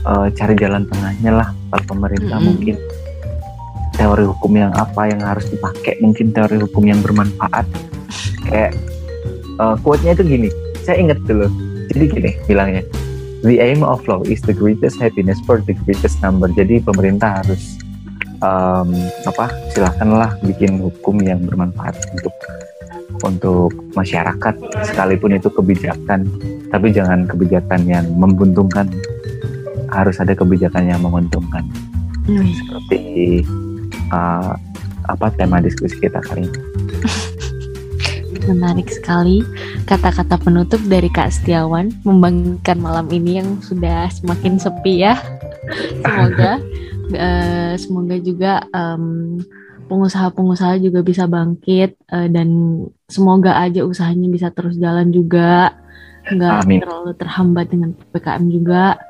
uh, 0.04 0.28
cari 0.32 0.54
jalan 0.56 0.84
tengahnya 0.88 1.32
lah. 1.44 1.48
Kalau 1.72 1.84
pemerintah 1.96 2.38
mm 2.38 2.44
-hmm. 2.44 2.48
mungkin 2.48 2.76
teori 3.98 4.24
hukum 4.30 4.52
yang 4.54 4.72
apa 4.78 5.10
yang 5.10 5.20
harus 5.26 5.50
dipakai 5.50 5.98
mungkin 5.98 6.30
teori 6.30 6.60
hukum 6.62 6.84
yang 6.86 7.00
bermanfaat. 7.02 7.66
Kayak 8.46 8.72
uh, 9.58 9.74
quote-nya 9.82 10.14
itu 10.14 10.24
gini 10.24 10.48
saya 10.86 11.02
inget 11.02 11.18
dulu. 11.26 11.50
Jadi 11.88 12.04
gini 12.08 12.30
bilangnya 12.46 12.84
the 13.42 13.58
aim 13.58 13.82
of 13.86 14.02
law 14.06 14.22
is 14.26 14.42
the 14.44 14.54
greatest 14.54 14.98
happiness 14.98 15.38
for 15.44 15.58
the 15.64 15.74
greatest 15.86 16.20
number. 16.22 16.46
Jadi 16.52 16.82
pemerintah 16.82 17.42
harus 17.42 17.78
um, 18.42 18.90
apa 19.26 19.50
silakanlah 19.74 20.34
bikin 20.44 20.78
hukum 20.78 21.18
yang 21.22 21.42
bermanfaat 21.44 21.96
untuk 22.14 22.34
untuk 23.26 23.72
masyarakat. 23.98 24.54
Sekalipun 24.86 25.34
itu 25.34 25.50
kebijakan 25.50 26.26
tapi 26.68 26.92
jangan 26.92 27.24
kebijakan 27.26 27.88
yang 27.88 28.06
membuntungkan 28.14 28.86
harus 29.88 30.20
ada 30.20 30.36
kebijakan 30.36 30.84
yang 30.86 31.00
menguntungkan. 31.00 31.64
Mm. 32.28 32.44
seperti 32.52 33.00
uh, 34.12 34.52
apa 35.08 35.32
tema 35.40 35.64
diskusi 35.64 35.96
kita 35.96 36.20
kali 36.20 36.44
ini. 36.44 36.60
Menarik 38.52 38.92
sekali. 38.92 39.40
Kata-kata 39.88 40.36
penutup 40.36 40.80
dari 40.84 41.08
Kak 41.08 41.32
Setiawan 41.32 41.88
membangkitkan 42.04 42.76
malam 42.80 43.08
ini 43.08 43.40
yang 43.40 43.60
sudah 43.64 44.12
semakin 44.12 44.60
sepi 44.60 45.08
ya. 45.08 45.16
Semoga 46.04 46.60
uh, 47.14 47.72
semoga 47.78 48.16
juga 48.20 48.52
um, 48.72 49.38
pengusaha-pengusaha 49.88 50.76
juga 50.84 51.00
bisa 51.00 51.24
bangkit 51.24 51.96
uh, 52.12 52.28
dan 52.28 52.48
semoga 53.08 53.56
aja 53.56 53.82
usahanya 53.82 54.28
bisa 54.28 54.48
terus 54.52 54.76
jalan 54.76 55.08
juga. 55.08 55.72
Nggak 56.28 56.68
terlalu 56.84 57.12
terhambat 57.16 57.66
dengan 57.72 57.96
ppkm 57.96 58.44
juga. 58.52 59.00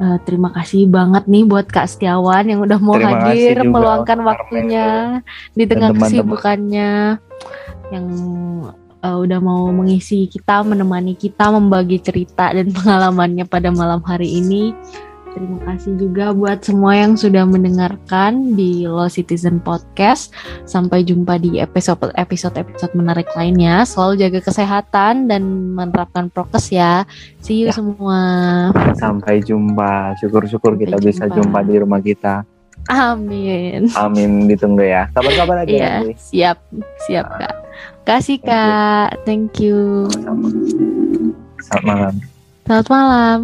Uh, 0.00 0.16
terima 0.24 0.52
kasih 0.52 0.88
banget 0.88 1.28
nih 1.28 1.44
buat 1.44 1.68
Kak 1.68 1.88
Setiawan 1.88 2.44
yang 2.48 2.60
udah 2.64 2.76
mau 2.80 2.96
terima 2.96 3.28
hadir 3.28 3.56
meluangkan 3.64 4.20
waktunya 4.24 5.20
di 5.52 5.64
tengah 5.68 5.92
kesibukannya. 5.96 7.20
Yang 7.92 8.06
uh, 9.04 9.16
udah 9.20 9.38
mau 9.42 9.68
mengisi 9.68 10.30
kita, 10.30 10.64
menemani 10.64 11.12
kita, 11.12 11.52
membagi 11.52 12.00
cerita 12.00 12.56
dan 12.56 12.72
pengalamannya 12.72 13.44
pada 13.44 13.68
malam 13.68 14.00
hari 14.00 14.40
ini. 14.40 14.72
Terima 15.32 15.58
kasih 15.64 15.96
juga 15.96 16.36
buat 16.36 16.60
semua 16.60 16.92
yang 16.92 17.16
sudah 17.16 17.48
mendengarkan 17.48 18.52
di 18.52 18.84
Law 18.84 19.08
Citizen 19.08 19.64
Podcast. 19.64 20.36
Sampai 20.68 21.08
jumpa 21.08 21.40
di 21.40 21.56
episode 21.56 22.12
episode 22.20 22.52
episode 22.60 22.92
menarik 22.92 23.32
lainnya. 23.32 23.88
Selalu 23.88 24.28
jaga 24.28 24.40
kesehatan 24.44 25.32
dan 25.32 25.72
menerapkan 25.72 26.28
prokes 26.28 26.68
ya. 26.68 27.08
See 27.40 27.64
you 27.64 27.72
ya. 27.72 27.76
semua. 27.80 28.20
Sampai 29.00 29.40
jumpa. 29.40 30.20
Syukur-syukur 30.20 30.76
kita 30.76 31.00
jumpa. 31.00 31.08
bisa 31.08 31.24
jumpa 31.32 31.64
di 31.64 31.74
rumah 31.80 32.04
kita. 32.04 32.44
Amin. 32.92 33.88
Amin 33.96 34.50
ditunggu 34.50 34.84
ya. 34.84 35.08
Kabar-kabar 35.16 35.64
aja. 35.64 35.72
Iya, 35.72 35.92
siap, 36.18 36.58
siap 37.06 37.26
kak. 37.38 37.54
Kasih 38.02 38.42
kak, 38.42 39.22
thank 39.22 39.62
you. 39.62 40.10
Selamat 41.62 41.84
malam. 41.86 42.14
Selamat 42.66 42.86
malam. 42.90 43.40